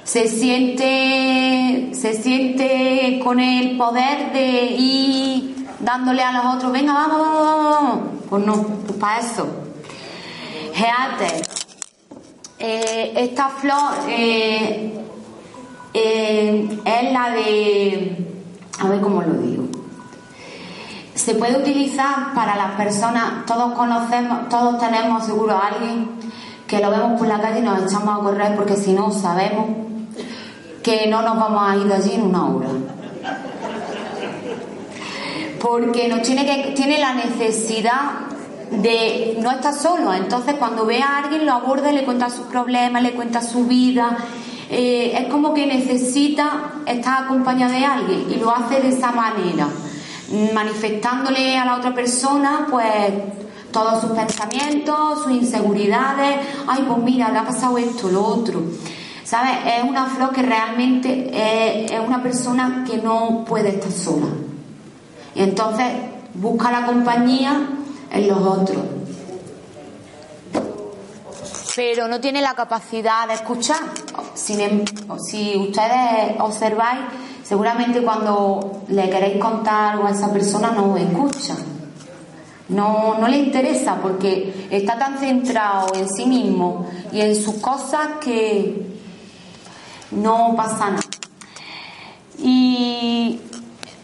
se 0.02 0.28
siente 0.28 1.90
se 1.94 2.12
siente 2.14 3.20
con 3.24 3.40
el 3.40 3.76
poder 3.76 4.32
de 4.32 4.66
ir 4.76 5.66
dándole 5.80 6.22
a 6.22 6.32
los 6.32 6.56
otros 6.56 6.72
venga 6.72 6.92
vamos 6.92 7.18
vamos 7.20 7.70
vamos, 7.70 8.00
pues 8.28 8.46
no 8.46 8.62
pues 8.62 8.98
para 8.98 9.20
eso 9.20 9.46
eh, 12.66 13.12
esta 13.14 13.50
flor 13.50 13.92
eh, 14.08 14.98
eh, 15.92 16.80
es 16.82 17.12
la 17.12 17.30
de, 17.30 18.16
a 18.78 18.88
ver 18.88 19.02
cómo 19.02 19.20
lo 19.20 19.34
digo, 19.34 19.64
se 21.14 21.34
puede 21.34 21.58
utilizar 21.58 22.32
para 22.34 22.56
las 22.56 22.70
personas, 22.70 23.44
todos 23.44 23.74
conocemos, 23.74 24.48
todos 24.48 24.78
tenemos 24.78 25.26
seguro 25.26 25.52
a 25.52 25.66
alguien 25.66 26.08
que 26.66 26.80
lo 26.80 26.90
vemos 26.90 27.18
por 27.18 27.28
la 27.28 27.38
calle 27.38 27.58
y 27.58 27.62
nos 27.62 27.82
echamos 27.82 28.18
a 28.18 28.22
correr 28.22 28.56
porque 28.56 28.76
si 28.76 28.94
no 28.94 29.12
sabemos 29.12 29.66
que 30.82 31.06
no 31.06 31.20
nos 31.20 31.38
vamos 31.38 31.70
a 31.70 31.76
ir 31.76 31.84
de 31.84 31.94
allí 31.94 32.14
en 32.14 32.22
una 32.22 32.46
hora. 32.46 32.68
Porque 35.60 36.08
nos 36.08 36.22
tiene 36.22 36.46
que, 36.46 36.72
tiene 36.72 36.98
la 36.98 37.12
necesidad 37.12 38.33
de 38.70 39.38
no 39.40 39.50
estar 39.50 39.74
solo. 39.74 40.12
Entonces 40.12 40.54
cuando 40.58 40.86
ve 40.86 41.02
a 41.02 41.18
alguien 41.18 41.46
lo 41.46 41.52
aborda, 41.52 41.92
le 41.92 42.04
cuenta 42.04 42.30
sus 42.30 42.46
problemas, 42.46 43.02
le 43.02 43.12
cuenta 43.12 43.42
su 43.42 43.64
vida 43.66 44.16
eh, 44.70 45.16
es 45.20 45.30
como 45.30 45.52
que 45.52 45.66
necesita 45.66 46.72
estar 46.86 47.24
acompañada 47.24 47.72
de 47.72 47.84
alguien 47.84 48.26
y 48.30 48.36
lo 48.36 48.50
hace 48.50 48.80
de 48.80 48.88
esa 48.88 49.12
manera, 49.12 49.68
manifestándole 50.54 51.58
a 51.58 51.64
la 51.64 51.76
otra 51.76 51.94
persona 51.94 52.66
pues 52.70 52.86
todos 53.70 54.00
sus 54.00 54.12
pensamientos, 54.12 55.24
sus 55.24 55.32
inseguridades, 55.32 56.40
ay 56.66 56.84
pues 56.88 56.98
mira, 57.02 57.30
le 57.30 57.38
ha 57.38 57.44
pasado 57.44 57.76
esto, 57.78 58.08
lo 58.08 58.24
otro. 58.24 58.62
¿Sabes? 59.22 59.52
Es 59.78 59.84
una 59.88 60.06
flor 60.06 60.32
que 60.32 60.42
realmente 60.42 61.30
es, 61.32 61.90
es 61.90 62.00
una 62.06 62.22
persona 62.22 62.84
que 62.86 62.98
no 62.98 63.44
puede 63.46 63.70
estar 63.70 63.90
sola. 63.90 64.26
Y 65.34 65.42
entonces 65.42 65.86
busca 66.34 66.70
la 66.70 66.86
compañía 66.86 67.68
en 68.14 68.28
los 68.28 68.38
otros 68.38 68.82
pero 71.74 72.06
no 72.06 72.20
tiene 72.20 72.40
la 72.40 72.54
capacidad 72.54 73.26
de 73.26 73.34
escuchar. 73.34 73.80
Em, 74.48 74.84
si 75.28 75.56
ustedes 75.56 76.36
observáis, 76.38 77.00
seguramente 77.42 78.02
cuando 78.02 78.82
le 78.88 79.10
queréis 79.10 79.40
contar 79.40 79.94
algo 79.94 80.06
a 80.06 80.10
esa 80.10 80.32
persona 80.32 80.70
no 80.70 80.96
escucha. 80.96 81.56
No, 82.68 83.18
no 83.18 83.28
le 83.28 83.38
interesa 83.38 83.98
porque 84.00 84.68
está 84.70 84.98
tan 84.98 85.18
centrado 85.18 85.94
en 85.94 86.08
sí 86.08 86.24
mismo 86.26 86.86
y 87.12 87.20
en 87.20 87.36
sus 87.36 87.56
cosas 87.56 88.08
que 88.22 88.86
no 90.12 90.54
pasa 90.56 90.90
nada. 90.90 91.02
Y 92.38 93.40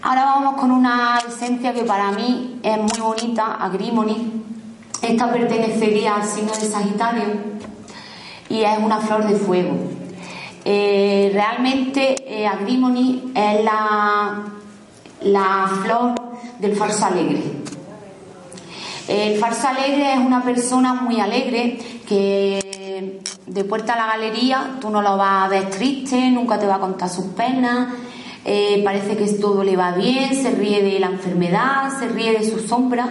ahora 0.02 0.24
vamos 0.24 0.54
con 0.54 0.70
una 0.70 1.18
esencia 1.26 1.72
que 1.72 1.82
para 1.82 2.10
mí 2.12 2.60
es 2.62 2.78
muy 2.78 2.98
bonita, 3.00 3.54
Agrimony. 3.54 4.42
Esta 5.02 5.30
pertenecería 5.32 6.16
al 6.16 6.24
signo 6.24 6.52
de 6.52 6.66
Sagitario 6.66 7.24
y 8.48 8.62
es 8.62 8.78
una 8.78 8.98
flor 8.98 9.26
de 9.26 9.36
fuego. 9.36 9.76
Eh, 10.64 11.30
realmente 11.32 12.16
eh, 12.26 12.46
Agrimony 12.46 13.32
es 13.34 13.64
la, 13.64 14.42
la 15.22 15.70
flor 15.82 16.14
del 16.58 16.76
falso 16.76 17.06
alegre. 17.06 17.42
El 19.08 19.38
falso 19.38 19.68
alegre 19.68 20.14
es 20.14 20.18
una 20.18 20.42
persona 20.42 20.94
muy 20.94 21.18
alegre 21.20 21.78
que 22.06 23.20
de 23.46 23.64
puerta 23.64 23.94
a 23.94 23.96
la 23.96 24.06
galería 24.06 24.76
tú 24.80 24.90
no 24.90 25.02
lo 25.02 25.16
vas 25.16 25.46
a 25.46 25.48
ver 25.48 25.70
triste, 25.70 26.30
nunca 26.30 26.58
te 26.58 26.66
va 26.66 26.76
a 26.76 26.80
contar 26.80 27.08
sus 27.08 27.26
penas, 27.26 27.88
eh, 28.44 28.82
parece 28.84 29.16
que 29.16 29.26
todo 29.34 29.62
le 29.62 29.76
va 29.76 29.92
bien, 29.92 30.34
se 30.34 30.50
ríe 30.50 30.82
de 30.82 30.98
la 30.98 31.08
enfermedad, 31.08 31.98
se 31.98 32.08
ríe 32.08 32.32
de 32.32 32.50
su 32.50 32.58
sombra, 32.60 33.08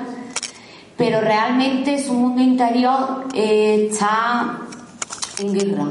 pero 0.97 1.21
realmente 1.21 2.03
su 2.03 2.13
mundo 2.13 2.41
interior 2.41 3.27
eh, 3.34 3.88
está 3.89 4.59
en 5.39 5.53
guerra. 5.53 5.88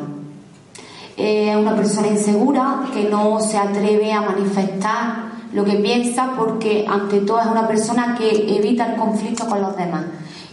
Es 1.16 1.56
una 1.56 1.74
persona 1.74 2.08
insegura 2.08 2.84
que 2.92 3.04
no 3.04 3.40
se 3.40 3.58
atreve 3.58 4.12
a 4.12 4.20
manifestar 4.20 5.28
lo 5.52 5.64
que 5.64 5.76
piensa 5.76 6.34
porque 6.36 6.84
ante 6.88 7.20
todo 7.20 7.40
es 7.40 7.46
una 7.46 7.66
persona 7.66 8.14
que 8.16 8.56
evita 8.56 8.92
el 8.92 8.96
conflicto 8.96 9.46
con 9.46 9.60
los 9.60 9.76
demás 9.76 10.04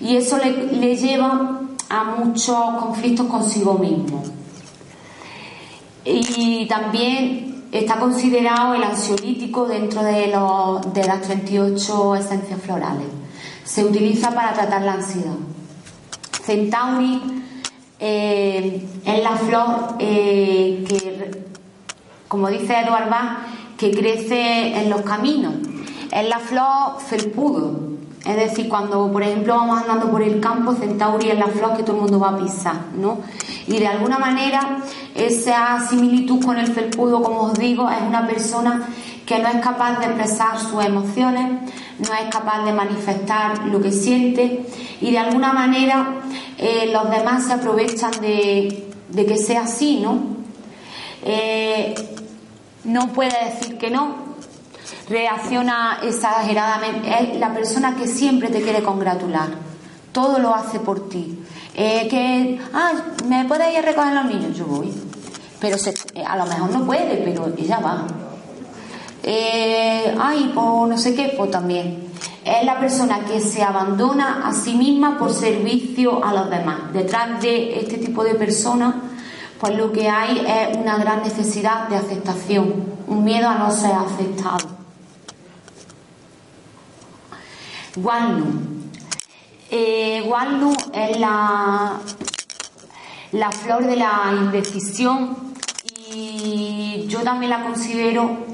y 0.02 0.18
eso 0.18 0.38
le, 0.38 0.96
lleva 0.96 1.62
a 1.90 2.04
muchos 2.04 2.56
conflictos 2.80 3.28
consigo 3.28 3.76
mismo. 3.76 4.24
Y 6.04 6.68
también 6.68 7.55
está 7.78 8.00
considerado 8.00 8.74
el 8.74 8.84
ansiolítico 8.84 9.68
dentro 9.68 10.02
de, 10.04 10.28
las 10.28 11.22
38 11.22 12.16
esencias 12.16 12.62
florales. 12.62 13.08
Se 13.64 13.84
utiliza 13.84 14.32
para 14.32 14.54
tratar 14.54 14.82
la 14.84 14.94
ansiedad. 14.94 15.36
Centauri 16.44 17.22
eh, 18.00 18.88
es 19.04 19.24
la 19.24 19.36
flor 19.36 19.96
eh, 20.00 20.86
que, 20.88 21.44
como 22.28 22.50
dice 22.50 22.80
Eduard 22.80 23.10
Bach, 23.10 23.40
que 23.78 23.92
crece 23.92 24.80
en 24.80 24.90
los 24.90 25.02
caminos. 25.02 25.56
Es 26.12 26.30
la 26.30 26.40
flor 26.40 27.02
felpudo, 27.02 27.95
es 28.26 28.36
decir, 28.36 28.68
cuando 28.68 29.12
por 29.12 29.22
ejemplo 29.22 29.56
vamos 29.56 29.82
andando 29.82 30.10
por 30.10 30.22
el 30.22 30.40
campo, 30.40 30.74
Centauri 30.74 31.30
es 31.30 31.38
la 31.38 31.48
flor 31.48 31.78
que 31.78 31.84
todo 31.84 31.96
el 31.96 32.02
mundo 32.02 32.20
va 32.20 32.30
a 32.30 32.38
pisar, 32.38 32.76
¿no? 32.98 33.20
Y 33.68 33.78
de 33.78 33.88
alguna 33.88 34.18
manera 34.18 34.80
esa 35.14 35.88
similitud 35.88 36.44
con 36.44 36.58
el 36.58 36.68
felpudo, 36.68 37.22
como 37.22 37.42
os 37.44 37.54
digo, 37.54 37.90
es 37.90 38.02
una 38.02 38.26
persona 38.26 38.88
que 39.26 39.40
no 39.40 39.48
es 39.48 39.58
capaz 39.58 40.00
de 40.00 40.06
expresar 40.06 40.60
sus 40.60 40.84
emociones, 40.84 41.72
no 42.00 42.14
es 42.14 42.30
capaz 42.32 42.66
de 42.66 42.74
manifestar 42.74 43.66
lo 43.68 43.80
que 43.82 43.92
siente 43.92 44.66
y 45.02 45.12
de 45.12 45.18
alguna 45.20 45.54
manera 45.54 46.22
eh, 46.58 46.90
los 46.92 47.10
demás 47.10 47.46
se 47.46 47.54
aprovechan 47.54 48.12
de, 48.22 48.88
que 49.16 49.38
sea 49.38 49.62
así, 49.62 50.00
¿no? 50.00 50.36
Eh, 51.24 51.96
no 52.84 53.08
puede 53.14 53.34
decir 53.46 53.78
que 53.78 53.90
no, 53.90 54.25
reacciona 55.10 56.00
exageradamente. 56.04 57.10
Es 57.10 57.40
la 57.40 57.54
persona 57.54 57.96
que 57.96 58.08
siempre 58.08 58.50
te 58.50 58.62
quiere 58.62 58.84
congratular. 58.84 59.50
Todo 60.12 60.40
lo 60.40 60.54
hace 60.54 60.80
por 60.80 61.10
ti. 61.10 61.40
Eh, 61.74 62.08
que, 62.10 62.60
ah, 62.74 62.92
¿me 63.28 63.46
puede 63.46 63.72
ir 63.72 63.80
a 63.80 63.82
recoger 63.82 64.14
los 64.14 64.26
niños? 64.26 64.58
Yo 64.58 64.66
voy. 64.66 64.94
Pero 65.60 65.78
eh, 66.14 66.24
a 66.26 66.38
lo 66.38 66.46
mejor 66.46 66.70
no 66.72 66.86
puede, 66.86 67.18
pero 67.18 67.52
ella 67.58 67.80
va. 67.80 68.06
Eh, 69.24 70.16
ay, 70.20 70.52
pues 70.54 70.90
no 70.90 70.98
sé 70.98 71.16
qué, 71.16 71.34
pues 71.36 71.52
también. 71.52 72.06
Es 72.44 72.64
la 72.64 72.80
persona 72.80 73.22
que 73.26 73.42
se 73.42 73.64
abandona 73.64 74.48
a 74.48 74.54
sí 74.54 74.76
misma 74.76 75.18
por 75.18 75.34
servicio 75.34 76.24
a 76.24 76.32
los 76.32 76.50
demás. 76.50 76.94
Detrás 76.94 77.42
de 77.42 77.80
este 77.80 77.98
tipo 77.98 78.24
de 78.24 78.36
personas 78.36 78.94
pues 79.60 79.78
lo 79.78 79.92
que 79.92 80.10
hay 80.10 80.46
es 80.46 80.78
una 80.78 80.98
gran 80.98 81.24
necesidad 81.24 81.88
de 81.88 81.96
aceptación, 81.96 82.86
un 83.08 83.24
miedo 83.24 83.48
a 83.48 83.56
no 83.56 83.72
ser 83.72 83.94
aceptado. 83.94 84.75
Walnu. 87.98 88.46
Eh, 89.72 90.24
Walnu 90.28 90.74
es 90.94 91.20
la, 91.20 91.94
la 93.32 93.52
flor 93.52 93.86
de 93.86 93.96
la 93.96 94.34
indecisión 94.38 95.36
y 96.14 97.06
yo 97.08 97.22
también 97.22 97.50
la 97.50 97.64
considero 97.64 98.46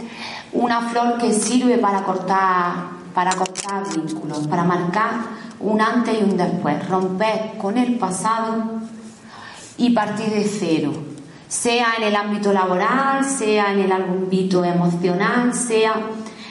una 0.53 0.89
flor 0.89 1.17
que 1.17 1.33
sirve 1.33 1.77
para 1.77 2.03
cortar 2.03 3.01
para 3.13 3.31
cortar 3.35 3.83
vínculos, 3.93 4.47
para 4.47 4.63
marcar 4.63 5.11
un 5.59 5.81
antes 5.81 6.17
y 6.19 6.23
un 6.23 6.37
después, 6.37 6.87
romper 6.87 7.57
con 7.57 7.77
el 7.77 7.97
pasado 7.97 8.63
y 9.77 9.91
partir 9.91 10.29
de 10.29 10.43
cero, 10.43 10.93
sea 11.47 11.95
en 11.97 12.03
el 12.03 12.15
ámbito 12.15 12.53
laboral, 12.53 13.25
sea 13.25 13.73
en 13.73 13.79
el 13.79 13.91
ámbito 13.91 14.63
emocional, 14.63 15.53
sea 15.53 15.93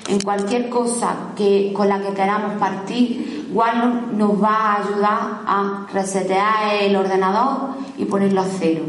en 0.08 0.20
cualquier 0.20 0.68
cosa 0.68 1.32
que, 1.36 1.72
con 1.74 1.88
la 1.88 2.00
que 2.00 2.12
queramos 2.14 2.54
partir, 2.58 3.48
Wallon 3.52 4.16
nos 4.16 4.42
va 4.42 4.54
a 4.54 4.76
ayudar 4.76 5.40
a 5.46 5.86
resetear 5.92 6.74
el 6.82 6.96
ordenador 6.96 7.74
y 7.98 8.04
ponerlo 8.04 8.40
a 8.42 8.46
cero. 8.46 8.82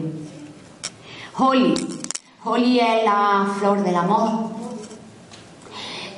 Holly. 1.38 1.74
Holly 2.44 2.80
es 2.80 3.04
la 3.06 3.48
flor 3.60 3.84
del 3.84 3.96
amor. 3.96 4.52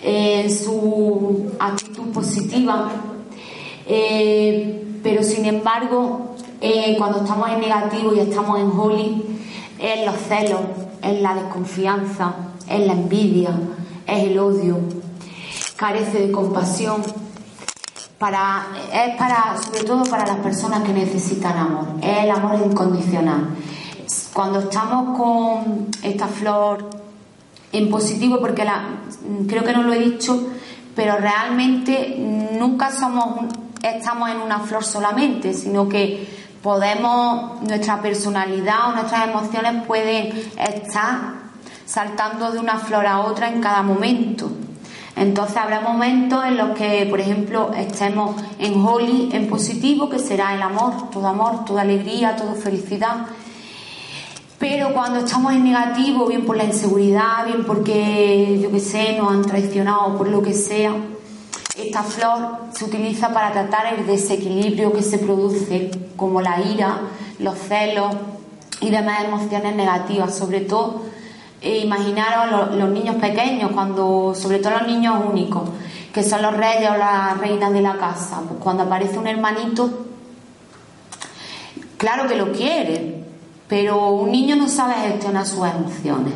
En 0.02 0.52
su 0.52 1.52
actitud 1.60 2.12
positiva, 2.12 2.92
eh, 3.88 5.00
pero 5.02 5.24
sin 5.24 5.46
embargo 5.46 6.36
eh, 6.60 6.96
cuando 6.98 7.20
estamos 7.20 7.50
en 7.50 7.62
negativo 7.62 8.14
y 8.14 8.20
estamos 8.20 8.60
en 8.60 8.72
holy, 8.72 9.22
es 9.80 10.06
los 10.06 10.16
celos, 10.16 10.62
es 11.02 11.22
la 11.22 11.36
desconfianza, 11.36 12.36
es 12.70 12.86
la 12.86 12.94
envidia, 12.94 13.52
es 14.08 14.24
el 14.24 14.40
odio, 14.40 14.80
carece 15.76 16.28
de 16.28 16.32
compasión. 16.32 17.02
Para, 18.18 18.68
es 18.94 19.18
para, 19.18 19.58
sobre 19.62 19.84
todo 19.84 20.04
para 20.06 20.26
las 20.26 20.38
personas 20.38 20.84
que 20.84 20.94
necesitan 20.94 21.58
amor, 21.58 21.88
es 22.02 22.24
el 22.24 22.32
amor 22.32 22.56
incondicional. 22.66 23.50
Cuando 24.34 24.60
estamos 24.62 25.18
con 25.18 25.88
esta 26.02 26.28
flor 26.28 26.90
en 27.74 27.90
positivo, 27.90 28.40
porque 28.40 28.66
creo 29.48 29.64
que 29.64 29.74
no 29.74 29.84
lo 29.84 29.94
he 29.94 30.00
dicho, 30.00 30.48
pero 30.96 31.18
realmente 31.18 32.16
nunca 32.58 32.92
somos 32.92 33.46
estamos 33.84 34.30
en 34.30 34.38
una 34.38 34.60
flor 34.60 34.84
solamente, 34.84 35.54
sino 35.54 35.90
que 35.90 36.28
podemos, 36.62 37.62
nuestra 37.62 38.02
personalidad 38.02 38.90
o 38.90 38.94
nuestras 38.94 39.28
emociones 39.28 39.84
pueden 39.86 40.34
estar 40.58 41.43
saltando 41.86 42.52
de 42.52 42.60
una 42.60 42.78
flor 42.80 43.06
a 43.06 43.22
otra 43.22 43.50
en 43.50 43.62
cada 43.62 43.84
momento. 43.84 44.50
Entonces 45.16 45.58
habrá 45.58 45.82
momentos 45.82 46.44
en 46.46 46.58
los 46.58 46.72
que, 46.72 47.06
por 47.06 47.20
ejemplo, 47.20 47.72
estemos 47.78 48.36
en 48.58 48.84
holy, 48.84 49.30
en 49.32 49.48
positivo, 49.48 50.10
que 50.10 50.18
será 50.18 50.56
el 50.56 50.62
amor, 50.62 51.10
todo 51.12 51.28
amor, 51.28 51.66
toda 51.66 51.82
alegría, 51.82 52.36
toda 52.36 52.56
felicidad. 52.56 53.28
Pero 54.58 54.94
cuando 54.94 55.20
estamos 55.20 55.54
en 55.54 55.66
negativo, 55.66 56.26
bien 56.26 56.46
por 56.46 56.58
la 56.58 56.64
inseguridad, 56.64 57.46
bien 57.46 57.66
porque, 57.66 58.60
yo 58.62 58.72
qué 58.72 58.80
sé, 58.80 59.18
nos 59.18 59.32
han 59.32 59.44
traicionado, 59.44 60.18
por 60.18 60.30
lo 60.30 60.42
que 60.42 60.54
sea, 60.54 60.96
esta 61.78 62.02
flor 62.02 62.58
se 62.72 62.86
utiliza 62.86 63.34
para 63.34 63.52
tratar 63.52 63.94
el 63.94 64.08
desequilibrio 64.08 64.94
que 64.94 65.04
se 65.04 65.20
produce, 65.20 65.92
como 66.16 66.42
la 66.42 66.62
ira, 66.62 67.02
los 67.40 67.58
celos 67.58 68.16
y 68.80 68.90
demás 68.90 69.26
emociones 69.26 69.76
negativas, 69.76 70.36
sobre 70.36 70.62
todo 70.62 71.02
eh, 71.64 71.80
imaginaros 71.80 72.76
los, 72.76 72.90
niños 72.90 73.16
pequeños, 73.16 73.72
cuando, 73.72 74.36
sobre 74.36 74.60
todo 74.60 74.74
los 74.80 74.88
niños 74.88 75.16
únicos, 75.26 75.64
que 76.14 76.22
son 76.22 76.42
los 76.42 76.56
reyes 76.56 76.90
o 76.92 76.98
las 76.98 77.38
reinas 77.38 77.72
de 77.72 77.82
la 77.82 77.96
casa, 77.98 78.42
pues 78.48 78.60
cuando 78.60 78.84
aparece 78.84 79.18
un 79.18 79.28
hermanito, 79.28 80.06
claro 81.98 82.28
que 82.28 82.36
lo 82.36 82.52
quiere, 82.52 83.24
pero 83.68 84.10
un 84.10 84.32
niño 84.32 84.58
no 84.58 84.68
sabe 84.68 84.96
gestionar 84.96 85.46
sus 85.46 85.66
emociones. 85.66 86.34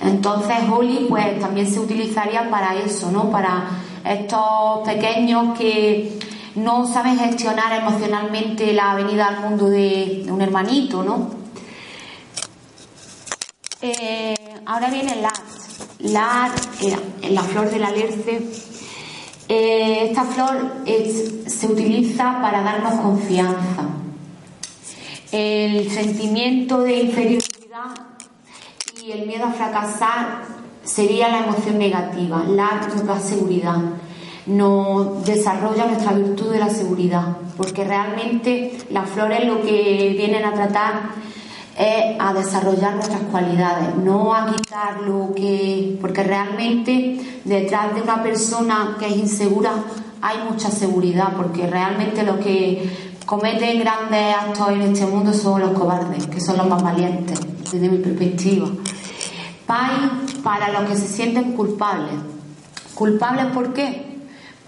Entonces 0.00 0.56
Holly 0.70 1.06
pues 1.08 1.38
también 1.38 1.70
se 1.70 1.78
utilizaría 1.78 2.48
para 2.50 2.76
eso, 2.76 3.10
¿no? 3.12 3.30
Para 3.30 3.68
estos 4.04 4.86
pequeños 4.86 5.58
que 5.58 6.18
no 6.54 6.86
saben 6.86 7.18
gestionar 7.18 7.72
emocionalmente 7.72 8.72
la 8.72 8.94
venida 8.94 9.26
al 9.28 9.40
mundo 9.40 9.68
de, 9.68 10.26
un 10.30 10.40
hermanito, 10.40 11.02
¿no? 11.02 11.30
Eh, 13.80 14.34
ahora 14.66 14.90
viene 14.90 15.16
la 15.16 15.32
la, 16.00 16.50
la 17.30 17.42
flor 17.42 17.70
del 17.70 17.84
alerce. 17.84 18.40
Eh, 19.48 20.08
esta 20.08 20.24
flor 20.24 20.84
se 21.46 21.66
utiliza 21.66 22.40
para 22.40 22.62
darnos 22.62 23.00
confianza. 23.00 23.86
El 25.32 25.90
sentimiento 25.90 26.80
de 26.80 27.02
inferioridad 27.02 27.94
y 29.02 29.12
el 29.12 29.26
miedo 29.26 29.46
a 29.46 29.52
fracasar 29.52 30.42
sería 30.82 31.28
la 31.28 31.44
emoción 31.44 31.78
negativa, 31.78 32.44
la 32.44 32.86
nos 32.88 33.06
da 33.06 33.20
seguridad, 33.20 33.78
nos 34.46 35.24
desarrolla 35.24 35.86
nuestra 35.86 36.12
virtud 36.12 36.52
de 36.52 36.58
la 36.58 36.70
seguridad, 36.70 37.36
porque 37.58 37.84
realmente 37.84 38.78
las 38.90 39.08
flores 39.10 39.46
lo 39.46 39.60
que 39.60 40.14
vienen 40.16 40.46
a 40.46 40.54
tratar 40.54 41.10
es 41.78 42.16
a 42.18 42.34
desarrollar 42.34 42.96
nuestras 42.96 43.22
cualidades, 43.22 43.94
no 43.94 44.34
a 44.34 44.52
quitar 44.52 45.02
lo 45.02 45.32
que, 45.32 45.96
porque 46.00 46.24
realmente 46.24 47.40
detrás 47.44 47.94
de 47.94 48.02
una 48.02 48.20
persona 48.22 48.96
que 48.98 49.06
es 49.06 49.16
insegura 49.16 49.84
hay 50.20 50.38
mucha 50.50 50.70
seguridad, 50.70 51.34
porque 51.36 51.68
realmente 51.68 52.24
los 52.24 52.38
que 52.38 52.90
cometen 53.24 53.78
grandes 53.78 54.34
actos 54.34 54.70
en 54.70 54.82
este 54.82 55.06
mundo 55.06 55.32
son 55.32 55.60
los 55.60 55.70
cobardes, 55.70 56.26
que 56.26 56.40
son 56.40 56.56
los 56.56 56.66
más 56.66 56.82
valientes, 56.82 57.38
desde 57.70 57.88
mi 57.88 57.98
perspectiva. 57.98 58.66
Paz 59.64 59.92
para 60.42 60.72
los 60.72 60.90
que 60.90 60.96
se 60.96 61.06
sienten 61.06 61.52
culpables. 61.52 62.14
¿Culpables 62.94 63.46
por 63.46 63.72
qué? 63.72 64.18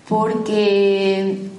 Porque 0.08 1.50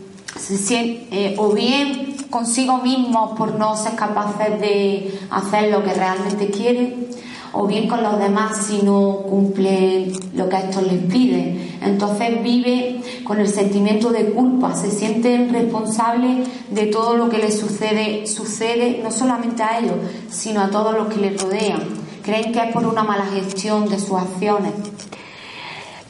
eh, 0.69 1.35
o 1.37 1.49
bien 1.49 2.15
consigo 2.29 2.77
mismos 2.77 3.37
por 3.37 3.55
no 3.55 3.75
ser 3.75 3.95
capaces 3.95 4.59
de 4.59 5.19
hacer 5.29 5.69
lo 5.71 5.83
que 5.83 5.93
realmente 5.93 6.49
quieren, 6.49 7.07
o 7.53 7.67
bien 7.67 7.87
con 7.87 8.01
los 8.01 8.17
demás 8.17 8.65
si 8.65 8.81
no 8.81 9.23
cumplen 9.29 10.13
lo 10.33 10.47
que 10.47 10.55
a 10.55 10.59
estos 10.61 10.83
les 10.83 11.03
pide. 11.03 11.77
Entonces 11.81 12.41
vive 12.41 13.01
con 13.23 13.39
el 13.39 13.49
sentimiento 13.49 14.09
de 14.09 14.31
culpa, 14.31 14.73
se 14.75 14.89
sienten 14.89 15.51
responsables 15.51 16.47
de 16.69 16.85
todo 16.85 17.17
lo 17.17 17.29
que 17.29 17.37
les 17.37 17.59
sucede, 17.59 18.25
sucede 18.25 19.01
no 19.03 19.11
solamente 19.11 19.63
a 19.63 19.79
ellos, 19.79 19.95
sino 20.29 20.61
a 20.61 20.69
todos 20.69 20.93
los 20.93 21.13
que 21.13 21.19
les 21.19 21.41
rodean. 21.41 21.81
Creen 22.23 22.53
que 22.53 22.59
es 22.59 22.71
por 22.71 22.85
una 22.85 23.03
mala 23.03 23.25
gestión 23.25 23.89
de 23.89 23.99
sus 23.99 24.13
acciones. 24.17 24.73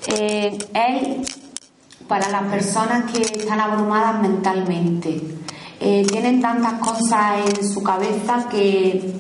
Eh, 0.08 0.58
para 2.12 2.28
las 2.28 2.44
personas 2.52 3.10
que 3.10 3.22
están 3.22 3.62
abrumadas 3.62 4.22
mentalmente, 4.22 5.22
eh, 5.80 6.06
tienen 6.10 6.42
tantas 6.42 6.74
cosas 6.74 7.38
en 7.48 7.74
su 7.74 7.82
cabeza 7.82 8.50
que, 8.50 9.14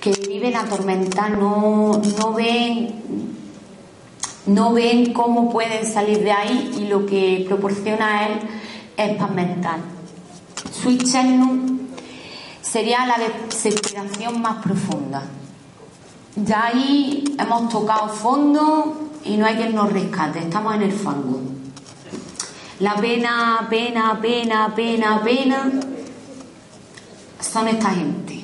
que 0.00 0.10
viven 0.28 0.56
atormentadas, 0.56 1.38
no, 1.38 2.02
no 2.18 2.32
ven 2.32 3.36
no 4.46 4.72
ven 4.72 5.12
cómo 5.12 5.52
pueden 5.52 5.86
salir 5.86 6.18
de 6.24 6.32
ahí 6.32 6.74
y 6.80 6.88
lo 6.88 7.06
que 7.06 7.44
proporciona 7.46 8.26
él 8.26 8.40
es 8.96 9.16
paz 9.16 9.30
mental. 9.30 9.80
Su 10.72 10.98
sería 12.60 13.06
la 13.06 13.18
desesperación 13.18 14.42
más 14.42 14.64
profunda. 14.64 15.22
Ya 16.34 16.66
ahí 16.66 17.22
hemos 17.38 17.68
tocado 17.68 18.08
fondo 18.08 19.10
y 19.24 19.36
no 19.36 19.46
hay 19.46 19.54
quien 19.54 19.76
nos 19.76 19.92
rescate, 19.92 20.40
estamos 20.40 20.74
en 20.74 20.82
el 20.82 20.92
fango. 20.92 21.55
La 22.80 22.94
pena, 22.96 23.66
pena, 23.70 24.18
pena, 24.20 24.74
pena, 24.74 25.22
pena 25.24 25.70
son 27.40 27.68
esta 27.68 27.90
gente. 27.90 28.40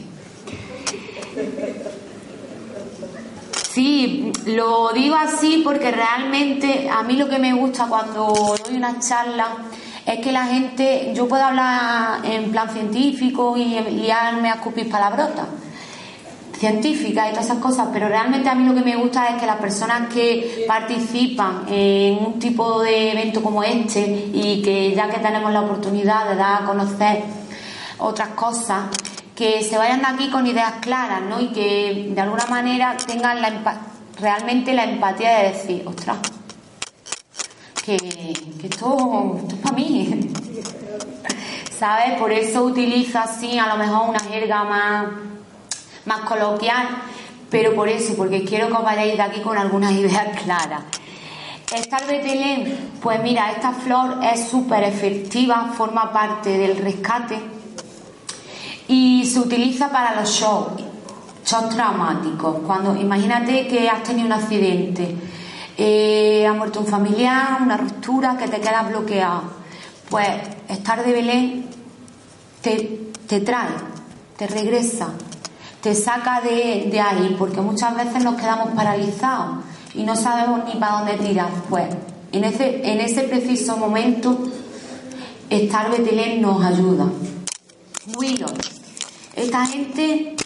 Sí, 3.72 4.32
lo 4.46 4.92
digo 4.92 5.16
así 5.16 5.60
porque 5.62 5.90
realmente 5.90 6.88
a 6.88 7.02
mí 7.02 7.16
lo 7.16 7.28
que 7.28 7.38
me 7.38 7.52
gusta 7.52 7.86
cuando 7.86 8.56
doy 8.64 8.76
una 8.76 8.98
charla 9.00 9.48
es 10.06 10.20
que 10.20 10.32
la 10.32 10.46
gente, 10.46 11.12
yo 11.14 11.28
puedo 11.28 11.44
hablar 11.44 12.24
en 12.24 12.50
plan 12.50 12.70
científico 12.70 13.56
y 13.56 13.80
liarme 13.80 14.50
a 14.50 14.54
escupir 14.54 14.90
palabrotas 14.90 15.46
científicas 16.62 17.26
y 17.26 17.30
todas 17.30 17.46
esas 17.46 17.58
cosas, 17.58 17.88
pero 17.92 18.06
realmente 18.06 18.48
a 18.48 18.54
mí 18.54 18.64
lo 18.64 18.72
que 18.72 18.82
me 18.82 18.94
gusta 18.94 19.30
es 19.30 19.40
que 19.40 19.46
las 19.46 19.56
personas 19.56 20.14
que 20.14 20.64
participan 20.68 21.64
en 21.68 22.24
un 22.24 22.38
tipo 22.38 22.80
de 22.80 23.10
evento 23.10 23.42
como 23.42 23.64
este 23.64 24.30
y 24.32 24.62
que 24.62 24.94
ya 24.94 25.10
que 25.10 25.18
tenemos 25.18 25.52
la 25.52 25.62
oportunidad 25.62 26.28
de 26.28 26.36
dar 26.36 26.62
a 26.62 26.64
conocer 26.64 27.24
otras 27.98 28.28
cosas, 28.28 28.84
que 29.34 29.64
se 29.64 29.76
vayan 29.76 30.02
de 30.02 30.06
aquí 30.06 30.30
con 30.30 30.46
ideas 30.46 30.74
claras, 30.80 31.22
¿no? 31.22 31.40
Y 31.40 31.48
que 31.48 32.10
de 32.14 32.20
alguna 32.20 32.46
manera 32.46 32.96
tengan 33.08 33.38
realmente 34.20 34.72
la 34.72 34.84
empatía 34.84 35.38
de 35.38 35.48
decir, 35.48 35.82
ostras, 35.84 36.18
que, 37.84 37.96
esto, 38.62 39.36
esto 39.36 39.48
es 39.48 39.60
para 39.60 39.74
mí. 39.74 40.30
¿Sabes? 41.76 42.20
Por 42.20 42.30
eso 42.30 42.62
utilizo 42.62 43.18
así 43.18 43.58
a 43.58 43.66
lo 43.66 43.76
mejor 43.76 44.10
una 44.10 44.20
jerga 44.20 44.62
más 44.62 45.31
más 46.04 46.20
coloquial, 46.20 46.88
pero 47.50 47.74
por 47.74 47.88
eso, 47.88 48.14
porque 48.16 48.44
quiero 48.44 48.68
que 48.68 48.74
os 48.74 48.82
vayáis 48.82 49.16
de 49.16 49.22
aquí 49.22 49.40
con 49.40 49.56
algunas 49.58 49.92
ideas 49.92 50.40
claras. 50.44 50.82
Esta 51.74 51.98
Betelén, 52.06 52.90
pues 53.00 53.22
mira, 53.22 53.50
esta 53.50 53.72
flor 53.72 54.18
es 54.22 54.48
súper 54.48 54.84
efectiva, 54.84 55.72
forma 55.74 56.12
parte 56.12 56.50
del 56.58 56.76
rescate 56.76 57.40
y 58.88 59.24
se 59.24 59.40
utiliza 59.40 59.90
para 59.90 60.14
los 60.20 60.28
shocks, 60.28 60.82
shocks 61.46 61.74
traumáticos. 61.74 62.56
Cuando 62.66 62.94
imagínate 62.94 63.66
que 63.66 63.88
has 63.88 64.02
tenido 64.02 64.26
un 64.26 64.32
accidente, 64.32 65.16
eh, 65.78 66.46
ha 66.46 66.52
muerto 66.52 66.80
un 66.80 66.86
familiar, 66.86 67.62
una 67.62 67.78
ruptura, 67.78 68.36
que 68.36 68.48
te 68.48 68.60
quedas 68.60 68.88
bloqueado. 68.88 69.42
Pues 70.10 70.28
estar 70.68 71.02
de 71.02 71.10
Belén 71.10 71.66
te, 72.60 73.12
te 73.26 73.40
trae, 73.40 73.70
te 74.36 74.46
regresa, 74.46 75.08
te 75.82 75.96
saca 75.96 76.40
de, 76.40 77.00
ahí, 77.00 77.34
porque 77.38 77.60
muchas 77.60 77.96
veces 77.96 78.22
nos 78.22 78.36
quedamos 78.36 78.68
paralizados 78.74 79.64
y 79.94 80.04
no 80.04 80.14
sabemos 80.14 80.60
ni 80.64 80.78
para 80.78 80.98
dónde 80.98 81.14
tirar. 81.14 81.50
Pues 81.68 81.88
en 82.30 82.44
ese, 82.44 82.88
en 82.88 83.00
ese 83.00 83.24
preciso 83.24 83.76
momento, 83.76 84.38
estar 85.50 85.90
Betelén 85.90 86.40
nos 86.40 86.64
ayuda. 86.64 87.06
Huido. 88.16 88.46
Esta 89.34 89.66
gente 89.66 90.36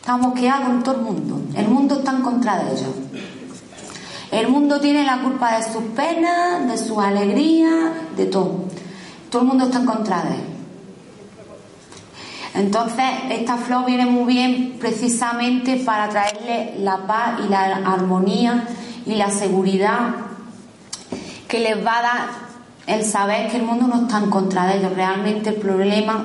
está 0.00 0.16
mosqueada 0.16 0.64
con 0.64 0.82
todo 0.82 0.94
el 0.96 1.02
mundo. 1.02 1.42
El 1.54 1.68
mundo 1.68 1.98
está 1.98 2.12
en 2.12 2.22
contra 2.22 2.64
de 2.64 2.72
ellos. 2.72 2.94
El 4.30 4.48
mundo 4.48 4.80
tiene 4.80 5.04
la 5.04 5.20
culpa 5.20 5.58
de 5.58 5.70
sus 5.70 5.82
penas, 5.94 6.66
de 6.66 6.78
sus 6.78 6.96
alegrías, 6.96 7.92
de 8.16 8.24
todo. 8.24 8.64
Todo 9.28 9.42
el 9.42 9.48
mundo 9.48 9.64
está 9.64 9.80
en 9.80 9.86
contra 9.86 10.22
de 10.22 10.30
él. 10.30 10.51
Entonces, 12.54 13.04
esta 13.30 13.56
flor 13.56 13.86
viene 13.86 14.04
muy 14.04 14.32
bien 14.32 14.76
precisamente 14.78 15.76
para 15.76 16.08
traerle 16.08 16.74
la 16.78 16.98
paz 17.06 17.40
y 17.44 17.48
la 17.48 17.76
armonía 17.76 18.68
y 19.06 19.14
la 19.14 19.30
seguridad 19.30 20.14
que 21.48 21.60
les 21.60 21.84
va 21.84 21.98
a 21.98 22.02
dar 22.02 22.28
el 22.86 23.04
saber 23.04 23.50
que 23.50 23.56
el 23.56 23.62
mundo 23.62 23.86
no 23.86 24.02
está 24.02 24.18
en 24.18 24.30
contra 24.30 24.66
de 24.66 24.78
ellos. 24.78 24.94
Realmente 24.94 25.50
el 25.50 25.56
problema, 25.56 26.24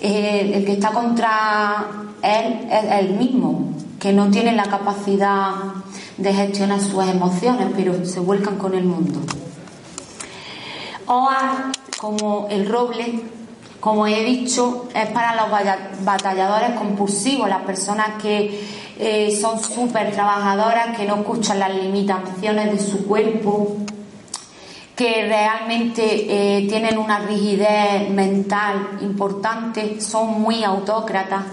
eh, 0.00 0.52
el 0.54 0.64
que 0.64 0.72
está 0.72 0.90
contra 0.90 1.86
él 2.22 2.68
es 2.70 2.84
él 3.00 3.14
mismo, 3.14 3.70
que 3.98 4.12
no 4.12 4.30
tiene 4.30 4.52
la 4.52 4.64
capacidad 4.64 5.50
de 6.16 6.32
gestionar 6.32 6.80
sus 6.80 7.04
emociones, 7.04 7.68
pero 7.76 8.04
se 8.04 8.20
vuelcan 8.20 8.56
con 8.56 8.74
el 8.74 8.84
mundo. 8.84 9.20
Oa, 11.06 11.72
como 11.98 12.46
el 12.50 12.68
roble, 12.68 13.22
como 13.84 14.06
he 14.06 14.24
dicho, 14.24 14.88
es 14.94 15.10
para 15.10 15.36
los 15.36 15.50
batalladores 16.06 16.70
compulsivos, 16.70 17.50
las 17.50 17.64
personas 17.64 18.12
que 18.22 18.66
eh, 18.98 19.38
son 19.38 19.62
súper 19.62 20.10
trabajadoras, 20.10 20.96
que 20.96 21.04
no 21.04 21.16
escuchan 21.16 21.58
las 21.58 21.74
limitaciones 21.74 22.72
de 22.72 22.78
su 22.78 23.06
cuerpo, 23.06 23.76
que 24.96 25.26
realmente 25.28 26.02
eh, 26.02 26.66
tienen 26.66 26.96
una 26.96 27.18
rigidez 27.18 28.08
mental 28.08 29.00
importante, 29.02 30.00
son 30.00 30.40
muy 30.40 30.64
autócratas. 30.64 31.44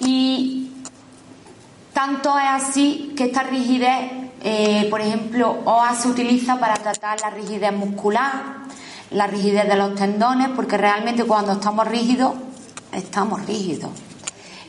Y 0.00 0.70
tanto 1.92 2.38
es 2.38 2.46
así 2.48 3.12
que 3.14 3.24
esta 3.24 3.42
rigidez, 3.42 4.12
eh, 4.44 4.86
por 4.88 5.02
ejemplo, 5.02 5.58
OA 5.66 5.94
se 5.94 6.08
utiliza 6.08 6.58
para 6.58 6.76
tratar 6.76 7.20
la 7.20 7.28
rigidez 7.28 7.74
muscular, 7.74 8.66
la 9.10 9.26
rigidez 9.26 9.68
de 9.68 9.76
los 9.76 9.94
tendones, 9.94 10.48
porque 10.54 10.76
realmente 10.76 11.24
cuando 11.24 11.52
estamos 11.52 11.86
rígidos, 11.88 12.34
estamos 12.92 13.44
rígidos. 13.46 13.90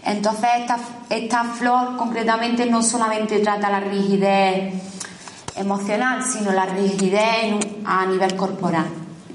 Entonces 0.03 0.49
esta, 0.59 0.79
esta 1.09 1.43
flor 1.43 1.97
concretamente 1.97 2.65
no 2.65 2.81
solamente 2.81 3.39
trata 3.39 3.69
la 3.69 3.79
rigidez 3.81 4.73
emocional, 5.55 6.23
sino 6.23 6.51
la 6.51 6.65
rigidez 6.65 7.55
a 7.85 8.05
nivel 8.05 8.35
corporal. 8.35 8.87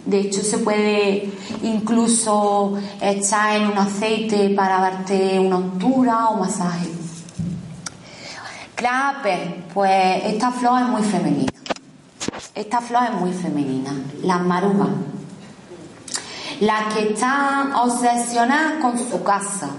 De 0.04 0.20
hecho, 0.20 0.42
se 0.42 0.58
puede 0.58 1.32
incluso 1.62 2.74
echar 3.00 3.56
en 3.56 3.68
un 3.68 3.78
aceite 3.78 4.50
para 4.50 4.78
darte 4.78 5.38
una 5.38 5.56
untura 5.56 6.28
o 6.28 6.36
masaje. 6.36 6.88
Clape, 8.74 9.64
pues 9.72 10.24
esta 10.24 10.50
flor 10.50 10.82
es 10.82 10.88
muy 10.88 11.02
femenina. 11.02 11.53
Esta 12.54 12.80
flor 12.80 13.04
es 13.04 13.20
muy 13.20 13.32
femenina, 13.32 13.92
las 14.22 14.40
marujas. 14.42 14.88
Las 16.60 16.94
que 16.94 17.12
están 17.12 17.72
obsesionadas 17.72 18.74
con 18.80 18.98
su 18.98 19.22
casa. 19.22 19.70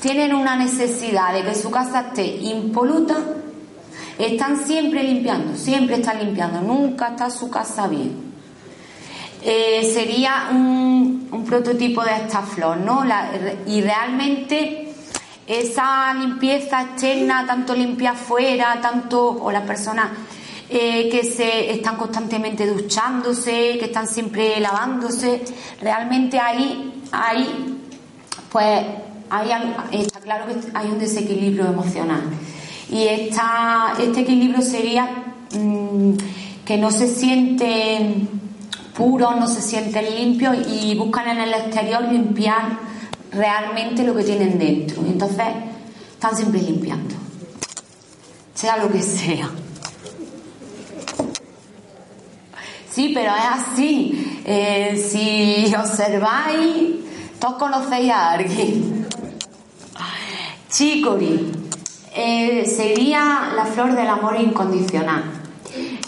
Tienen 0.00 0.34
una 0.34 0.56
necesidad 0.56 1.32
de 1.32 1.44
que 1.44 1.54
su 1.54 1.70
casa 1.70 2.08
esté 2.08 2.26
impoluta. 2.26 3.16
Están 4.18 4.64
siempre 4.66 5.02
limpiando, 5.04 5.56
siempre 5.56 5.96
están 5.96 6.18
limpiando, 6.18 6.60
nunca 6.60 7.08
está 7.08 7.30
su 7.30 7.48
casa 7.50 7.86
bien. 7.86 8.28
Eh, 9.42 9.88
sería 9.94 10.48
un, 10.50 11.44
prototipo 11.46 12.02
de 12.02 12.14
esta 12.14 12.42
flor, 12.42 12.76
¿no? 12.78 13.04
y 13.66 13.80
realmente 13.80 14.92
esa 15.46 16.12
limpieza 16.12 16.82
externa, 16.82 17.46
tanto 17.46 17.74
limpia 17.74 18.10
afuera, 18.10 18.78
tanto, 18.82 19.30
o 19.40 19.50
la 19.50 19.62
persona 19.62 20.10
eh, 20.70 21.08
que 21.10 21.24
se 21.24 21.72
están 21.72 21.96
constantemente 21.96 22.66
duchándose, 22.66 23.78
que 23.78 23.86
están 23.86 24.06
siempre 24.06 24.60
lavándose. 24.60 25.42
Realmente 25.80 26.38
ahí, 26.38 27.02
ahí 27.10 27.78
pues 28.50 28.84
hay, 29.30 29.50
está 29.92 30.20
claro 30.20 30.46
que 30.46 30.54
hay 30.74 30.88
un 30.88 30.98
desequilibrio 30.98 31.66
emocional. 31.66 32.22
Y 32.90 33.04
esta, 33.04 33.94
este 33.98 34.20
equilibrio 34.20 34.62
sería 34.62 35.06
mm, 35.52 36.12
que 36.64 36.76
no 36.76 36.90
se 36.90 37.08
sienten 37.08 38.28
puros, 38.94 39.36
no 39.36 39.46
se 39.46 39.62
sienten 39.62 40.14
limpios 40.16 40.56
y 40.68 40.94
buscan 40.96 41.28
en 41.28 41.38
el 41.38 41.54
exterior 41.54 42.02
limpiar 42.10 42.78
realmente 43.32 44.02
lo 44.04 44.14
que 44.14 44.24
tienen 44.24 44.58
dentro. 44.58 45.02
Entonces 45.06 45.46
están 46.12 46.36
siempre 46.36 46.60
limpiando, 46.60 47.14
sea 48.54 48.76
lo 48.76 48.90
que 48.90 49.02
sea. 49.02 49.50
Sí, 52.98 53.12
pero 53.14 53.30
es 53.30 53.44
así. 53.44 54.40
Eh, 54.44 54.96
si 54.96 55.72
observáis, 55.72 56.96
todos 57.38 57.54
conocéis 57.54 58.10
a 58.10 58.32
alguien. 58.32 59.06
Chicory 60.68 61.52
eh, 62.12 62.66
sería 62.66 63.52
la 63.54 63.66
flor 63.66 63.94
del 63.94 64.08
amor 64.08 64.34
incondicional. 64.40 65.22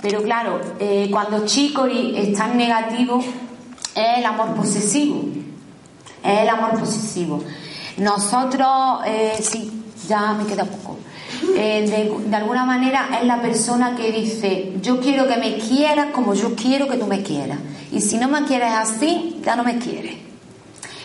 Pero 0.03 0.20
claro, 0.24 0.61
eh, 0.80 1.07
cuando 1.12 1.47
Chicory 1.47 2.18
está 2.18 2.51
en 2.51 2.57
negativo, 2.57 3.20
es 3.95 4.18
el 4.18 4.26
amor 4.26 4.57
posesivo. 4.57 5.22
Es 6.24 6.41
el 6.41 6.49
amor 6.49 6.72
posesivo. 6.76 7.41
Nosotros, 7.99 9.03
sí, 9.41 9.84
ya 10.09 10.32
me 10.32 10.45
queda 10.45 10.64
poco. 10.64 10.99
Eh, 11.57 12.11
de, 12.26 12.37
alguna 12.37 12.64
manera 12.64 13.09
es 13.20 13.26
la 13.26 13.41
persona 13.41 13.95
que 13.97 14.12
dice, 14.12 14.72
yo 14.81 15.01
quiero 15.01 15.26
que 15.26 15.37
me 15.37 15.59
quieras 15.59 16.09
como 16.12 16.35
yo 16.35 16.55
quiero 16.55 16.89
que 16.89 16.97
tú 16.97 17.07
me 17.07 17.22
quieras. 17.22 17.59
Y 17.93 18.01
si 18.01 18.18
no 18.18 18.28
me 18.28 18.45
quieres 18.45 18.72
así, 18.72 19.41
ya 19.45 19.57
no 19.57 19.64
me 19.64 19.78
quieres. 19.78 20.16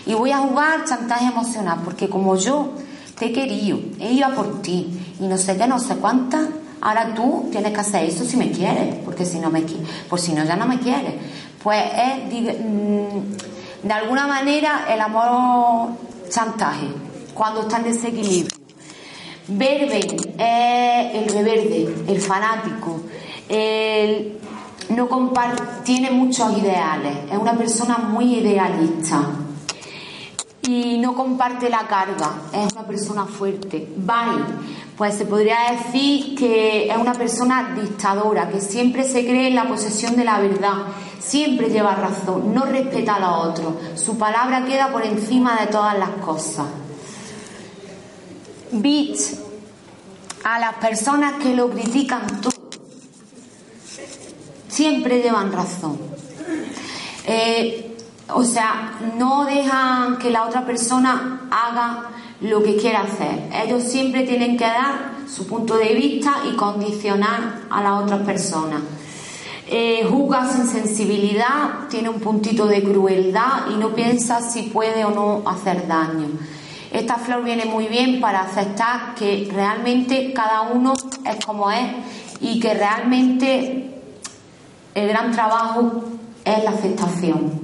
Y 0.06 0.14
voy 0.14 0.32
a 0.32 0.38
jugar 0.38 0.86
chantaje 0.86 1.26
emocional, 1.26 1.80
porque 1.84 2.10
como 2.10 2.36
yo 2.36 2.74
te 3.18 3.28
he 3.28 3.34
querido, 3.34 3.80
he 4.00 4.14
ido 4.14 4.34
por 4.36 4.62
ti, 4.62 4.88
y 5.20 5.24
no 5.24 5.38
sé 5.38 5.58
qué, 5.58 5.68
no 5.68 5.80
sé 5.80 5.96
cuántas, 5.96 6.48
ahora 6.82 7.14
tú 7.16 7.48
tienes 7.52 7.74
que 7.74 7.80
hacer 7.80 8.04
eso 8.06 8.24
si 8.24 8.38
me 8.38 8.52
quieres, 8.52 8.96
porque 9.04 9.26
si 9.26 9.40
no 9.40 9.50
me 9.50 9.64
por 10.10 10.20
si 10.20 10.34
no 10.34 10.44
ya 10.44 10.56
no 10.56 10.68
me 10.68 10.80
quieres. 10.80 11.14
Pues 11.64 11.82
es 11.98 12.60
mm, 12.60 13.88
de 13.88 13.94
alguna 13.94 14.28
manera 14.28 14.86
el 14.90 15.02
amor 15.02 15.90
chantaje, 16.30 16.88
cuando 17.34 17.62
está 17.62 17.78
en 17.78 17.84
desequilibrio. 17.86 18.64
Verde 19.48 20.00
es 20.38 21.16
el 21.16 21.30
reverde, 21.30 21.96
el 22.08 22.20
fanático, 22.20 23.02
el, 23.48 24.39
no 24.89 25.08
tiene 25.84 26.10
muchos 26.10 26.58
ideales, 26.58 27.32
es 27.32 27.38
una 27.38 27.54
persona 27.54 27.98
muy 27.98 28.39
idealista 28.39 29.22
y 30.64 30.98
no 30.98 31.14
comparte 31.14 31.70
la 31.70 31.88
carga, 31.88 32.32
es 32.52 32.74
una 32.74 32.88
persona 32.88 33.26
fuerte. 33.26 33.88
Bye, 33.98 34.43
pues 34.98 35.16
se 35.16 35.26
podría 35.26 35.58
decir 35.72 36.36
que 36.36 36.89
es 36.89 36.98
una 36.98 37.14
persona 37.14 37.76
dictadora, 37.80 38.50
que 38.50 38.62
siempre 38.62 39.04
se 39.04 39.26
cree 39.26 39.50
en 39.50 39.56
la 39.56 39.68
posesión 39.68 40.16
de 40.16 40.24
la 40.24 40.39
verdad, 40.39 40.88
siempre 41.20 41.70
lleva 41.70 41.93
razón, 41.93 42.52
no 42.52 42.66
respeta 42.66 43.16
a 43.16 43.20
los 43.20 43.48
otros, 43.48 43.74
su 43.96 44.18
palabra 44.18 44.66
queda 44.66 44.91
por 44.91 45.06
encima 45.06 45.60
de 45.60 45.68
todas 45.68 46.00
las 46.00 46.10
cosas. 46.26 46.66
Bitch, 48.82 49.38
a 50.44 50.60
las 50.60 50.76
personas 50.76 51.42
que 51.42 51.56
lo 51.56 51.70
critican 51.70 52.42
todo, 52.42 52.54
siempre 54.68 55.22
llevan 55.22 55.52
razón. 55.52 55.98
Eh, 57.26 57.98
o 58.34 58.44
sea, 58.44 59.00
no 59.18 59.46
dejan 59.46 60.18
que 60.18 60.30
la 60.32 60.46
otra 60.46 60.66
persona 60.66 61.48
haga 61.52 62.10
lo 62.42 62.62
que 62.64 62.76
quiera 62.76 63.02
hacer. 63.02 63.50
Ellos 63.64 63.84
siempre 63.84 64.24
tienen 64.24 64.58
que 64.58 64.66
dar 64.66 65.16
su 65.28 65.48
punto 65.48 65.78
de 65.78 65.94
vista 65.94 66.42
y 66.52 66.56
condicionar 66.56 67.62
a 67.70 67.82
las 67.82 68.04
otras 68.04 68.22
personas. 68.22 68.82
Eh, 69.68 70.08
sin 70.54 70.68
sensibilidad, 70.68 71.88
tiene 71.90 72.10
un 72.10 72.20
puntito 72.20 72.68
de 72.68 72.84
crueldad 72.84 73.72
y 73.74 73.78
no 73.78 73.96
piensa 73.96 74.42
si 74.42 74.64
puede 74.64 75.04
o 75.06 75.12
no 75.12 75.50
hacer 75.50 75.88
daño. 75.88 76.28
Esta 76.96 77.18
flor 77.18 77.43
viene 77.43 77.66
muy 77.66 77.88
bien 77.88 78.22
para 78.22 78.43
aceptar 78.43 79.16
que 79.16 79.50
realmente 79.54 80.32
cada 80.32 80.62
uno 80.62 80.93
es 81.26 81.46
como 81.46 81.70
es 81.70 81.91
y 82.39 82.58
que 82.58 82.74
realmente 82.74 84.02
el 84.93 85.08
gran 85.10 85.30
trabajo 85.34 86.06
es 86.46 86.64
la 86.64 86.70
aceptación. 86.70 87.60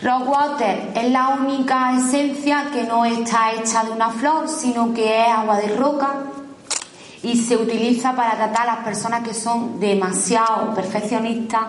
Rockwater 0.00 0.92
es 0.94 1.10
la 1.10 1.36
única 1.40 1.94
esencia 1.94 2.70
que 2.72 2.84
no 2.84 3.04
está 3.04 3.52
hecha 3.52 3.84
de 3.84 3.90
una 3.90 4.08
flor, 4.12 4.48
sino 4.48 4.94
que 4.94 5.20
es 5.20 5.28
agua 5.28 5.58
de 5.58 5.76
roca 5.76 6.24
y 7.22 7.36
se 7.36 7.54
utiliza 7.54 8.16
para 8.16 8.34
tratar 8.36 8.62
a 8.62 8.76
las 8.76 8.84
personas 8.84 9.22
que 9.22 9.34
son 9.34 9.78
demasiado 9.78 10.72
perfeccionistas, 10.74 11.66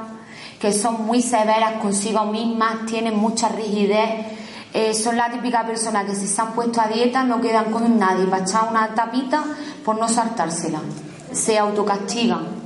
que 0.62 0.72
son 0.72 1.06
muy 1.06 1.22
severas 1.22 1.74
consigo 1.82 2.24
mismas, 2.24 2.86
tienen 2.86 3.18
mucha 3.18 3.50
rigidez 3.50 4.40
eh, 4.74 4.94
son 4.94 5.18
la 5.18 5.32
típica 5.32 5.66
persona 5.66 6.06
que 6.06 6.14
si 6.14 6.28
se 6.28 6.42
han 6.42 6.54
puesto 6.54 6.80
a 6.80 6.88
dieta 6.88 7.24
no 7.24 7.42
quedan 7.42 7.72
con 7.72 7.98
nadie 7.98 8.26
para 8.26 8.44
echar 8.44 8.70
una 8.70 8.94
tapita 8.94 9.44
por 9.84 9.98
no 9.98 10.08
saltársela. 10.08 10.80
Se 11.32 11.58
autocastigan. 11.58 12.60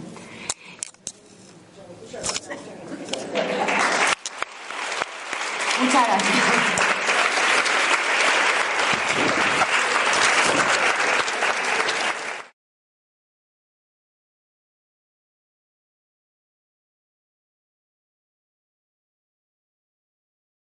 Muchas 5.81 6.07
gracias. 6.07 6.42